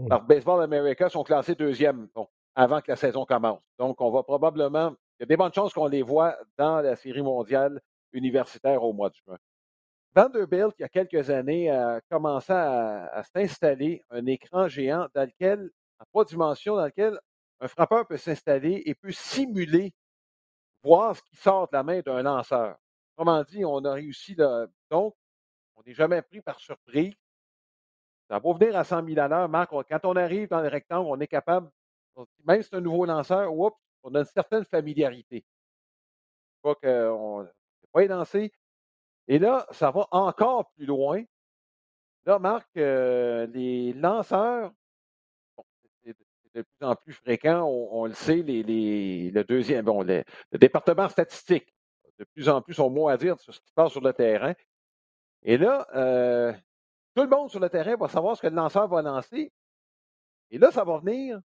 par 0.08 0.22
Baseball 0.22 0.60
America 0.60 1.08
sont 1.08 1.22
classés 1.22 1.54
deuxième 1.54 2.08
avant 2.56 2.80
que 2.80 2.90
la 2.90 2.96
saison 2.96 3.24
commence. 3.24 3.62
Donc, 3.78 4.00
on 4.00 4.10
va 4.10 4.24
probablement. 4.24 4.96
Il 5.20 5.22
y 5.22 5.22
a 5.22 5.26
des 5.26 5.36
bonnes 5.36 5.54
chances 5.54 5.72
qu'on 5.72 5.86
les 5.86 6.02
voit 6.02 6.36
dans 6.58 6.80
la 6.80 6.96
série 6.96 7.22
mondiale 7.22 7.80
universitaire 8.14 8.82
au 8.82 8.92
mois 8.92 9.10
de 9.10 9.14
juin. 9.14 9.38
Vanderbilt, 10.14 10.74
il 10.78 10.82
y 10.82 10.84
a 10.84 10.88
quelques 10.88 11.28
années, 11.30 11.70
a 11.70 12.00
commencé 12.08 12.52
à, 12.52 13.22
s'installer 13.34 14.02
un 14.10 14.24
écran 14.26 14.68
géant 14.68 15.08
dans 15.12 15.24
lequel, 15.24 15.70
à 15.98 16.04
trois 16.06 16.24
dimensions, 16.24 16.76
dans 16.76 16.86
lequel 16.86 17.18
un 17.60 17.68
frappeur 17.68 18.06
peut 18.06 18.16
s'installer 18.16 18.82
et 18.86 18.94
peut 18.94 19.10
simuler, 19.10 19.92
voir 20.82 21.16
ce 21.16 21.22
qui 21.22 21.36
sort 21.36 21.66
de 21.66 21.76
la 21.76 21.82
main 21.82 22.00
d'un 22.00 22.22
lanceur. 22.22 22.76
Autrement 23.16 23.42
dit, 23.42 23.64
on 23.64 23.84
a 23.84 23.92
réussi. 23.92 24.36
Donc, 24.90 25.14
on 25.76 25.82
n'est 25.84 25.94
jamais 25.94 26.22
pris 26.22 26.40
par 26.40 26.60
surprise. 26.60 27.14
Ça 28.28 28.38
va 28.38 28.52
venir 28.52 28.76
à 28.76 28.84
100 28.84 29.06
000 29.06 29.18
à 29.18 29.28
l'heure. 29.28 29.48
Marc, 29.48 29.70
quand 29.70 30.04
on 30.04 30.16
arrive 30.16 30.48
dans 30.48 30.60
le 30.60 30.68
rectangle, 30.68 31.08
on 31.08 31.20
est 31.20 31.26
capable, 31.26 31.70
même 32.44 32.62
si 32.62 32.68
c'est 32.68 32.76
un 32.76 32.80
nouveau 32.80 33.04
lanceur, 33.04 33.52
on 33.52 34.14
a 34.14 34.20
une 34.20 34.24
certaine 34.24 34.64
familiarité. 34.64 35.44
Pas 36.62 36.74
qu'on 36.76 37.48
pas 37.94 38.02
y 38.02 38.08
lancer. 38.08 38.52
Et 39.28 39.38
là, 39.38 39.66
ça 39.70 39.90
va 39.90 40.06
encore 40.10 40.70
plus 40.72 40.84
loin. 40.84 41.22
Là, 42.26 42.38
Marc, 42.38 42.68
euh, 42.76 43.46
les 43.46 43.92
lanceurs, 43.92 44.72
c'est 46.02 46.16
de 46.54 46.62
plus 46.62 46.86
en 46.86 46.96
plus 46.96 47.12
fréquent, 47.12 47.62
on, 47.64 48.06
le 48.06 48.14
sait, 48.14 48.42
les, 48.42 49.30
le 49.30 49.44
deuxième, 49.44 49.84
bon, 49.84 50.02
le, 50.02 50.24
département 50.52 51.08
statistique, 51.08 51.72
de 52.18 52.24
plus 52.24 52.48
en 52.48 52.60
plus 52.62 52.78
ont 52.80 52.90
mot 52.90 53.08
à 53.08 53.16
dire 53.16 53.38
sur 53.40 53.54
ce 53.54 53.60
qui 53.60 53.68
se 53.68 53.72
passe 53.74 53.92
sur 53.92 54.00
le 54.00 54.12
terrain. 54.12 54.54
Et 55.42 55.56
là, 55.56 55.86
euh, 55.94 56.52
tout 57.14 57.22
le 57.22 57.28
monde 57.28 57.50
sur 57.50 57.60
le 57.60 57.68
terrain 57.68 57.96
va 57.96 58.08
savoir 58.08 58.36
ce 58.36 58.42
que 58.42 58.46
le 58.46 58.56
lanceur 58.56 58.88
va 58.88 59.02
lancer. 59.02 59.52
Et 60.50 60.58
là, 60.58 60.70
ça 60.70 60.84
va 60.84 60.98
venir, 60.98 61.40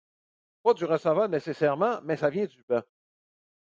pas 0.62 0.74
du 0.74 0.85
receveur 0.85 1.28
nécessairement, 1.28 2.00
mais 2.02 2.16
ça 2.16 2.30
vient 2.30 2.46
du 2.46 2.62
banc. 2.68 2.82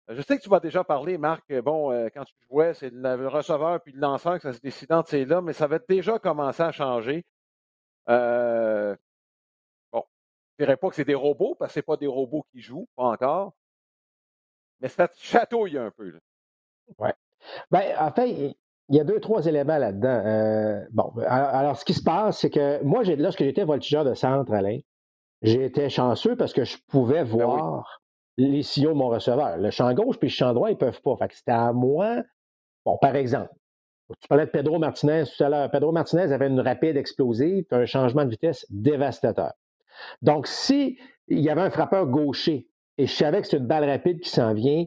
Je 0.09 0.21
sais 0.21 0.37
que 0.37 0.43
tu 0.43 0.49
vas 0.49 0.59
déjà 0.59 0.83
parler, 0.83 1.17
Marc. 1.17 1.53
Bon, 1.61 1.91
euh, 1.91 2.09
quand 2.13 2.25
tu 2.25 2.35
jouais, 2.49 2.73
c'est 2.73 2.91
le 2.91 3.27
receveur 3.27 3.81
puis 3.81 3.93
le 3.93 3.99
lanceur 3.99 4.35
que 4.35 4.41
ça 4.41 4.53
se 4.53 4.59
décide 4.59 4.91
entre 4.91 5.09
ces 5.09 5.25
là, 5.25 5.41
mais 5.41 5.53
ça 5.53 5.67
va 5.67 5.79
déjà 5.79 6.19
commencer 6.19 6.61
à 6.61 6.71
changer. 6.71 7.25
Euh, 8.09 8.95
bon, 9.93 10.03
je 10.57 10.63
ne 10.63 10.65
dirais 10.67 10.77
pas 10.77 10.89
que 10.89 10.95
c'est 10.95 11.05
des 11.05 11.15
robots, 11.15 11.55
parce 11.55 11.69
que 11.69 11.73
ce 11.75 11.79
n'est 11.79 11.83
pas 11.83 11.97
des 11.97 12.07
robots 12.07 12.45
qui 12.51 12.59
jouent, 12.59 12.87
pas 12.97 13.03
encore. 13.03 13.53
Mais 14.81 14.89
ça 14.89 15.07
chatouille 15.15 15.77
un 15.77 15.91
peu. 15.91 16.19
Oui. 16.99 17.09
Ben, 17.71 17.95
en 17.97 18.11
fait, 18.11 18.29
il 18.29 18.55
y 18.95 18.99
a 18.99 19.05
deux, 19.05 19.21
trois 19.21 19.45
éléments 19.45 19.77
là-dedans. 19.77 20.25
Euh, 20.25 20.85
bon, 20.91 21.13
alors, 21.25 21.77
ce 21.77 21.85
qui 21.85 21.93
se 21.93 22.03
passe, 22.03 22.39
c'est 22.39 22.49
que 22.49 22.83
moi, 22.83 23.03
lorsque 23.03 23.43
j'étais 23.43 23.63
voltigeur 23.63 24.03
de 24.03 24.13
centre, 24.13 24.51
Alain, 24.53 24.79
j'étais 25.41 25.89
chanceux 25.89 26.35
parce 26.35 26.51
que 26.51 26.65
je 26.65 26.77
pouvais 26.89 27.23
ben 27.23 27.45
voir 27.45 28.02
les 28.37 28.63
signaux 28.63 28.91
de 28.91 28.97
mon 28.97 29.09
receveur. 29.09 29.57
Le 29.57 29.69
champ 29.69 29.93
gauche 29.93 30.17
puis 30.17 30.29
le 30.29 30.33
champ 30.33 30.53
droit, 30.53 30.69
ils 30.69 30.73
ne 30.73 30.77
peuvent 30.77 31.01
pas. 31.01 31.15
Fait 31.17 31.31
c'était 31.31 31.51
à 31.51 31.73
moi. 31.73 32.23
Bon, 32.85 32.97
par 32.97 33.15
exemple, 33.15 33.51
tu 34.19 34.27
parlais 34.27 34.45
de 34.45 34.51
Pedro 34.51 34.79
Martinez 34.79 35.23
tout 35.35 35.43
à 35.43 35.49
l'heure. 35.49 35.71
Pedro 35.71 35.91
Martinez 35.91 36.31
avait 36.31 36.47
une 36.47 36.59
rapide 36.59 36.97
explosive 36.97 37.65
un 37.71 37.85
changement 37.85 38.25
de 38.25 38.29
vitesse 38.29 38.65
dévastateur. 38.69 39.53
Donc, 40.21 40.47
si 40.47 40.99
y 41.27 41.49
avait 41.49 41.61
un 41.61 41.69
frappeur 41.69 42.07
gaucher 42.07 42.67
et 42.97 43.07
je 43.07 43.13
savais 43.13 43.41
que 43.41 43.47
c'est 43.47 43.57
une 43.57 43.67
balle 43.67 43.89
rapide 43.89 44.19
qui 44.19 44.29
s'en 44.29 44.53
vient, 44.53 44.85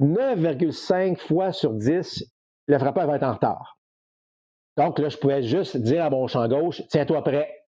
9,5 0.00 1.18
fois 1.18 1.52
sur 1.52 1.72
10, 1.74 2.24
le 2.66 2.78
frappeur 2.78 3.06
va 3.06 3.16
être 3.16 3.22
en 3.24 3.34
retard. 3.34 3.78
Donc 4.76 4.98
là, 4.98 5.08
je 5.08 5.16
pouvais 5.16 5.42
juste 5.42 5.76
dire 5.76 6.04
à 6.04 6.10
mon 6.10 6.26
champ 6.26 6.48
gauche, 6.48 6.82
tiens-toi 6.88 7.22
prêt. 7.22 7.63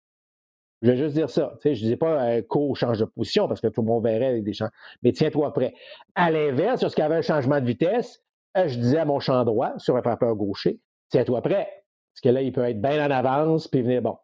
Je 0.84 0.92
vais 0.92 0.98
juste 0.98 1.16
dire 1.16 1.30
ça. 1.30 1.58
je 1.64 1.70
ne 1.70 1.74
disais 1.76 1.96
pas 1.96 2.22
euh, 2.22 2.42
cours, 2.42 2.76
change 2.76 3.00
de 3.00 3.06
position 3.06 3.48
parce 3.48 3.62
que 3.62 3.68
tout 3.68 3.82
le 3.82 3.88
monde 3.88 4.04
verrait 4.04 4.28
avec 4.28 4.44
des 4.44 4.52
champs. 4.52 4.70
Mais 5.02 5.14
tiens-toi 5.14 5.54
prêt. 5.54 5.74
À 6.14 6.30
l'inverse, 6.30 6.82
lorsqu'il 6.82 7.04
y 7.04 7.06
avait 7.06 7.16
un 7.16 7.22
changement 7.22 7.62
de 7.62 7.66
vitesse, 7.66 8.22
euh, 8.58 8.68
je 8.68 8.78
disais 8.78 9.00
à 9.00 9.06
mon 9.06 9.22
champ 9.22 9.46
droit, 9.46 9.72
sur 9.78 9.96
un 9.96 10.02
frappeur 10.02 10.36
gaucher, 10.36 10.82
tiens-toi 11.10 11.42
prêt. 11.42 11.70
Parce 12.14 12.22
que 12.22 12.30
là, 12.30 12.42
il 12.42 12.52
peut 12.52 12.66
être 12.66 12.82
bien 12.82 13.06
en 13.08 13.12
avance, 13.12 13.70
puis 13.70 13.82
venir 13.82 14.02
bon. 14.02 14.18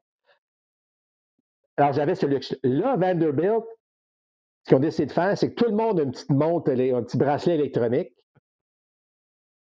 Alors, 1.78 1.94
j'avais 1.94 2.14
ce 2.14 2.26
luxe. 2.26 2.54
Là, 2.64 2.98
Vanderbilt, 2.98 3.64
ce 4.64 4.70
qu'ils 4.70 4.76
ont 4.76 4.82
décidé 4.82 5.06
de 5.06 5.12
faire, 5.14 5.38
c'est 5.38 5.54
que 5.54 5.64
tout 5.64 5.70
le 5.70 5.78
monde 5.78 6.02
a 6.02 6.04
une 6.04 6.12
petite 6.12 6.30
montre, 6.30 6.72
un 6.72 7.04
petit 7.04 7.18
bracelet 7.18 7.56
électronique 7.56 8.12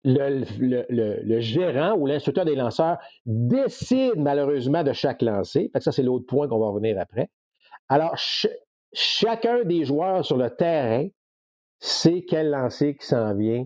le, 0.03 1.39
gérant 1.39 1.95
ou 1.95 2.07
l'instructeur 2.07 2.45
des 2.45 2.55
lanceurs 2.55 2.97
décide 3.25 4.17
malheureusement 4.17 4.83
de 4.83 4.93
chaque 4.93 5.21
lancer. 5.21 5.71
ça, 5.79 5.91
c'est 5.91 6.03
l'autre 6.03 6.25
point 6.25 6.47
qu'on 6.47 6.59
va 6.59 6.67
revenir 6.67 6.99
après. 6.99 7.29
Alors, 7.89 8.15
chacun 8.93 9.63
des 9.63 9.85
joueurs 9.85 10.25
sur 10.25 10.37
le 10.37 10.49
terrain 10.49 11.07
sait 11.79 12.23
quel 12.27 12.49
lancer 12.49 12.95
qui 12.95 13.05
s'en 13.05 13.35
vient 13.35 13.65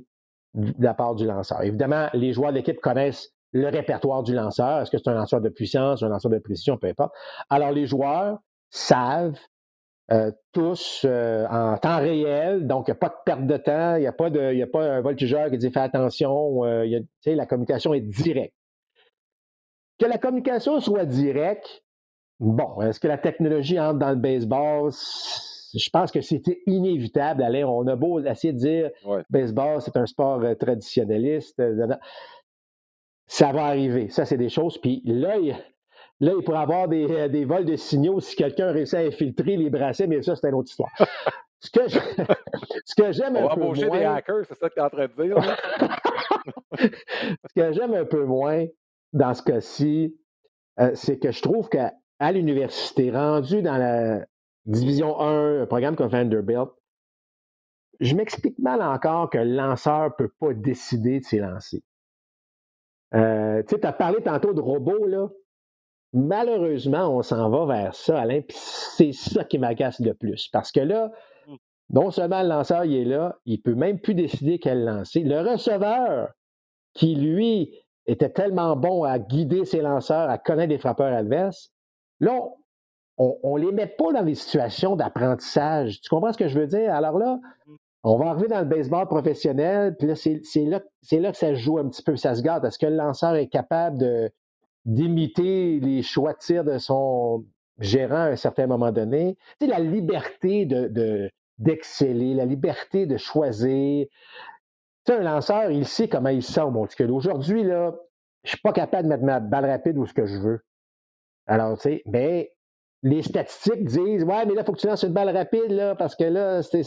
de 0.54 0.74
la 0.80 0.94
part 0.94 1.16
du 1.16 1.26
lanceur. 1.26 1.62
Évidemment, 1.64 2.08
les 2.14 2.34
joueurs 2.34 2.52
de 2.52 2.58
l'équipe 2.58 2.80
connaissent 2.80 3.32
le 3.52 3.70
répertoire 3.70 4.24
du 4.24 4.34
lanceur. 4.34 4.82
Est-ce 4.82 4.92
que 4.92 4.98
c'est 4.98 5.10
un 5.10 5.14
lanceur 5.14 5.42
de 5.42 5.50
puissance, 5.50 6.04
un 6.04 6.10
lanceur 6.10 6.32
de 6.32 6.40
précision, 6.40 6.78
peu 6.78 6.88
importe. 6.88 7.14
Alors, 7.50 7.72
les 7.72 7.86
joueurs 7.86 8.40
savent 8.70 9.40
euh, 10.10 10.32
tous 10.54 11.02
euh, 11.04 11.46
en 11.50 11.78
temps 11.78 11.98
réel, 11.98 12.66
donc 12.66 12.88
il 12.88 12.92
n'y 12.92 12.94
a 12.94 13.00
pas 13.00 13.10
de 13.10 13.16
perte 13.26 13.46
de 13.46 13.58
temps, 13.58 13.96
il 13.98 14.02
n'y 14.02 14.08
a, 14.08 14.14
pas 14.14 14.30
de, 14.30 14.64
a 14.64 14.68
pas 14.68 14.94
un 14.94 15.02
voltigeur 15.02 15.52
qui 15.52 15.58
dit 15.58 15.70
fais 15.70 15.82
attention, 15.82 16.64
euh, 16.64 16.86
la 17.26 17.46
communication 17.46 17.94
est 17.94 18.00
directe. 18.00 18.56
Que 20.00 20.06
la 20.06 20.18
communication 20.18 20.80
soit 20.80 21.06
directe, 21.06 21.84
bon, 22.40 22.82
est-ce 22.82 23.02
que 23.02 23.10
la 23.10 23.18
technologie 23.18 23.80
entre 23.82 24.00
dans 24.00 24.12
le 24.12 24.16
baseball? 24.16 24.92
Je 25.74 25.90
pense 25.90 26.12
que 26.12 26.22
c'était 26.22 26.62
inévitable. 26.68 27.44
Allez, 27.44 27.66
on 27.66 27.86
a 27.88 27.98
beau 27.98 28.22
essayer 28.22 28.54
de 28.54 28.60
dire 28.60 28.92
baseball, 29.30 29.82
c'est 29.82 29.98
un 29.98 30.06
sport 30.06 30.42
traditionnaliste. 30.58 31.62
Ça 33.26 33.52
va 33.52 33.66
arriver. 33.66 34.10
Ça, 34.10 34.24
c'est 34.24 34.38
des 34.38 34.48
choses. 34.48 34.78
Puis 34.78 35.02
là, 35.04 35.36
Là, 36.20 36.34
il 36.36 36.44
pourrait 36.44 36.60
avoir 36.60 36.88
des, 36.88 37.10
euh, 37.12 37.28
des 37.28 37.46
vols 37.46 37.66
de 37.66 37.76
signaux 37.76 38.20
si 38.20 38.36
quelqu'un 38.36 38.72
réussit 38.72 38.96
à 38.96 39.02
infiltrer 39.02 39.56
les 39.56 39.70
bracelets, 39.70 40.08
mais 40.08 40.22
ça, 40.24 40.36
c'est 40.36 40.48
une 40.48 40.56
autre 40.56 40.70
histoire. 40.70 40.92
Ce 41.60 41.72
que, 41.72 43.12
j'aime 43.12 43.36
un 43.36 43.48
peu 43.56 43.60
moins... 43.60 43.74
des 43.74 44.06
hackers, 44.06 44.46
c'est 44.48 44.58
ça 44.58 44.70
que 44.70 44.76
tu 44.76 44.80
es 44.80 44.84
en 44.84 44.90
train 44.90 45.08
de 45.08 45.24
dire. 45.24 45.58
ce 46.80 47.54
que 47.56 47.72
j'aime 47.74 47.96
un 47.96 48.06
peu 48.06 48.26
moins 48.26 48.68
dans 49.12 49.34
ce 49.34 49.42
cas-ci, 49.42 50.16
euh, 50.80 50.92
c'est 50.94 51.18
que 51.18 51.32
je 51.32 51.42
trouve 51.42 51.68
qu'à 51.68 51.94
l'université, 52.32 53.10
rendu 53.10 53.64
dans 53.64 53.78
la 53.78 54.24
division 54.66 55.20
1, 55.20 55.64
un 55.64 55.66
programme 55.66 55.96
comme 55.96 56.10
Vanderbilt, 56.10 56.70
je 58.00 58.16
m'explique 58.16 58.60
mal 58.60 58.84
encore 58.84 59.32
que 59.32 59.40
le 59.40 59.56
lanceur 59.56 60.04
ne 60.06 60.10
peut 60.10 60.32
pas 60.40 60.54
décider 60.54 61.22
de 61.22 61.26
ses 61.26 61.40
lancers. 61.40 61.82
Euh, 63.16 63.64
tu 63.64 63.74
sais, 63.74 63.82
tu 63.82 63.88
as 63.88 63.94
parlé 63.94 64.22
tantôt 64.22 64.54
de 64.54 64.62
robots, 64.62 65.08
là 65.08 65.28
malheureusement, 66.18 67.16
on 67.16 67.22
s'en 67.22 67.50
va 67.50 67.66
vers 67.66 67.96
ça, 67.96 68.20
Alain, 68.20 68.42
puis 68.42 68.58
c'est 68.58 69.14
ça 69.14 69.44
qui 69.44 69.60
m'agace 69.60 70.00
le 70.00 70.14
plus. 70.14 70.48
Parce 70.52 70.72
que 70.72 70.80
là, 70.80 71.12
mmh. 71.48 71.56
non 71.92 72.12
seulement 72.12 72.42
le 72.42 72.50
lanceur, 72.50 72.86
il 72.86 72.96
est 72.96 73.06
là, 73.06 73.38
il 73.46 73.58
ne 73.58 73.62
peut 73.62 73.76
même 73.76 74.00
plus 74.00 74.16
décider 74.16 74.60
quel 74.60 74.84
lancer. 74.84 75.22
Le 75.22 75.40
receveur, 75.40 76.30
qui 76.94 77.16
lui 77.16 77.74
était 78.08 78.30
tellement 78.30 78.76
bon 78.76 79.04
à 79.04 79.20
guider 79.20 79.66
ses 79.66 79.82
lanceurs, 79.82 80.30
à 80.30 80.38
connaître 80.38 80.70
les 80.70 80.78
frappeurs 80.78 81.14
adverses, 81.14 81.72
là, 82.20 82.42
on 83.20 83.58
ne 83.58 83.66
les 83.66 83.72
met 83.72 83.88
pas 83.88 84.14
dans 84.14 84.22
des 84.22 84.36
situations 84.36 84.96
d'apprentissage. 84.96 86.02
Tu 86.02 86.10
comprends 86.10 86.32
ce 86.32 86.38
que 86.38 86.48
je 86.48 86.60
veux 86.60 86.68
dire? 86.68 86.94
Alors 86.94 87.18
là, 87.18 87.40
mmh. 87.66 87.76
on 88.04 88.18
va 88.18 88.30
arriver 88.30 88.48
dans 88.48 88.60
le 88.60 88.66
baseball 88.66 89.08
professionnel, 89.08 89.96
puis 89.98 90.08
là, 90.08 90.16
c'est 90.16 90.66
là, 90.66 90.82
là 91.12 91.32
que 91.32 91.38
ça 91.38 91.54
joue 91.54 91.78
un 91.80 91.90
petit 91.90 92.04
peu, 92.04 92.16
ça 92.16 92.36
se 92.36 92.42
garde. 92.42 92.66
Est-ce 92.66 92.80
que 92.80 92.86
le 92.86 92.96
lanceur 92.96 93.36
est 93.36 93.48
capable 93.48 93.98
de, 93.98 94.32
d'imiter 94.88 95.80
les 95.80 96.02
choix 96.02 96.34
de 96.34 96.40
tir 96.40 96.64
de 96.64 96.78
son 96.78 97.46
gérant 97.80 98.16
à 98.16 98.30
un 98.30 98.36
certain 98.36 98.66
moment 98.66 98.92
donné. 98.92 99.38
C'est 99.60 99.68
la 99.68 99.80
liberté 99.80 100.66
de, 100.66 101.30
d'exceller, 101.60 102.34
la 102.34 102.46
liberté 102.46 103.06
de 103.06 103.18
choisir. 103.18 104.08
Tu 105.06 105.14
sais, 105.14 105.20
un 105.20 105.24
lanceur, 105.24 105.70
il 105.72 105.86
sait 105.86 106.08
comment 106.08 106.30
il 106.30 106.42
sent 106.42 106.62
au 106.62 106.72
monticule. 106.72 107.12
Aujourd'hui, 107.12 107.64
là, 107.64 107.96
je 108.44 108.52
suis 108.52 108.62
pas 108.62 108.72
capable 108.72 109.04
de 109.04 109.10
mettre 109.10 109.24
ma 109.24 109.40
balle 109.40 109.66
rapide 109.66 109.98
où 109.98 110.06
ce 110.06 110.14
que 110.14 110.26
je 110.26 110.38
veux. 110.38 110.62
Alors, 111.46 111.78
tu 111.78 111.84
sais, 111.84 112.02
mais 112.06 112.54
les 113.04 113.22
statistiques 113.22 113.84
disent 113.84 114.24
Ouais, 114.24 114.46
mais 114.46 114.54
là, 114.54 114.62
il 114.62 114.66
faut 114.66 114.72
que 114.72 114.80
tu 114.80 114.88
lances 114.88 115.04
une 115.04 115.14
balle 115.14 115.36
rapide, 115.36 115.72
là, 115.72 115.96
parce 115.96 116.16
que 116.16 116.24
là, 116.24 116.64
c'est, 116.64 116.82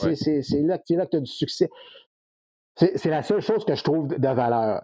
là, 0.62 0.78
que 0.78 0.84
tu 0.86 0.98
as 0.98 1.20
du 1.20 1.30
succès. 1.30 1.68
C'est, 2.76 3.10
la 3.10 3.22
seule 3.22 3.42
chose 3.42 3.64
que 3.66 3.74
je 3.74 3.84
trouve 3.84 4.08
de 4.08 4.28
valeur. 4.28 4.82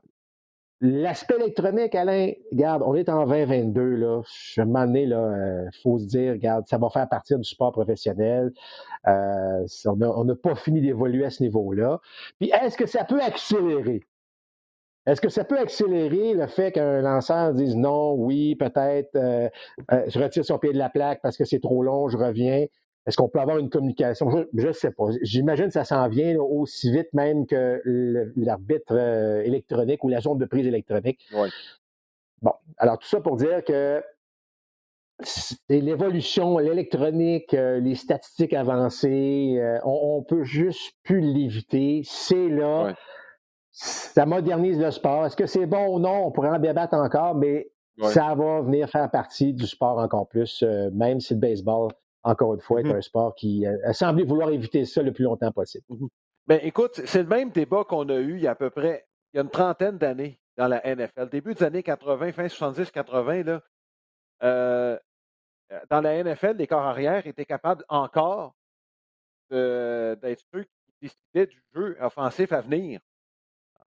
L'aspect 0.82 1.36
électronique, 1.36 1.94
Alain, 1.94 2.32
regarde, 2.52 2.82
on 2.84 2.94
est 2.94 3.08
en 3.08 3.24
2022, 3.26 3.80
là. 3.96 4.22
Je 4.26 4.60
m'amener, 4.60 5.06
là, 5.06 5.18
euh, 5.18 5.64
faut 5.82 5.98
se 5.98 6.04
dire, 6.04 6.32
regarde, 6.32 6.66
ça 6.68 6.76
va 6.76 6.90
faire 6.90 7.08
partie 7.08 7.34
du 7.34 7.44
sport 7.44 7.72
professionnel. 7.72 8.52
Euh, 9.06 9.66
on 9.86 10.24
n'a 10.24 10.34
pas 10.34 10.54
fini 10.54 10.82
d'évoluer 10.82 11.24
à 11.24 11.30
ce 11.30 11.42
niveau-là. 11.42 12.00
Puis, 12.38 12.50
est-ce 12.50 12.76
que 12.76 12.86
ça 12.86 13.04
peut 13.04 13.22
accélérer? 13.22 14.02
Est-ce 15.06 15.20
que 15.20 15.28
ça 15.28 15.44
peut 15.44 15.58
accélérer 15.58 16.34
le 16.34 16.46
fait 16.48 16.72
qu'un 16.72 17.00
lanceur 17.00 17.54
dise 17.54 17.76
non, 17.76 18.14
oui, 18.14 18.56
peut-être, 18.56 19.14
euh, 19.14 19.48
euh, 19.92 20.04
je 20.08 20.18
retire 20.18 20.44
son 20.44 20.58
pied 20.58 20.72
de 20.72 20.78
la 20.78 20.90
plaque 20.90 21.20
parce 21.22 21.36
que 21.36 21.44
c'est 21.44 21.60
trop 21.60 21.82
long, 21.84 22.08
je 22.08 22.16
reviens? 22.18 22.66
Est-ce 23.06 23.16
qu'on 23.16 23.28
peut 23.28 23.40
avoir 23.40 23.58
une 23.58 23.70
communication? 23.70 24.46
Je 24.54 24.66
ne 24.66 24.72
sais 24.72 24.90
pas. 24.90 25.04
J'imagine 25.22 25.66
que 25.66 25.72
ça 25.72 25.84
s'en 25.84 26.08
vient 26.08 26.36
aussi 26.38 26.90
vite 26.90 27.12
même 27.12 27.46
que 27.46 27.80
l'arbitre 28.36 28.94
euh, 28.96 29.42
électronique 29.42 30.02
ou 30.04 30.08
la 30.08 30.20
zone 30.20 30.38
de 30.38 30.44
prise 30.44 30.66
électronique. 30.66 31.20
Bon, 32.42 32.52
alors 32.76 32.98
tout 32.98 33.08
ça 33.08 33.20
pour 33.20 33.36
dire 33.36 33.64
que 33.64 34.02
l'évolution, 35.68 36.58
l'électronique, 36.58 37.52
les 37.52 37.94
statistiques 37.94 38.52
avancées, 38.52 39.58
on, 39.84 40.18
on 40.18 40.22
peut 40.22 40.44
juste 40.44 40.94
plus 41.04 41.20
l'éviter. 41.20 42.02
C'est 42.04 42.48
là 42.48 42.94
ça 43.76 44.24
modernise 44.24 44.78
le 44.78 44.90
sport. 44.90 45.26
Est-ce 45.26 45.36
que 45.36 45.44
c'est 45.46 45.66
bon 45.66 45.94
ou 45.94 45.98
non? 45.98 46.26
On 46.26 46.30
pourrait 46.30 46.48
en 46.48 46.58
débattre 46.58 46.94
encore, 46.94 47.34
mais 47.34 47.70
ça 48.00 48.34
va 48.34 48.62
venir 48.62 48.88
faire 48.88 49.10
partie 49.10 49.52
du 49.52 49.66
sport 49.66 49.98
encore 49.98 50.28
plus, 50.28 50.62
euh, 50.62 50.90
même 50.92 51.20
si 51.20 51.34
le 51.34 51.40
baseball, 51.40 51.90
encore 52.26 52.54
une 52.54 52.60
fois, 52.60 52.80
est 52.80 52.84
mm-hmm. 52.84 52.96
un 52.96 53.00
sport 53.00 53.34
qui 53.34 53.66
euh, 53.66 53.76
a 53.84 53.92
semblé 53.92 54.24
vouloir 54.24 54.50
éviter 54.50 54.84
ça 54.84 55.02
le 55.02 55.12
plus 55.12 55.24
longtemps 55.24 55.52
possible. 55.52 55.84
Mm-hmm. 55.88 56.08
Ben, 56.48 56.60
écoute, 56.62 57.00
c'est 57.04 57.22
le 57.22 57.28
même 57.28 57.50
débat 57.50 57.84
qu'on 57.84 58.08
a 58.08 58.16
eu 58.16 58.36
il 58.36 58.42
y 58.42 58.46
a 58.46 58.52
à 58.52 58.54
peu 58.54 58.70
près 58.70 59.06
il 59.32 59.36
y 59.36 59.40
a 59.40 59.42
une 59.42 59.50
trentaine 59.50 59.98
d'années 59.98 60.40
dans 60.56 60.68
la 60.68 60.80
NFL. 60.84 61.28
Début 61.28 61.54
des 61.54 61.62
années 61.62 61.82
80, 61.82 62.32
fin 62.32 62.46
70-80, 62.46 63.60
euh, 64.42 64.98
dans 65.90 66.00
la 66.00 66.22
NFL, 66.22 66.56
les 66.56 66.66
corps 66.66 66.86
arrière 66.86 67.26
étaient 67.26 67.44
capables 67.44 67.84
encore 67.88 68.54
d'être 69.50 70.42
ceux 70.52 70.64
qui 70.64 70.92
décidaient 71.02 71.46
du 71.46 71.62
jeu 71.74 71.96
offensif 72.00 72.52
à 72.52 72.60
venir. 72.60 73.00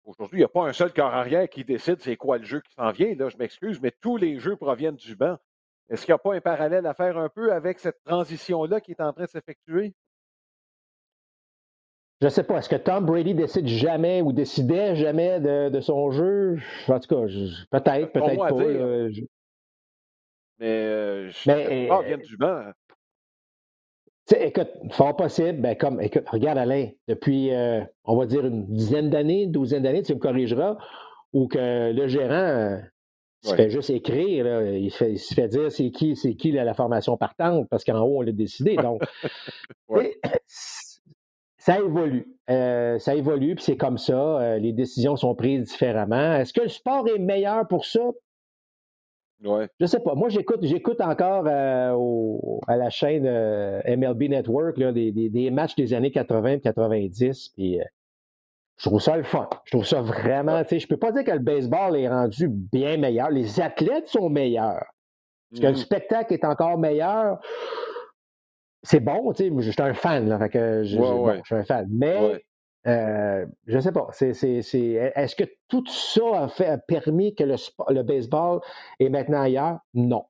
Aujourd'hui, 0.05 0.37
il 0.37 0.41
n'y 0.41 0.45
a 0.45 0.49
pas 0.49 0.67
un 0.67 0.73
seul 0.73 0.93
corps 0.93 1.13
arrière 1.13 1.49
qui 1.49 1.63
décide 1.63 2.01
c'est 2.01 2.17
quoi 2.17 2.37
le 2.37 2.45
jeu 2.45 2.61
qui 2.61 2.73
s'en 2.73 2.91
vient. 2.91 3.13
Là, 3.15 3.29
je 3.29 3.37
m'excuse, 3.37 3.79
mais 3.81 3.91
tous 3.91 4.17
les 4.17 4.39
jeux 4.39 4.55
proviennent 4.55 4.95
du 4.95 5.15
banc. 5.15 5.37
Est-ce 5.89 6.05
qu'il 6.05 6.13
n'y 6.13 6.15
a 6.15 6.19
pas 6.19 6.33
un 6.33 6.41
parallèle 6.41 6.85
à 6.85 6.93
faire 6.93 7.17
un 7.17 7.29
peu 7.29 7.51
avec 7.51 7.79
cette 7.79 8.03
transition-là 8.03 8.81
qui 8.81 8.91
est 8.91 9.01
en 9.01 9.13
train 9.13 9.23
de 9.23 9.29
s'effectuer? 9.29 9.93
Je 12.21 12.27
ne 12.27 12.29
sais 12.29 12.43
pas. 12.43 12.57
Est-ce 12.57 12.69
que 12.69 12.77
Tom 12.77 13.05
Brady 13.05 13.33
décide 13.33 13.67
jamais 13.67 14.21
ou 14.21 14.31
décidait 14.31 14.95
jamais 14.95 15.39
de, 15.41 15.81
son 15.81 16.09
jeu? 16.11 16.57
En 16.87 16.99
tout 16.99 17.13
cas, 17.13 17.21
peut-être, 17.69 18.11
peut-être 18.13 18.37
pas. 18.37 18.51
Mais, 20.59 20.65
euh, 20.67 21.31
mais 21.47 21.89
euh, 21.91 22.01
viennent 22.05 22.21
du 22.21 22.37
banc. 22.37 22.71
T'sais, 24.25 24.47
écoute, 24.47 24.69
fort 24.91 25.17
possible, 25.17 25.59
ben 25.59 25.75
comme, 25.75 25.99
écoute, 25.99 26.29
regarde 26.29 26.57
Alain, 26.57 26.87
depuis, 27.09 27.53
euh, 27.53 27.81
on 28.05 28.15
va 28.15 28.25
dire, 28.25 28.45
une 28.45 28.67
dizaine 28.67 29.09
d'années, 29.09 29.43
une 29.43 29.51
douzaine 29.51 29.83
d'années, 29.83 30.03
tu 30.03 30.13
me 30.13 30.19
corrigeras, 30.19 30.77
ou 31.33 31.49
que 31.49 31.91
le 31.91 32.07
gérant 32.07 32.81
euh, 33.45 33.49
se 33.49 33.55
fait 33.55 33.69
juste 33.69 33.89
écrire, 33.89 34.45
là, 34.45 34.71
il, 34.71 34.91
fait, 34.91 35.17
se 35.17 35.33
fait 35.33 35.47
dire 35.47 35.71
c'est 35.71 35.91
qui, 35.91 36.15
c'est 36.15 36.35
qui 36.35 36.51
la 36.51 36.73
formation 36.73 37.17
partante, 37.17 37.67
parce 37.69 37.83
qu'en 37.83 37.99
haut, 38.01 38.19
on 38.19 38.21
l'a 38.21 38.31
décidé. 38.31 38.75
Donc, 38.75 39.01
ça 41.57 41.79
évolue. 41.79 42.27
Euh, 42.49 42.99
ça 42.99 43.15
évolue, 43.15 43.55
puis 43.55 43.63
c'est 43.63 43.77
comme 43.77 43.97
ça. 43.97 44.57
les 44.57 44.73
décisions 44.73 45.15
sont 45.15 45.35
prises 45.35 45.63
différemment. 45.69 46.35
Est-ce 46.35 46.53
que 46.53 46.61
le 46.61 46.69
sport 46.69 47.07
est 47.07 47.19
meilleur 47.19 47.67
pour 47.67 47.85
ça? 47.85 48.01
Ouais. 49.43 49.67
Je 49.79 49.85
sais 49.85 49.99
pas. 49.99 50.15
Moi, 50.15 50.29
j'écoute, 50.29 50.59
j'écoute 50.61 51.01
encore 51.01 51.45
euh, 51.47 52.57
à 52.67 52.77
la 52.77 52.89
chaîne 52.89 53.25
euh, 53.25 53.81
MLB 53.85 54.29
Network 54.29 54.77
des, 54.77 55.51
matchs 55.51 55.75
des 55.75 55.93
années 55.93 56.11
80 56.11 56.49
et 56.49 56.59
90. 56.61 57.49
Puis 57.49 57.79
euh, 57.79 57.83
je 58.77 58.89
trouve 58.89 59.01
ça 59.01 59.17
le 59.17 59.23
fun. 59.23 59.49
Je 59.65 59.71
trouve 59.71 59.85
ça 59.85 60.01
vraiment. 60.01 60.63
Je 60.69 60.75
ne 60.75 60.87
peux 60.87 60.97
pas 60.97 61.11
dire 61.11 61.23
que 61.23 61.31
le 61.31 61.39
baseball 61.39 61.95
est 61.95 62.07
rendu 62.07 62.47
bien 62.49 62.97
meilleur. 62.97 63.29
Les 63.29 63.59
athlètes 63.61 64.07
sont 64.07 64.29
meilleurs. 64.29 64.85
Parce 65.51 65.61
que 65.61 65.67
le 65.67 65.73
mm-hmm. 65.73 65.77
spectacle 65.77 66.33
est 66.33 66.45
encore 66.45 66.77
meilleur. 66.77 67.39
C'est 68.81 68.99
bon, 68.99 69.31
tu 69.33 69.43
sais. 69.43 69.51
Je 69.59 69.71
suis 69.71 69.81
un 69.81 69.93
fan, 69.93 70.27
là, 70.27 70.39
je, 70.51 70.83
je, 70.83 71.41
suis 71.45 71.55
un 71.55 71.63
fan. 71.63 71.87
Mais 71.89 72.43
euh, 72.85 73.45
je 73.67 73.75
ne 73.75 73.81
sais 73.81 73.91
pas. 73.91 74.09
est-ce 74.19 75.35
que 75.35 75.43
tout 75.69 75.85
ça 75.87 76.43
a, 76.43 76.47
fait, 76.49 76.81
permis 76.87 77.33
que 77.35 77.43
le, 77.43 77.55
le 77.89 78.03
baseball 78.03 78.59
est 78.99 79.09
maintenant 79.09 79.41
ailleurs? 79.41 79.79
Non. 79.93 80.25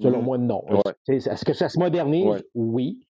Selon 0.00 0.22
mmh. 0.22 0.24
moi, 0.24 0.38
non. 0.38 0.64
Est-ce 1.06 1.44
que 1.44 1.52
ça 1.52 1.68
se 1.68 1.78
modernise? 1.78 2.42
Oui. 2.54 3.06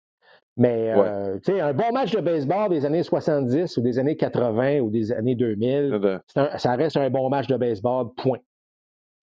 Mais 0.60 0.92
euh, 0.92 1.38
un 1.48 1.72
bon 1.72 1.90
match 1.90 2.12
de 2.12 2.20
baseball 2.20 2.68
des 2.68 2.84
années 2.84 3.02
70 3.02 3.78
ou 3.78 3.80
des 3.80 3.98
années 3.98 4.16
80 4.16 4.80
ou 4.80 4.90
des 4.90 5.10
années 5.10 5.34
2000, 5.34 6.20
ça 6.34 6.76
reste 6.76 6.98
un 6.98 7.08
bon 7.08 7.30
match 7.30 7.46
de 7.46 7.56
baseball, 7.56 8.12
point. 8.14 8.38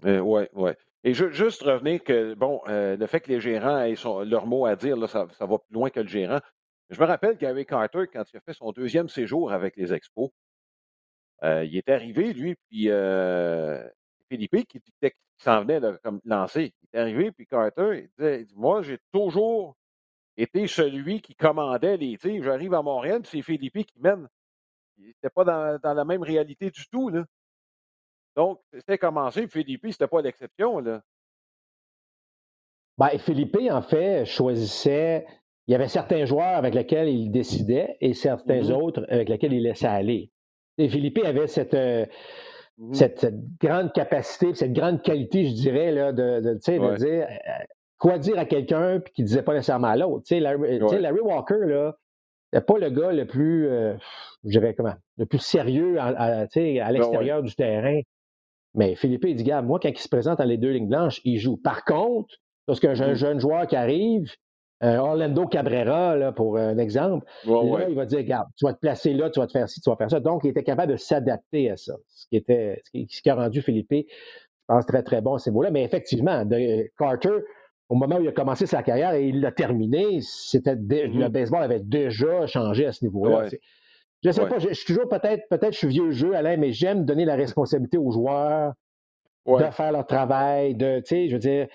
oui, 0.02 0.10
euh, 0.10 0.46
oui. 0.54 0.70
Et 1.04 1.12
juste 1.12 1.62
revenir 1.62 2.02
que, 2.02 2.34
bon, 2.34 2.60
le 2.66 3.06
fait 3.06 3.20
que 3.20 3.30
les 3.30 3.40
gérants 3.40 3.80
aient 3.80 3.94
leur 4.24 4.46
mot 4.46 4.66
à 4.66 4.74
dire, 4.74 4.96
là, 4.96 5.06
ça, 5.06 5.26
ça, 5.38 5.46
va 5.46 5.58
plus 5.58 5.74
loin 5.74 5.90
que 5.90 6.00
le 6.00 6.08
gérant. 6.08 6.40
Je 6.88 7.00
me 7.00 7.06
rappelle 7.06 7.36
Gary 7.36 7.66
Carter, 7.66 8.06
quand 8.12 8.24
il 8.32 8.36
a 8.38 8.40
fait 8.40 8.54
son 8.54 8.72
deuxième 8.72 9.08
séjour 9.08 9.52
avec 9.52 9.76
les 9.76 9.92
Expos, 9.92 10.30
euh, 11.42 11.64
il 11.64 11.76
est 11.76 11.88
arrivé, 11.90 12.32
lui, 12.32 12.56
puis 12.68 12.88
euh, 12.88 13.86
Philippe, 14.30 14.66
qui, 14.66 14.80
s'en 15.38 15.62
venait 15.62 15.80
comme 16.02 16.20
lancer, 16.24 16.72
il 16.82 16.88
est 16.92 17.00
arrivé, 17.00 17.30
puis 17.30 17.46
Carter, 17.46 18.04
il 18.04 18.08
disait, 18.16 18.46
moi, 18.54 18.82
j'ai 18.82 18.98
toujours 19.12 19.76
été 20.36 20.66
celui 20.66 21.20
qui 21.20 21.34
commandait 21.34 21.96
les 21.96 22.16
tirs. 22.18 22.42
J'arrive 22.42 22.74
à 22.74 22.82
Montréal, 22.82 23.22
puis 23.22 23.38
c'est 23.38 23.42
Philippe 23.42 23.86
qui 23.86 24.00
mène. 24.00 24.28
Il 24.98 25.06
n'était 25.08 25.30
pas 25.30 25.44
dans, 25.44 25.94
la 25.94 26.04
même 26.04 26.22
réalité 26.22 26.70
du 26.70 26.86
tout, 26.88 27.08
là. 27.08 27.24
Donc, 28.34 28.60
c'était 28.72 28.98
commencé, 28.98 29.48
Philippe, 29.48 29.86
c'était 29.90 30.06
pas 30.06 30.20
l'exception, 30.20 30.78
là. 30.78 31.02
Ben, 32.98 33.18
Philippe, 33.18 33.58
en 33.70 33.82
fait, 33.82 34.24
choisissait 34.24 35.26
il 35.66 35.72
y 35.72 35.74
avait 35.74 35.88
certains 35.88 36.24
joueurs 36.24 36.56
avec 36.56 36.74
lesquels 36.74 37.08
il 37.08 37.30
décidait 37.30 37.96
et 38.00 38.14
certains 38.14 38.60
mm-hmm. 38.60 38.72
autres 38.72 39.06
avec 39.08 39.28
lesquels 39.28 39.52
il 39.52 39.64
laissait 39.64 39.88
aller. 39.88 40.30
Et 40.78 40.88
Philippe 40.88 41.18
avait 41.24 41.48
cette, 41.48 41.74
euh, 41.74 42.06
mm-hmm. 42.78 42.94
cette, 42.94 43.34
grande 43.60 43.92
capacité, 43.92 44.54
cette 44.54 44.72
grande 44.72 45.02
qualité, 45.02 45.46
je 45.46 45.54
dirais, 45.54 45.90
là, 45.90 46.12
de, 46.12 46.40
de, 46.40 46.54
de 46.54 46.96
dire 46.96 47.26
quoi 47.98 48.18
dire 48.18 48.38
à 48.38 48.44
quelqu'un 48.44 49.00
puis 49.00 49.12
qui 49.12 49.22
ne 49.22 49.26
disait 49.26 49.42
pas 49.42 49.54
nécessairement 49.54 49.88
à 49.88 49.96
l'autre. 49.96 50.24
Larry, 50.34 50.78
Larry, 50.78 51.20
Walker, 51.20 51.60
là, 51.66 51.96
n'est 52.52 52.60
pas 52.60 52.78
le 52.78 52.90
gars 52.90 53.12
le 53.12 53.26
plus, 53.26 53.68
euh, 53.68 53.94
je 54.44 54.50
dirais 54.50 54.74
comment, 54.74 54.94
le 55.16 55.26
plus 55.26 55.38
sérieux 55.38 55.98
à, 55.98 56.06
à, 56.06 56.40
à 56.42 56.46
ben 56.46 56.90
l'extérieur 56.90 57.42
du 57.42 57.54
terrain. 57.54 58.00
Mais 58.74 58.94
Philippe, 58.94 59.24
il 59.24 59.36
dit, 59.36 59.44
gars, 59.44 59.62
moi, 59.62 59.80
quand 59.80 59.88
il 59.88 59.98
se 59.98 60.08
présente 60.08 60.38
dans 60.38 60.44
les 60.44 60.58
deux 60.58 60.70
lignes 60.70 60.88
blanches, 60.88 61.20
il 61.24 61.38
joue. 61.38 61.56
Par 61.56 61.84
contre, 61.84 62.34
lorsqu'un 62.68 62.92
mm-hmm. 62.92 63.14
jeune 63.14 63.40
joueur 63.40 63.66
qui 63.66 63.76
arrive, 63.76 64.30
euh, 64.82 64.98
Orlando 64.98 65.46
Cabrera, 65.46 66.16
là, 66.16 66.32
pour 66.32 66.58
un 66.58 66.76
exemple, 66.76 67.26
là, 67.46 67.86
il 67.88 67.94
va 67.94 68.04
dire, 68.04 68.18
regarde, 68.18 68.46
tu 68.56 68.66
vas 68.66 68.74
te 68.74 68.78
placer 68.78 69.14
là, 69.14 69.30
tu 69.30 69.40
vas 69.40 69.46
te 69.46 69.52
faire 69.52 69.68
ci, 69.70 69.80
tu 69.80 69.88
vas 69.88 69.96
faire 69.96 70.10
ça. 70.10 70.20
Donc, 70.20 70.42
il 70.44 70.48
était 70.48 70.64
capable 70.64 70.92
de 70.92 70.98
s'adapter 70.98 71.70
à 71.70 71.78
ça, 71.78 71.94
ce 72.08 72.26
qui, 72.28 72.36
était, 72.36 72.82
ce 72.92 73.22
qui, 73.22 73.30
a 73.30 73.34
rendu 73.34 73.62
Philippe, 73.62 73.90
je 73.90 74.04
pense, 74.66 74.84
très, 74.84 75.02
très 75.02 75.22
bon 75.22 75.34
à 75.34 75.38
ces 75.38 75.50
mots-là. 75.50 75.70
Mais 75.70 75.82
effectivement, 75.82 76.44
de, 76.44 76.90
Carter, 76.98 77.38
au 77.88 77.94
moment 77.94 78.16
où 78.16 78.22
il 78.22 78.28
a 78.28 78.32
commencé 78.32 78.66
sa 78.66 78.82
carrière 78.82 79.14
et 79.14 79.28
il 79.28 79.40
l'a 79.40 79.52
terminé, 79.52 80.20
c'était 80.20 80.74
mm-hmm. 80.74 81.18
le 81.18 81.28
baseball 81.28 81.62
avait 81.62 81.80
déjà 81.80 82.46
changé 82.46 82.86
à 82.86 82.92
ce 82.92 83.04
niveau-là. 83.04 83.48
Je 84.22 84.28
ne 84.28 84.32
sais 84.32 84.46
pas, 84.46 84.58
je, 84.58 84.72
suis 84.72 84.86
toujours 84.86 85.08
peut-être, 85.08 85.46
peut-être 85.48 85.72
je 85.72 85.78
suis 85.78 85.88
vieux 85.88 86.10
jeu, 86.10 86.34
Alain, 86.34 86.56
mais 86.56 86.72
j'aime 86.72 87.04
donner 87.04 87.24
la 87.24 87.36
responsabilité 87.36 87.96
aux 87.96 88.10
joueurs 88.10 88.72
de 89.46 89.70
faire 89.70 89.92
leur 89.92 90.06
travail, 90.06 90.74
de, 90.74 90.98
tu 90.98 91.06
sais, 91.06 91.28
je 91.28 91.34
veux 91.34 91.38
dire, 91.38 91.68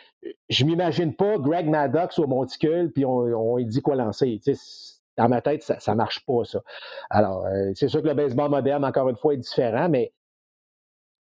je 0.50 0.66
m'imagine 0.66 1.16
pas 1.16 1.38
Greg 1.38 1.70
Maddox 1.70 2.20
au 2.20 2.28
monticule, 2.28 2.92
puis 2.92 3.06
on, 3.06 3.20
on 3.20 3.60
dit 3.60 3.82
quoi 3.82 3.96
lancer. 3.96 4.42
Tu 4.44 4.56
sais, 4.56 5.00
dans 5.18 5.30
ma 5.30 5.42
tête, 5.42 5.64
ça, 5.64 5.80
ça 5.80 5.96
marche 5.96 6.26
pas, 6.26 6.44
ça. 6.44 6.62
Alors, 7.10 7.46
euh, 7.46 7.72
c'est 7.76 7.88
sûr 7.88 8.02
que 8.02 8.08
le 8.08 8.14
baseball 8.14 8.50
moderne, 8.50 8.84
encore 8.84 9.08
une 9.08 9.16
fois, 9.16 9.34
est 9.34 9.38
différent, 9.38 9.88
mais 9.88 10.12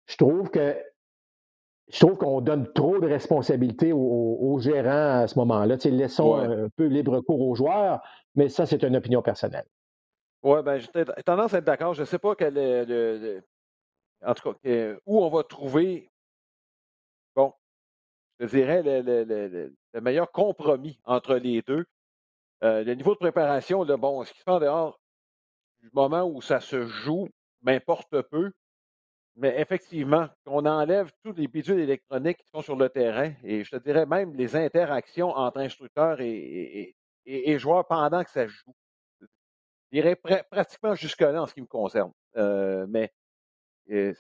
je 0.08 0.18
trouve 0.18 0.50
que 0.50 0.76
je 1.92 2.00
trouve 2.00 2.18
qu'on 2.18 2.42
donne 2.42 2.72
trop 2.74 3.00
de 3.00 3.08
responsabilités 3.08 3.92
aux, 3.94 4.60
gérants 4.60 5.22
à 5.22 5.28
ce 5.28 5.38
moment-là. 5.40 5.76
Laissons 5.86 6.36
un 6.36 6.70
peu 6.70 6.86
libre 6.86 7.22
cours 7.22 7.42
aux 7.42 7.56
joueurs, 7.56 8.02
mais 8.36 8.50
ça, 8.50 8.66
c'est 8.66 8.84
une 8.84 8.96
opinion 8.96 9.22
personnelle. 9.22 9.66
Oui, 10.44 10.62
ben, 10.64 10.78
j'ai 10.78 11.06
tendance 11.26 11.54
à 11.54 11.58
être 11.58 11.66
d'accord. 11.66 11.94
Je 11.94 12.02
ne 12.02 12.06
sais 12.06 12.20
pas 12.20 12.36
quel 12.36 12.58
est 12.58 12.86
le, 12.86 13.44
en 14.24 14.34
tout 14.34 14.54
cas, 14.54 14.96
où 15.06 15.24
on 15.24 15.30
va 15.30 15.44
trouver 15.44 16.10
je 18.40 18.46
dirais, 18.46 18.82
le, 18.84 19.74
meilleur 20.02 20.32
compromis 20.32 21.00
entre 21.06 21.36
les 21.36 21.62
deux. 21.62 21.86
Euh, 22.64 22.84
le 22.84 22.94
niveau 22.94 23.14
de 23.14 23.20
préparation, 23.20 23.84
le 23.84 23.98
bon, 23.98 24.24
ce 24.24 24.32
qui 24.32 24.40
se 24.40 24.44
fait 24.44 24.52
en 24.52 24.60
dehors 24.60 25.00
du 25.82 25.90
moment 25.94 26.24
où 26.24 26.42
ça 26.42 26.60
se 26.60 26.86
joue 26.88 27.30
m'importe 27.62 28.22
peu. 28.24 28.52
Mais 29.36 29.60
effectivement, 29.60 30.28
on 30.46 30.66
enlève 30.66 31.12
tous 31.24 31.34
les 31.34 31.48
bidules 31.48 31.80
électroniques 31.80 32.38
qui 32.38 32.50
sont 32.54 32.62
sur 32.62 32.76
le 32.76 32.90
terrain 32.90 33.34
et 33.44 33.64
je 33.64 33.72
te 33.72 33.78
dirais 33.78 34.06
même 34.06 34.34
les 34.36 34.56
interactions 34.56 35.30
entre 35.30 35.60
instructeurs 35.60 36.20
et, 36.20 36.96
joueurs 37.58 37.86
pendant 37.88 38.24
que 38.24 38.30
ça 38.30 38.48
joue. 38.48 38.74
Je 39.22 40.00
dirais 40.00 40.16
pratiquement 40.16 40.96
jusque-là 40.96 41.42
en 41.42 41.46
ce 41.46 41.54
qui 41.54 41.62
me 41.62 41.68
concerne. 41.68 42.12
Euh, 42.36 42.86
mais 42.90 43.12
euh, 43.92 44.14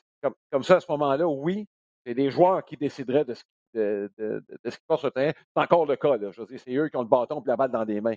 comme, 0.51 0.63
ça, 0.63 0.77
à 0.77 0.79
ce 0.79 0.91
moment-là, 0.91 1.27
oui, 1.27 1.67
c'est 2.05 2.13
les 2.13 2.31
joueurs 2.31 2.63
qui 2.63 2.77
décideraient 2.77 3.25
de 3.25 3.33
ce, 3.33 3.43
de, 3.73 4.43
ce 4.65 4.77
qui 4.77 4.85
passe 4.87 4.99
sur 4.99 5.07
le 5.07 5.11
terrain. 5.11 5.33
C'est 5.35 5.61
encore 5.61 5.85
le 5.85 5.95
cas. 5.95 6.17
Là. 6.17 6.31
Je 6.31 6.43
c'est 6.57 6.73
eux 6.75 6.89
qui 6.89 6.97
ont 6.97 7.01
le 7.01 7.07
bâton 7.07 7.41
et 7.41 7.47
la 7.47 7.55
balle 7.55 7.71
dans 7.71 7.83
les 7.83 8.01
mains. 8.01 8.15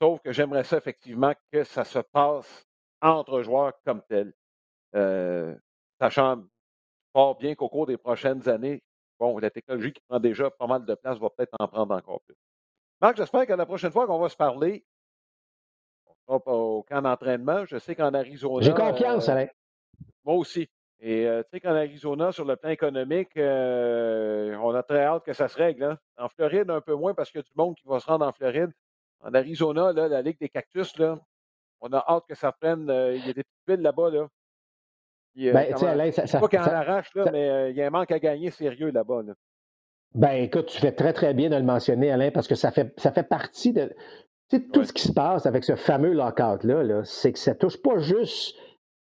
Sauf 0.00 0.20
que 0.20 0.32
j'aimerais 0.32 0.64
ça 0.64 0.78
effectivement 0.78 1.32
que 1.52 1.64
ça 1.64 1.84
se 1.84 1.98
passe 1.98 2.66
entre 3.00 3.42
joueurs 3.42 3.72
comme 3.84 4.02
tel. 4.08 4.32
Euh, 4.94 5.54
sachant 6.00 6.42
fort 7.12 7.36
bien 7.38 7.54
qu'au 7.54 7.68
cours 7.68 7.86
des 7.86 7.96
prochaines 7.96 8.48
années, 8.48 8.82
bon, 9.18 9.38
la 9.38 9.50
technologie 9.50 9.92
qui 9.92 10.02
prend 10.08 10.20
déjà 10.20 10.50
pas 10.50 10.66
mal 10.66 10.84
de 10.84 10.94
place 10.94 11.18
va 11.18 11.30
peut-être 11.30 11.54
en 11.58 11.68
prendre 11.68 11.94
encore 11.94 12.20
plus. 12.22 12.36
Marc, 13.00 13.16
j'espère 13.16 13.46
que 13.46 13.52
la 13.52 13.66
prochaine 13.66 13.90
fois 13.90 14.06
qu'on 14.06 14.18
va 14.18 14.28
se 14.28 14.36
parler, 14.36 14.84
on 16.06 16.14
sera 16.38 16.54
au 16.54 16.82
camp 16.84 17.02
d'entraînement. 17.02 17.64
Je 17.64 17.78
sais 17.78 17.94
qu'en 17.94 18.14
Arizona. 18.14 18.64
J'ai 18.64 18.74
confiance, 18.74 19.28
euh, 19.28 19.32
Alain. 19.32 19.48
Moi 20.24 20.36
aussi. 20.36 20.68
Et 21.00 21.26
euh, 21.26 21.42
tu 21.42 21.48
sais 21.50 21.60
qu'en 21.60 21.74
Arizona, 21.74 22.30
sur 22.30 22.44
le 22.44 22.54
plan 22.54 22.70
économique, 22.70 23.36
euh, 23.36 24.54
on 24.62 24.72
a 24.72 24.84
très 24.84 25.04
hâte 25.04 25.24
que 25.24 25.32
ça 25.32 25.48
se 25.48 25.58
règle. 25.58 25.82
Hein. 25.82 25.98
En 26.16 26.28
Floride, 26.28 26.70
un 26.70 26.80
peu 26.80 26.94
moins 26.94 27.12
parce 27.12 27.30
qu'il 27.30 27.40
y 27.40 27.44
a 27.44 27.44
du 27.44 27.52
monde 27.56 27.74
qui 27.74 27.88
va 27.88 27.98
se 27.98 28.06
rendre 28.06 28.24
en 28.24 28.32
Floride. 28.32 28.70
En 29.18 29.34
Arizona, 29.34 29.92
là, 29.92 30.06
la 30.06 30.22
Ligue 30.22 30.38
des 30.38 30.48
cactus, 30.48 30.96
là, 30.98 31.18
on 31.80 31.92
a 31.92 32.04
hâte 32.08 32.24
que 32.28 32.36
ça 32.36 32.52
prenne. 32.52 32.82
il 32.82 33.26
y 33.26 33.30
a 33.30 33.32
des 33.32 33.42
petites 33.42 33.66
villes 33.66 33.82
là-bas. 33.82 34.10
Là. 34.10 34.28
Ben, 35.36 35.74
Alain, 35.84 36.10
ça, 36.10 36.40
pas 36.40 36.48
qu'on 36.48 36.58
arrache, 36.58 37.14
là, 37.14 37.24
mais 37.32 37.70
il 37.70 37.76
y 37.76 37.82
a 37.82 37.86
un 37.86 37.90
manque 37.90 38.12
à 38.12 38.18
gagner 38.18 38.50
sérieux 38.50 38.90
là-bas. 38.90 39.22
Là. 39.26 39.34
Ben, 40.14 40.32
écoute, 40.32 40.66
tu 40.66 40.78
fais 40.78 40.92
très, 40.92 41.12
très 41.12 41.32
bien 41.34 41.48
de 41.48 41.56
le 41.56 41.62
mentionner, 41.62 42.10
Alain, 42.10 42.30
parce 42.30 42.48
que 42.48 42.54
ça 42.54 42.70
fait, 42.70 42.92
ça 42.98 43.12
fait 43.12 43.22
partie 43.22 43.72
de. 43.72 43.94
Tu 44.50 44.58
sais, 44.58 44.62
tout 44.72 44.84
ce 44.84 44.92
qui 44.92 45.02
se 45.02 45.12
passe 45.12 45.46
avec 45.46 45.64
ce 45.64 45.74
fameux 45.74 46.12
lockout-là, 46.12 46.84
-là, 46.84 47.04
c'est 47.04 47.32
que 47.32 47.38
ça 47.38 47.54
touche 47.54 47.80
pas 47.80 47.98
juste 47.98 48.56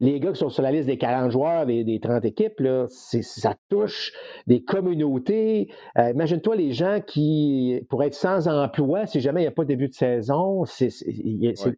les 0.01 0.21
gars 0.21 0.33
qui 0.33 0.39
sont 0.39 0.51
sur 0.51 0.63
la 0.63 0.73
liste 0.73 0.87
des 0.87 0.99
40 0.99 1.31
joueurs, 1.31 1.65
des, 1.65 2.01
30 2.01 2.25
équipes, 2.25 2.61
là, 2.61 2.87
ça 2.89 3.55
touche 3.71 4.13
des 4.47 4.63
communautés. 4.63 5.73
Euh, 5.99 6.11
imagine-toi 6.11 6.57
les 6.57 6.73
gens 6.73 7.01
qui 7.01 7.81
pourraient 7.89 8.09
être 8.09 8.15
sans 8.15 8.47
emploi 8.47 9.07
si 9.07 9.21
jamais 9.21 9.41
il 9.41 9.45
n'y 9.45 9.49
a 9.49 9.53
pas 9.53 9.63
de 9.63 9.69
début 9.69 9.89
de 9.89 9.95
saison. 9.95 10.65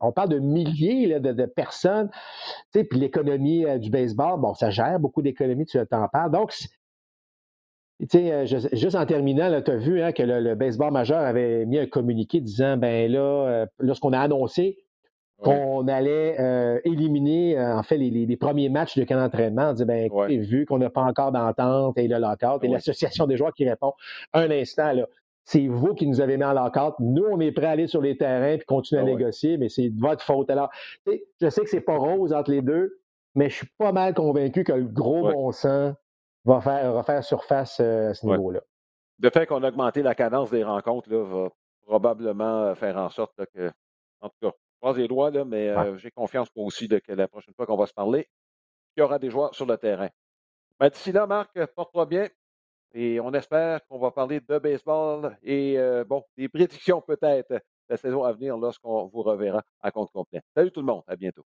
On 0.00 0.12
parle 0.12 0.30
de 0.30 0.38
milliers 0.40 1.20
de, 1.20 1.46
personnes. 1.46 2.10
Puis 2.72 2.86
l'économie 2.94 3.64
euh, 3.64 3.78
du 3.78 3.90
baseball, 3.90 4.40
bon, 4.40 4.54
ça 4.54 4.70
gère 4.70 4.98
beaucoup 4.98 5.22
d'économies, 5.22 5.66
tu 5.66 5.78
t'en 5.88 6.08
parles. 6.08 6.32
Donc, 6.32 6.52
euh, 8.14 8.46
juste 8.46 8.96
en 8.96 9.06
terminant, 9.06 9.62
tu 9.62 9.70
as 9.70 9.76
vu 9.76 10.02
hein, 10.02 10.10
que 10.12 10.22
le, 10.24 10.54
baseball 10.56 10.92
majeur 10.92 11.20
avait 11.20 11.66
mis 11.66 11.78
un 11.78 11.86
communiqué 11.86 12.40
disant 12.40 12.76
ben 12.76 13.10
là, 13.10 13.66
lorsqu'on 13.78 14.12
a 14.12 14.18
annoncé 14.18 14.87
qu'on 15.40 15.86
allait 15.86 16.36
euh, 16.40 16.80
éliminer, 16.84 17.56
euh, 17.56 17.76
en 17.76 17.82
fait, 17.82 17.96
les, 17.96 18.36
premiers 18.36 18.68
matchs 18.68 18.98
de 18.98 19.04
camp 19.04 19.16
d'entraînement. 19.16 19.70
On 19.70 19.72
dit, 19.72 19.84
ben, 19.84 20.04
écoutez, 20.04 20.38
vu 20.38 20.66
qu'on 20.66 20.78
n'a 20.78 20.90
pas 20.90 21.02
encore 21.02 21.32
d'entente 21.32 21.96
et 21.96 22.08
le 22.08 22.18
lockout, 22.18 22.62
et 22.64 22.68
l'association 22.68 23.26
des 23.26 23.36
joueurs 23.36 23.54
qui 23.54 23.68
répond, 23.68 23.92
un 24.32 24.50
instant, 24.50 24.92
là, 24.92 25.06
c'est 25.44 25.66
vous 25.66 25.94
qui 25.94 26.06
nous 26.06 26.20
avez 26.20 26.36
mis 26.36 26.44
en 26.44 26.52
lockout. 26.52 26.94
Nous, 26.98 27.24
on 27.24 27.40
est 27.40 27.52
prêt 27.52 27.66
à 27.66 27.70
aller 27.70 27.86
sur 27.86 28.02
les 28.02 28.18
terrains 28.18 28.54
et 28.54 28.58
continuer 28.58 29.00
à 29.00 29.04
négocier, 29.04 29.56
mais 29.56 29.68
c'est 29.68 29.90
votre 29.96 30.22
faute. 30.22 30.50
Alors, 30.50 30.70
je 31.06 31.48
sais 31.48 31.62
que 31.62 31.70
c'est 31.70 31.80
pas 31.80 31.96
rose 31.96 32.32
entre 32.32 32.50
les 32.50 32.60
deux, 32.60 32.98
mais 33.34 33.48
je 33.48 33.54
suis 33.56 33.68
pas 33.78 33.92
mal 33.92 34.12
convaincu 34.14 34.64
que 34.64 34.72
le 34.72 34.84
gros 34.84 35.22
bon 35.22 35.52
sens 35.52 35.94
va 36.44 36.60
faire, 36.60 36.94
refaire 36.94 37.24
surface 37.24 37.80
euh, 37.80 38.10
à 38.10 38.14
ce 38.14 38.26
niveau-là. 38.26 38.60
Le 39.20 39.30
fait 39.30 39.46
qu'on 39.46 39.62
a 39.62 39.68
augmenté 39.68 40.02
la 40.02 40.14
cadence 40.14 40.50
des 40.50 40.64
rencontres 40.64 41.10
là, 41.10 41.24
va 41.24 41.50
probablement 41.86 42.74
faire 42.74 42.96
en 42.96 43.08
sorte 43.08 43.40
que, 43.54 43.70
en 44.20 44.28
tout 44.28 44.36
cas, 44.42 44.52
croise 44.78 44.96
les 44.96 45.08
doigts, 45.08 45.30
là, 45.30 45.44
mais 45.44 45.68
euh, 45.68 45.96
j'ai 45.98 46.10
confiance 46.10 46.48
moi 46.56 46.66
aussi 46.66 46.88
que 46.88 47.12
la 47.12 47.28
prochaine 47.28 47.54
fois 47.54 47.66
qu'on 47.66 47.76
va 47.76 47.86
se 47.86 47.94
parler, 47.94 48.28
il 48.96 49.00
y 49.00 49.02
aura 49.02 49.18
des 49.18 49.30
joueurs 49.30 49.54
sur 49.54 49.66
le 49.66 49.76
terrain. 49.76 50.08
Ben, 50.80 50.88
d'ici 50.88 51.12
là, 51.12 51.26
Marc, 51.26 51.58
porte-toi 51.74 52.06
bien. 52.06 52.28
Et 52.94 53.20
on 53.20 53.32
espère 53.34 53.86
qu'on 53.86 53.98
va 53.98 54.10
parler 54.10 54.40
de 54.40 54.58
baseball 54.58 55.36
et 55.42 55.78
euh, 55.78 56.04
bon, 56.04 56.24
des 56.36 56.48
prédictions 56.48 57.02
peut-être 57.02 57.52
de 57.52 57.60
la 57.90 57.96
saison 57.96 58.24
à 58.24 58.32
venir 58.32 58.56
lorsqu'on 58.56 59.06
vous 59.06 59.22
reverra 59.22 59.62
à 59.80 59.90
compte 59.90 60.10
complet. 60.10 60.40
Salut 60.54 60.72
tout 60.72 60.80
le 60.80 60.86
monde, 60.86 61.02
à 61.06 61.16
bientôt. 61.16 61.44